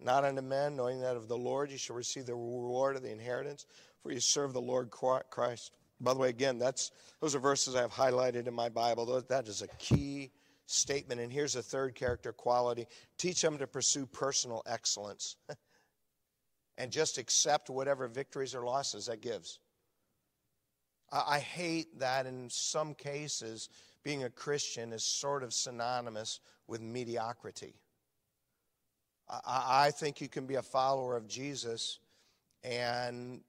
not 0.00 0.24
unto 0.24 0.42
men, 0.42 0.76
knowing 0.76 1.00
that 1.00 1.16
of 1.16 1.28
the 1.28 1.36
Lord 1.36 1.70
you 1.70 1.78
shall 1.78 1.96
receive 1.96 2.26
the 2.26 2.34
reward 2.34 2.96
of 2.96 3.02
the 3.02 3.10
inheritance, 3.10 3.66
for 4.02 4.12
you 4.12 4.20
serve 4.20 4.52
the 4.52 4.60
Lord 4.60 4.90
Christ. 4.90 5.72
By 6.00 6.14
the 6.14 6.20
way, 6.20 6.28
again, 6.28 6.58
that's 6.58 6.92
those 7.20 7.34
are 7.34 7.40
verses 7.40 7.74
I 7.74 7.80
have 7.80 7.92
highlighted 7.92 8.46
in 8.46 8.54
my 8.54 8.68
Bible. 8.68 9.22
That 9.28 9.48
is 9.48 9.62
a 9.62 9.68
key 9.78 10.30
statement. 10.66 11.20
And 11.20 11.32
here's 11.32 11.56
a 11.56 11.62
third 11.62 11.94
character 11.94 12.32
quality: 12.32 12.86
teach 13.16 13.40
them 13.40 13.58
to 13.58 13.66
pursue 13.66 14.06
personal 14.06 14.62
excellence, 14.66 15.36
and 16.78 16.92
just 16.92 17.18
accept 17.18 17.68
whatever 17.68 18.06
victories 18.06 18.54
or 18.54 18.64
losses 18.64 19.06
that 19.06 19.20
gives. 19.20 19.58
I 21.10 21.38
hate 21.38 21.98
that 22.00 22.26
in 22.26 22.50
some 22.50 22.94
cases 22.94 23.70
being 24.04 24.24
a 24.24 24.30
Christian 24.30 24.92
is 24.92 25.04
sort 25.04 25.42
of 25.42 25.54
synonymous 25.54 26.40
with 26.66 26.82
mediocrity. 26.82 27.74
I, 29.30 29.90
think 29.90 30.20
you 30.20 30.28
can 30.28 30.46
be 30.46 30.54
a 30.54 30.62
follower 30.62 31.16
of 31.16 31.28
Jesus 31.28 31.98
and 32.62 33.42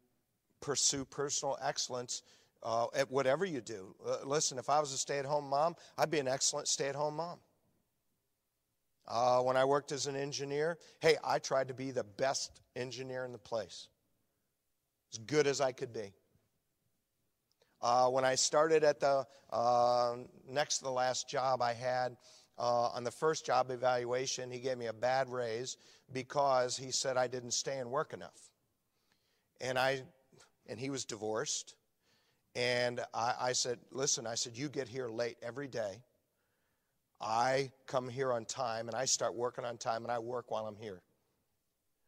pursue 0.62 1.06
personal 1.06 1.58
excellence 1.62 2.22
uh, 2.64 2.88
at 2.94 3.10
whatever 3.10 3.46
you 3.46 3.62
do. 3.62 3.96
Uh, 4.06 4.18
listen, 4.26 4.58
if 4.58 4.70
I 4.70 4.80
was 4.80 4.92
a 4.92 4.98
stay 4.98 5.20
at 5.20 5.26
home 5.26 5.50
mom, 5.50 5.76
I'd 5.98 6.12
be 6.12 6.20
an 6.20 6.28
excellent 6.28 6.68
stay 6.68 6.90
at 6.90 6.96
home 6.96 7.16
mom. 7.16 7.40
Uh, 9.08 9.42
when 9.42 9.58
I 9.58 9.66
worked 9.66 9.92
as 9.92 10.06
an 10.06 10.16
engineer, 10.16 10.78
hey, 11.00 11.18
I 11.24 11.40
tried 11.40 11.70
to 11.70 11.74
be 11.74 11.92
the 11.92 12.04
best 12.04 12.62
engineer 12.76 13.26
in 13.26 13.32
the 13.32 13.40
place, 13.40 13.88
as 15.14 15.18
good 15.20 15.48
as 15.48 15.62
I 15.62 15.72
could 15.72 15.94
be. 15.94 16.14
Uh, 17.82 18.10
when 18.10 18.26
I 18.26 18.36
started 18.36 18.84
at 18.84 19.00
the 19.00 19.26
uh, 19.52 20.16
next 20.48 20.80
to 20.80 20.84
the 20.84 20.92
last 20.92 21.30
job 21.30 21.62
I 21.62 21.74
had, 21.74 22.18
uh, 22.60 22.90
on 22.94 23.04
the 23.06 23.12
first 23.12 23.46
job 23.46 23.72
evaluation, 23.72 24.52
he 24.52 24.60
gave 24.60 24.78
me 24.78 24.88
a 24.88 24.94
bad 24.94 25.30
raise 25.30 25.78
because 26.12 26.76
he 26.76 26.92
said 26.92 27.16
I 27.16 27.28
didn't 27.28 27.52
stay 27.52 27.78
and 27.80 27.90
work 27.90 28.14
enough. 28.14 28.52
And 29.62 29.80
I, 29.80 30.02
and 30.68 30.78
he 30.78 30.90
was 30.90 31.06
divorced. 31.06 31.76
And 32.56 33.00
I, 33.14 33.34
I 33.40 33.52
said, 33.54 33.80
listen, 33.92 34.28
I 34.28 34.36
said, 34.36 34.58
you 34.58 34.68
get 34.68 34.88
here 34.88 35.08
late 35.08 35.38
every 35.42 35.68
day. 35.68 36.04
I 37.22 37.72
come 37.88 38.10
here 38.10 38.34
on 38.34 38.46
time 38.46 38.88
and 38.88 38.96
I 38.96 39.06
start 39.06 39.36
working 39.36 39.66
on 39.66 39.78
time 39.78 40.04
and 40.04 40.12
I 40.12 40.20
work 40.20 40.52
while 40.52 40.66
I'm 40.66 40.78
here. 40.78 41.02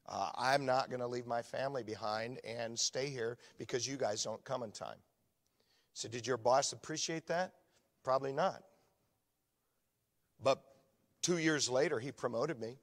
Uh, 0.08 0.30
I'm 0.36 0.66
not 0.66 0.90
going 0.90 1.00
to 1.00 1.08
leave 1.08 1.28
my 1.28 1.42
family 1.42 1.84
behind 1.84 2.40
and 2.44 2.78
stay 2.78 3.08
here 3.10 3.38
because 3.58 3.88
you 3.88 3.98
guys 3.98 4.24
don't 4.24 4.44
come 4.44 4.64
in 4.64 4.72
time. 4.72 4.98
So, 5.94 6.08
did 6.10 6.26
your 6.26 6.38
boss 6.38 6.74
appreciate 6.74 7.28
that? 7.28 7.54
Probably 8.04 8.34
not. 8.34 8.64
But 10.44 10.62
two 11.22 11.38
years 11.38 11.70
later, 11.70 12.00
he 12.00 12.12
promoted 12.12 12.60
me. 12.60 12.78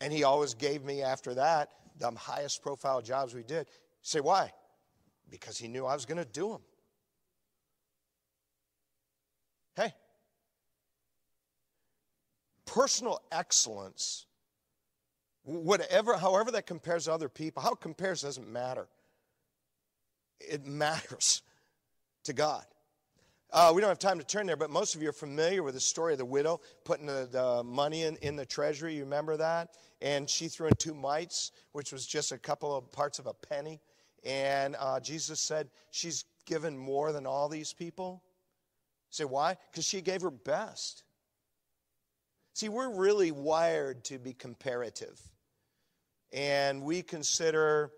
And 0.00 0.12
he 0.12 0.24
always 0.24 0.54
gave 0.54 0.82
me, 0.84 1.02
after 1.02 1.34
that, 1.34 1.70
the 1.98 2.10
highest 2.10 2.62
profile 2.62 3.00
jobs 3.00 3.34
we 3.34 3.42
did. 3.42 3.66
say, 4.02 4.20
why? 4.20 4.52
Because 5.30 5.56
he 5.56 5.68
knew 5.68 5.86
I 5.86 5.94
was 5.94 6.04
going 6.04 6.18
to 6.18 6.24
do 6.24 6.50
them. 6.50 6.60
Hey, 9.76 9.94
personal 12.66 13.22
excellence, 13.30 14.26
whatever, 15.44 16.16
however 16.16 16.50
that 16.50 16.66
compares 16.66 17.04
to 17.04 17.12
other 17.12 17.28
people, 17.28 17.62
how 17.62 17.72
it 17.72 17.80
compares 17.80 18.22
doesn't 18.22 18.50
matter. 18.50 18.88
It 20.40 20.66
matters 20.66 21.42
to 22.24 22.32
God. 22.32 22.64
Uh, 23.52 23.70
we 23.74 23.82
don't 23.82 23.90
have 23.90 23.98
time 23.98 24.18
to 24.18 24.24
turn 24.24 24.46
there, 24.46 24.56
but 24.56 24.70
most 24.70 24.94
of 24.94 25.02
you 25.02 25.10
are 25.10 25.12
familiar 25.12 25.62
with 25.62 25.74
the 25.74 25.80
story 25.80 26.14
of 26.14 26.18
the 26.18 26.24
widow 26.24 26.58
putting 26.84 27.04
the, 27.04 27.28
the 27.30 27.62
money 27.62 28.04
in, 28.04 28.16
in 28.22 28.34
the 28.34 28.46
treasury. 28.46 28.94
You 28.94 29.04
remember 29.04 29.36
that? 29.36 29.76
And 30.00 30.28
she 30.28 30.48
threw 30.48 30.68
in 30.68 30.74
two 30.76 30.94
mites, 30.94 31.52
which 31.72 31.92
was 31.92 32.06
just 32.06 32.32
a 32.32 32.38
couple 32.38 32.74
of 32.74 32.90
parts 32.92 33.18
of 33.18 33.26
a 33.26 33.34
penny. 33.34 33.82
And 34.24 34.74
uh, 34.80 35.00
Jesus 35.00 35.38
said, 35.38 35.68
She's 35.90 36.24
given 36.46 36.78
more 36.78 37.12
than 37.12 37.26
all 37.26 37.50
these 37.50 37.74
people. 37.74 38.22
Say, 39.10 39.24
why? 39.24 39.58
Because 39.70 39.84
she 39.84 40.00
gave 40.00 40.22
her 40.22 40.30
best. 40.30 41.02
See, 42.54 42.70
we're 42.70 42.94
really 42.94 43.32
wired 43.32 44.04
to 44.04 44.18
be 44.18 44.32
comparative. 44.32 45.20
And 46.32 46.82
we 46.82 47.02
consider 47.02 47.90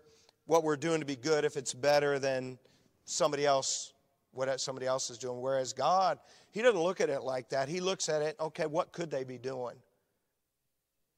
what 0.45 0.63
we're 0.63 0.75
doing 0.75 0.99
to 0.99 1.05
be 1.05 1.15
good 1.15 1.45
if 1.45 1.55
it's 1.55 1.73
better 1.73 2.19
than 2.19 2.59
somebody 3.05 3.45
else 3.45 3.93
what 4.35 4.59
somebody 4.59 4.85
else 4.85 5.09
is 5.09 5.17
doing. 5.17 5.41
Whereas 5.41 5.73
God, 5.73 6.19
He 6.51 6.61
doesn't 6.61 6.79
look 6.79 7.01
at 7.01 7.09
it 7.09 7.23
like 7.23 7.49
that. 7.49 7.69
He 7.69 7.79
looks 7.79 8.09
at 8.09 8.21
it, 8.21 8.35
okay, 8.39 8.65
what 8.65 8.91
could 8.91 9.09
they 9.09 9.23
be 9.23 9.37
doing? 9.37 9.75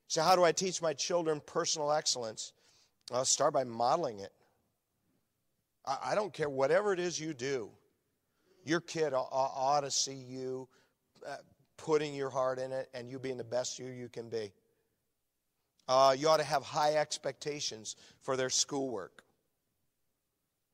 So, 0.07 0.21
how 0.21 0.35
do 0.35 0.43
I 0.43 0.51
teach 0.51 0.81
my 0.81 0.93
children 0.93 1.41
personal 1.45 1.91
excellence? 1.91 2.53
I'll 3.11 3.25
start 3.25 3.53
by 3.53 3.63
modeling 3.63 4.19
it. 4.19 4.31
I 5.85 6.15
don't 6.15 6.33
care, 6.33 6.49
whatever 6.49 6.91
it 6.91 6.99
is 6.99 7.17
you 7.17 7.33
do, 7.33 7.69
your 8.65 8.81
kid 8.81 9.13
ought 9.15 9.81
to 9.81 9.89
see 9.89 10.13
you 10.13 10.67
uh, 11.25 11.37
putting 11.77 12.13
your 12.13 12.29
heart 12.29 12.59
in 12.59 12.73
it 12.73 12.89
and 12.93 13.09
you 13.09 13.19
being 13.19 13.37
the 13.37 13.43
best 13.45 13.79
you 13.79 13.85
you 13.85 14.09
can 14.09 14.27
be. 14.27 14.51
Uh, 15.87 16.13
you 16.17 16.27
ought 16.27 16.37
to 16.37 16.43
have 16.43 16.63
high 16.63 16.95
expectations 16.95 17.95
for 18.21 18.35
their 18.35 18.49
schoolwork. 18.49 19.23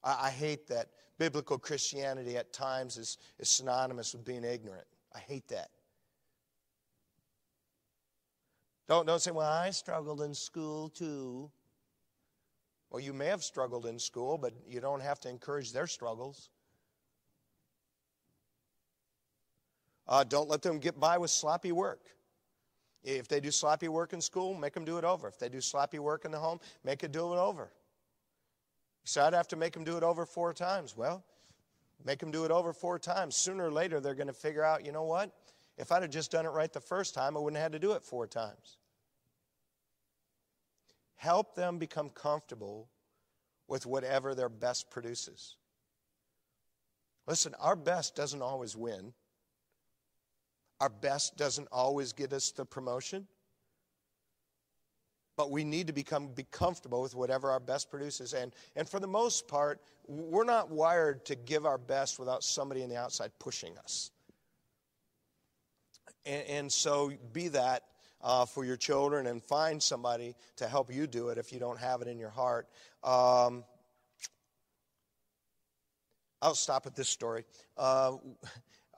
I, 0.04 0.28
I 0.28 0.30
hate 0.32 0.68
that 0.70 0.88
biblical 1.18 1.58
Christianity 1.58 2.38
at 2.38 2.54
times 2.54 2.98
is, 2.98 3.18
is 3.40 3.50
synonymous 3.50 4.14
with 4.14 4.26
being 4.26 4.44
ignorant. 4.44 4.88
I 5.16 5.20
hate 5.20 5.48
that. 5.50 5.70
Don't, 8.88 9.06
don't 9.06 9.22
say, 9.22 9.32
well, 9.32 9.50
I 9.50 9.70
struggled 9.70 10.22
in 10.22 10.34
school 10.34 10.90
too. 10.90 11.50
Well, 12.90 13.00
you 13.00 13.14
may 13.14 13.28
have 13.28 13.44
struggled 13.44 13.86
in 13.86 13.98
school, 13.98 14.38
but 14.38 14.54
you 14.68 14.80
don't 14.80 15.02
have 15.02 15.20
to 15.22 15.30
encourage 15.30 15.72
their 15.72 15.88
struggles. 15.88 16.50
Uh, 20.08 20.24
don't 20.24 20.50
let 20.50 20.62
them 20.62 20.80
get 20.80 21.00
by 21.00 21.18
with 21.18 21.32
sloppy 21.32 21.72
work. 21.72 22.02
If 23.04 23.28
they 23.28 23.40
do 23.40 23.52
sloppy 23.52 23.88
work 23.88 24.14
in 24.14 24.22
school, 24.22 24.54
make 24.54 24.74
them 24.74 24.86
do 24.86 24.98
it 24.98 25.04
over. 25.04 25.28
If 25.28 25.40
they 25.40 25.50
do 25.50 25.62
sloppy 25.62 26.00
work 26.00 26.26
in 26.26 26.32
the 26.32 26.40
home, 26.40 26.60
make 26.84 27.04
it 27.04 27.12
do 27.12 27.34
it 27.34 27.38
over. 27.38 27.72
Say, 29.04 29.22
I'd 29.22 29.34
have 29.34 29.48
to 29.50 29.56
make 29.56 29.74
them 29.74 29.84
do 29.84 29.98
it 29.98 30.04
over 30.04 30.26
four 30.26 30.54
times. 30.54 30.96
Well, 30.96 31.24
make 32.06 32.20
them 32.20 32.32
do 32.32 32.46
it 32.46 32.52
over 32.52 32.74
four 32.74 33.00
times. 33.00 33.36
Sooner 33.36 33.66
or 33.66 33.72
later, 33.72 34.00
they're 34.00 34.16
going 34.16 34.28
to 34.28 34.34
figure 34.34 34.64
out, 34.64 34.86
you 34.86 34.92
know 34.92 35.04
what? 35.04 35.32
If 35.78 35.92
I'd 35.92 36.04
have 36.04 36.12
just 36.12 36.32
done 36.32 36.46
it 36.46 36.50
right 36.50 36.72
the 36.72 36.80
first 36.80 37.14
time, 37.14 37.36
I 37.36 37.40
wouldn't 37.40 37.58
have 37.58 37.72
had 37.72 37.72
to 37.74 37.80
do 37.80 37.94
it 37.94 38.04
four 38.04 38.28
times. 38.28 38.78
Help 41.16 41.56
them 41.56 41.78
become 41.78 42.10
comfortable 42.10 42.90
with 43.68 43.86
whatever 43.86 44.36
their 44.36 44.50
best 44.50 44.90
produces. 44.90 45.56
Listen, 47.26 47.56
our 47.60 47.76
best 47.76 48.16
doesn't 48.16 48.42
always 48.42 48.76
win. 48.76 49.14
Our 50.80 50.90
best 50.90 51.38
doesn't 51.38 51.70
always 51.72 52.12
get 52.14 52.34
us 52.34 52.52
the 52.52 52.66
promotion. 52.66 53.28
But 55.36 55.50
we 55.50 55.64
need 55.64 55.88
to 55.88 55.94
become 55.94 56.28
be 56.28 56.46
comfortable 56.52 57.02
with 57.02 57.16
whatever 57.16 57.50
our 57.52 57.60
best 57.60 57.90
produces. 57.90 58.34
And, 58.34 58.54
and 58.76 58.88
for 58.88 59.00
the 59.00 59.08
most 59.08 59.48
part, 59.48 59.82
we're 60.08 60.44
not 60.44 60.70
wired 60.70 61.26
to 61.26 61.36
give 61.36 61.66
our 61.66 61.78
best 61.78 62.20
without 62.20 62.44
somebody 62.44 62.84
on 62.84 62.90
the 62.90 62.98
outside 62.98 63.32
pushing 63.40 63.78
us. 63.80 64.12
And, 66.26 66.44
and 66.48 66.72
so 66.72 67.12
be 67.32 67.48
that 67.50 67.84
uh, 68.22 68.46
for 68.46 68.64
your 68.64 68.78
children 68.78 69.28
and 69.28 69.44
find 69.44 69.82
somebody 69.82 70.36
to 70.58 70.68
help 70.68 70.94
you 70.94 71.08
do 71.08 71.30
it 71.30 71.38
if 71.38 71.52
you 71.52 71.60
don't 71.60 71.80
have 71.80 72.02
it 72.02 72.08
in 72.08 72.18
your 72.18 72.30
heart. 72.30 72.68
Um, 73.04 73.64
I'll 76.42 76.56
stop 76.56 76.86
at 76.86 76.96
this 76.96 77.10
story. 77.10 77.46
Uh, 77.78 78.14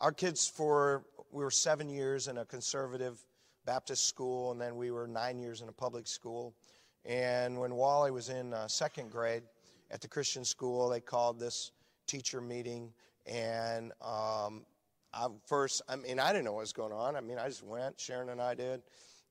our 0.02 0.12
kids, 0.12 0.48
for 0.48 1.06
we 1.32 1.44
were 1.44 1.52
seven 1.52 1.90
years 1.90 2.28
in 2.28 2.38
a 2.38 2.46
conservative 2.46 3.24
Baptist 3.66 4.08
school, 4.08 4.52
and 4.52 4.62
then 4.62 4.76
we 4.76 4.92
were 4.92 5.08
nine 5.08 5.40
years 5.40 5.62
in 5.62 5.70
a 5.70 5.72
public 5.72 6.08
school. 6.08 6.56
And 7.06 7.60
when 7.60 7.76
Wally 7.76 8.12
was 8.12 8.30
in 8.30 8.54
uh, 8.54 8.68
second 8.68 9.12
grade 9.12 9.44
at 9.92 10.02
the 10.02 10.08
Christian 10.08 10.44
school, 10.44 10.90
they 10.90 11.00
called 11.00 11.40
this 11.40 11.72
teacher 12.08 12.42
meeting, 12.42 12.94
and 13.26 13.92
um, 14.02 14.66
I 15.14 15.28
first, 15.48 15.82
I 15.88 15.96
mean, 15.96 16.20
I 16.20 16.32
didn't 16.32 16.46
know 16.46 16.54
what 16.54 16.62
was 16.62 16.74
going 16.74 16.92
on. 16.92 17.16
I 17.16 17.22
mean, 17.22 17.40
I 17.40 17.48
just 17.48 17.64
went, 17.64 18.00
Sharon 18.00 18.30
and 18.30 18.42
I 18.42 18.54
did. 18.54 18.82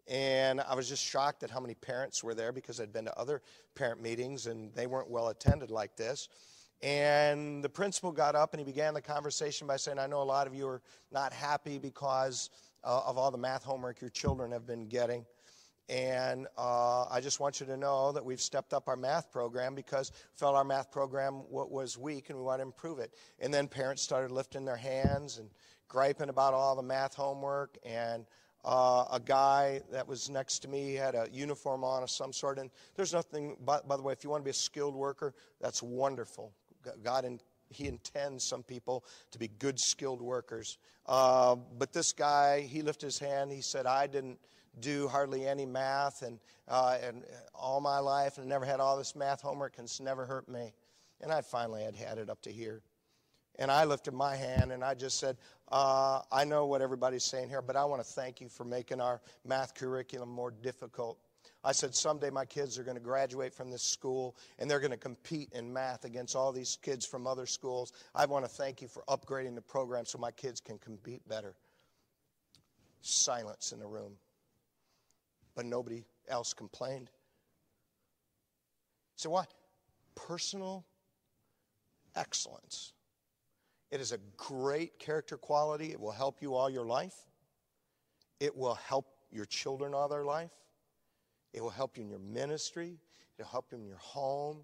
And 0.07 0.61
I 0.61 0.75
was 0.75 0.89
just 0.89 1.03
shocked 1.03 1.43
at 1.45 1.51
how 1.51 1.61
many 1.61 1.75
parents 1.75 2.23
were 2.23 2.35
there 2.35 2.53
because 2.53 2.81
I'd 2.81 2.93
been 2.93 3.07
to 3.07 3.19
other 3.19 3.41
parent 3.75 4.03
meetings 4.03 4.47
and 4.47 4.73
they 4.75 4.87
weren't 4.87 5.11
well 5.11 5.29
attended 5.29 5.71
like 5.71 5.97
this. 5.97 6.29
And 6.83 7.65
the 7.65 7.69
principal 7.69 8.13
got 8.13 8.35
up 8.35 8.53
and 8.53 8.61
he 8.61 8.65
began 8.65 8.93
the 8.93 9.01
conversation 9.01 9.67
by 9.67 9.77
saying, 9.77 9.99
I 9.99 10.07
know 10.07 10.21
a 10.21 10.25
lot 10.25 10.47
of 10.47 10.55
you 10.55 10.69
are 10.69 10.83
not 11.11 11.33
happy 11.33 11.79
because 11.79 12.51
uh, 12.85 13.03
of 13.07 13.19
all 13.19 13.31
the 13.31 13.39
math 13.39 13.65
homework 13.65 14.01
your 14.01 14.11
children 14.11 14.53
have 14.53 14.67
been 14.67 14.87
getting. 14.87 15.25
And 15.89 16.47
uh, 16.57 17.05
I 17.11 17.21
just 17.21 17.41
want 17.41 17.61
you 17.61 17.67
to 17.67 17.77
know 17.77 18.11
that 18.13 18.25
we've 18.25 18.41
stepped 18.41 18.73
up 18.73 18.89
our 18.89 18.97
math 18.97 19.31
program 19.31 19.75
because 19.75 20.13
felt 20.35 20.57
our 20.57 20.65
math 20.65 20.91
program 20.91 21.43
was 21.51 21.99
weak 21.99 22.31
and 22.31 22.39
we 22.39 22.45
want 22.45 22.61
to 22.61 22.63
improve 22.63 22.99
it. 22.99 23.13
And 23.39 23.53
then 23.53 23.69
parents 23.69 24.01
started 24.01 24.31
lifting 24.31 24.65
their 24.65 24.77
hands 24.77 25.39
and 25.39 25.51
griping 25.89 26.31
about 26.31 26.55
all 26.55 26.75
the 26.75 26.83
math 26.83 27.15
homework. 27.15 27.77
And 27.85 28.25
uh, 28.65 29.05
a 29.13 29.21
guy 29.21 29.83
that 29.93 30.09
was 30.09 30.31
next 30.31 30.61
to 30.61 30.69
me 30.69 30.95
had 30.95 31.15
a 31.15 31.29
uniform 31.31 31.85
on 31.85 32.03
of 32.03 32.11
some 32.11 32.33
sort. 32.33 32.59
And 32.59 32.71
there's 32.97 33.13
nothing, 33.13 33.57
by, 33.63 33.81
by 33.87 33.99
the 33.99 34.03
way, 34.03 34.15
if 34.15 34.25
you 34.25 34.31
want 34.31 34.41
to 34.41 34.45
be 34.45 34.51
a 34.51 34.55
skilled 34.55 34.95
worker, 34.95 35.35
that's 35.61 35.83
wonderful. 35.83 36.51
God 37.03 37.25
he 37.75 37.89
intends 37.89 38.45
some 38.45 38.63
people 38.63 39.05
to 39.33 39.39
be 39.39 39.49
good, 39.49 39.79
skilled 39.79 40.23
workers. 40.23 40.79
Uh, 41.07 41.57
but 41.79 41.93
this 41.93 42.13
guy, 42.13 42.61
he 42.63 42.83
lifted 42.83 43.07
his 43.07 43.19
hand. 43.19 43.53
He 43.53 43.61
said, 43.61 43.87
I 43.87 44.07
didn't 44.07 44.39
do 44.81 45.09
hardly 45.09 45.47
any 45.47 45.67
math 45.67 46.23
and, 46.23 46.39
uh, 46.69 46.99
and 47.03 47.25
all 47.55 47.81
my 47.81 47.99
life 47.99 48.39
and 48.39 48.49
never 48.49 48.65
had 48.65 48.81
all 48.81 48.97
this 48.97 49.15
math 49.15 49.41
homework 49.41 49.75
and 49.79 49.85
it's 49.85 50.01
never 50.01 50.25
hurt 50.25 50.49
me. 50.49 50.73
And 51.21 51.33
I 51.33 51.43
finally 51.43 51.85
had 51.85 51.95
had 51.95 52.19
it 52.19 52.29
up 52.29 52.43
to 52.43 52.53
here. 52.53 52.83
And 53.59 53.71
I 53.71 53.85
lifted 53.85 54.15
my 54.15 54.35
hand 54.35 54.73
and 54.73 54.83
I 54.83 54.95
just 54.95 55.21
said, 55.21 55.37
uh, 55.71 56.21
I 56.33 56.45
know 56.45 56.67
what 56.67 56.83
everybody's 56.83 57.25
saying 57.25 57.49
here, 57.49 57.63
but 57.63 57.77
I 57.77 57.85
want 57.85 58.03
to 58.03 58.09
thank 58.09 58.41
you 58.41 58.49
for 58.49 58.65
making 58.65 59.01
our 59.01 59.21
math 59.47 59.75
curriculum 59.75 60.29
more 60.29 60.51
difficult. 60.51 61.19
I 61.65 61.73
said, 61.73 61.95
someday 61.95 62.29
my 62.29 62.45
kids 62.45 62.79
are 62.79 62.85
going 62.85 62.97
to 62.97 63.03
graduate 63.03 63.55
from 63.55 63.71
this 63.71 63.83
school 63.83 64.37
and 64.59 64.71
they're 64.71 64.81
going 64.81 64.91
to 64.91 64.99
compete 64.99 65.49
in 65.53 65.73
math 65.73 66.05
against 66.05 66.37
all 66.37 66.53
these 66.53 66.77
kids 66.83 67.07
from 67.07 67.27
other 67.27 67.47
schools. 67.47 67.93
I 68.15 68.27
want 68.27 68.45
to 68.45 68.51
thank 68.51 68.83
you 68.83 68.89
for 68.89 69.03
upgrading 69.09 69.55
the 69.55 69.63
program 69.63 70.05
so 70.05 70.19
my 70.19 70.31
kids 70.31 70.61
can 70.61 70.79
compete 70.79 71.27
better. 71.27 71.55
Silence 73.01 73.73
in 73.73 73.79
the 73.79 73.87
room. 73.87 74.13
But 75.55 75.65
nobody 75.65 76.05
else 76.29 76.53
complained. 76.53 77.11
So, 79.17 79.31
why? 79.31 79.45
Personal 80.15 80.85
excellence. 82.15 82.93
It 83.91 84.01
is 84.01 84.13
a 84.13 84.19
great 84.37 84.99
character 84.99 85.37
quality. 85.37 85.93
It 85.93 86.01
will 86.01 86.13
help 86.13 86.43
you 86.43 86.55
all 86.55 86.69
your 86.69 86.85
life. 86.85 87.15
It 88.41 88.57
will 88.57 88.75
help 88.75 89.07
your 89.31 89.45
children 89.45 89.95
all 89.95 90.09
their 90.09 90.25
life. 90.25 90.51
It 91.55 91.63
will 91.63 91.71
help 91.71 91.97
you 91.97 92.03
in 92.03 92.11
your 92.11 92.19
ministry, 92.19 92.99
it'll 93.39 93.51
help 93.51 93.67
you 93.73 93.79
in 93.79 93.87
your 93.87 93.97
home. 93.97 94.59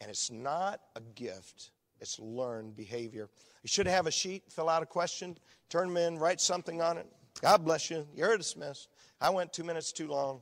And 0.00 0.08
it's 0.08 0.30
not 0.30 0.80
a 0.96 1.00
gift, 1.14 1.72
it's 2.00 2.18
learned 2.18 2.74
behavior. 2.74 3.28
You 3.62 3.68
should 3.68 3.86
have 3.86 4.06
a 4.06 4.10
sheet, 4.10 4.44
fill 4.48 4.70
out 4.70 4.82
a 4.82 4.86
question, 4.86 5.36
turn 5.68 5.88
them 5.88 5.98
in, 5.98 6.18
write 6.18 6.40
something 6.40 6.80
on 6.80 6.96
it. 6.96 7.06
God 7.42 7.64
bless 7.64 7.90
you. 7.90 8.06
You're 8.14 8.36
dismissed. 8.38 8.88
I 9.20 9.28
went 9.28 9.52
two 9.52 9.64
minutes 9.64 9.92
too 9.92 10.08
long. 10.08 10.40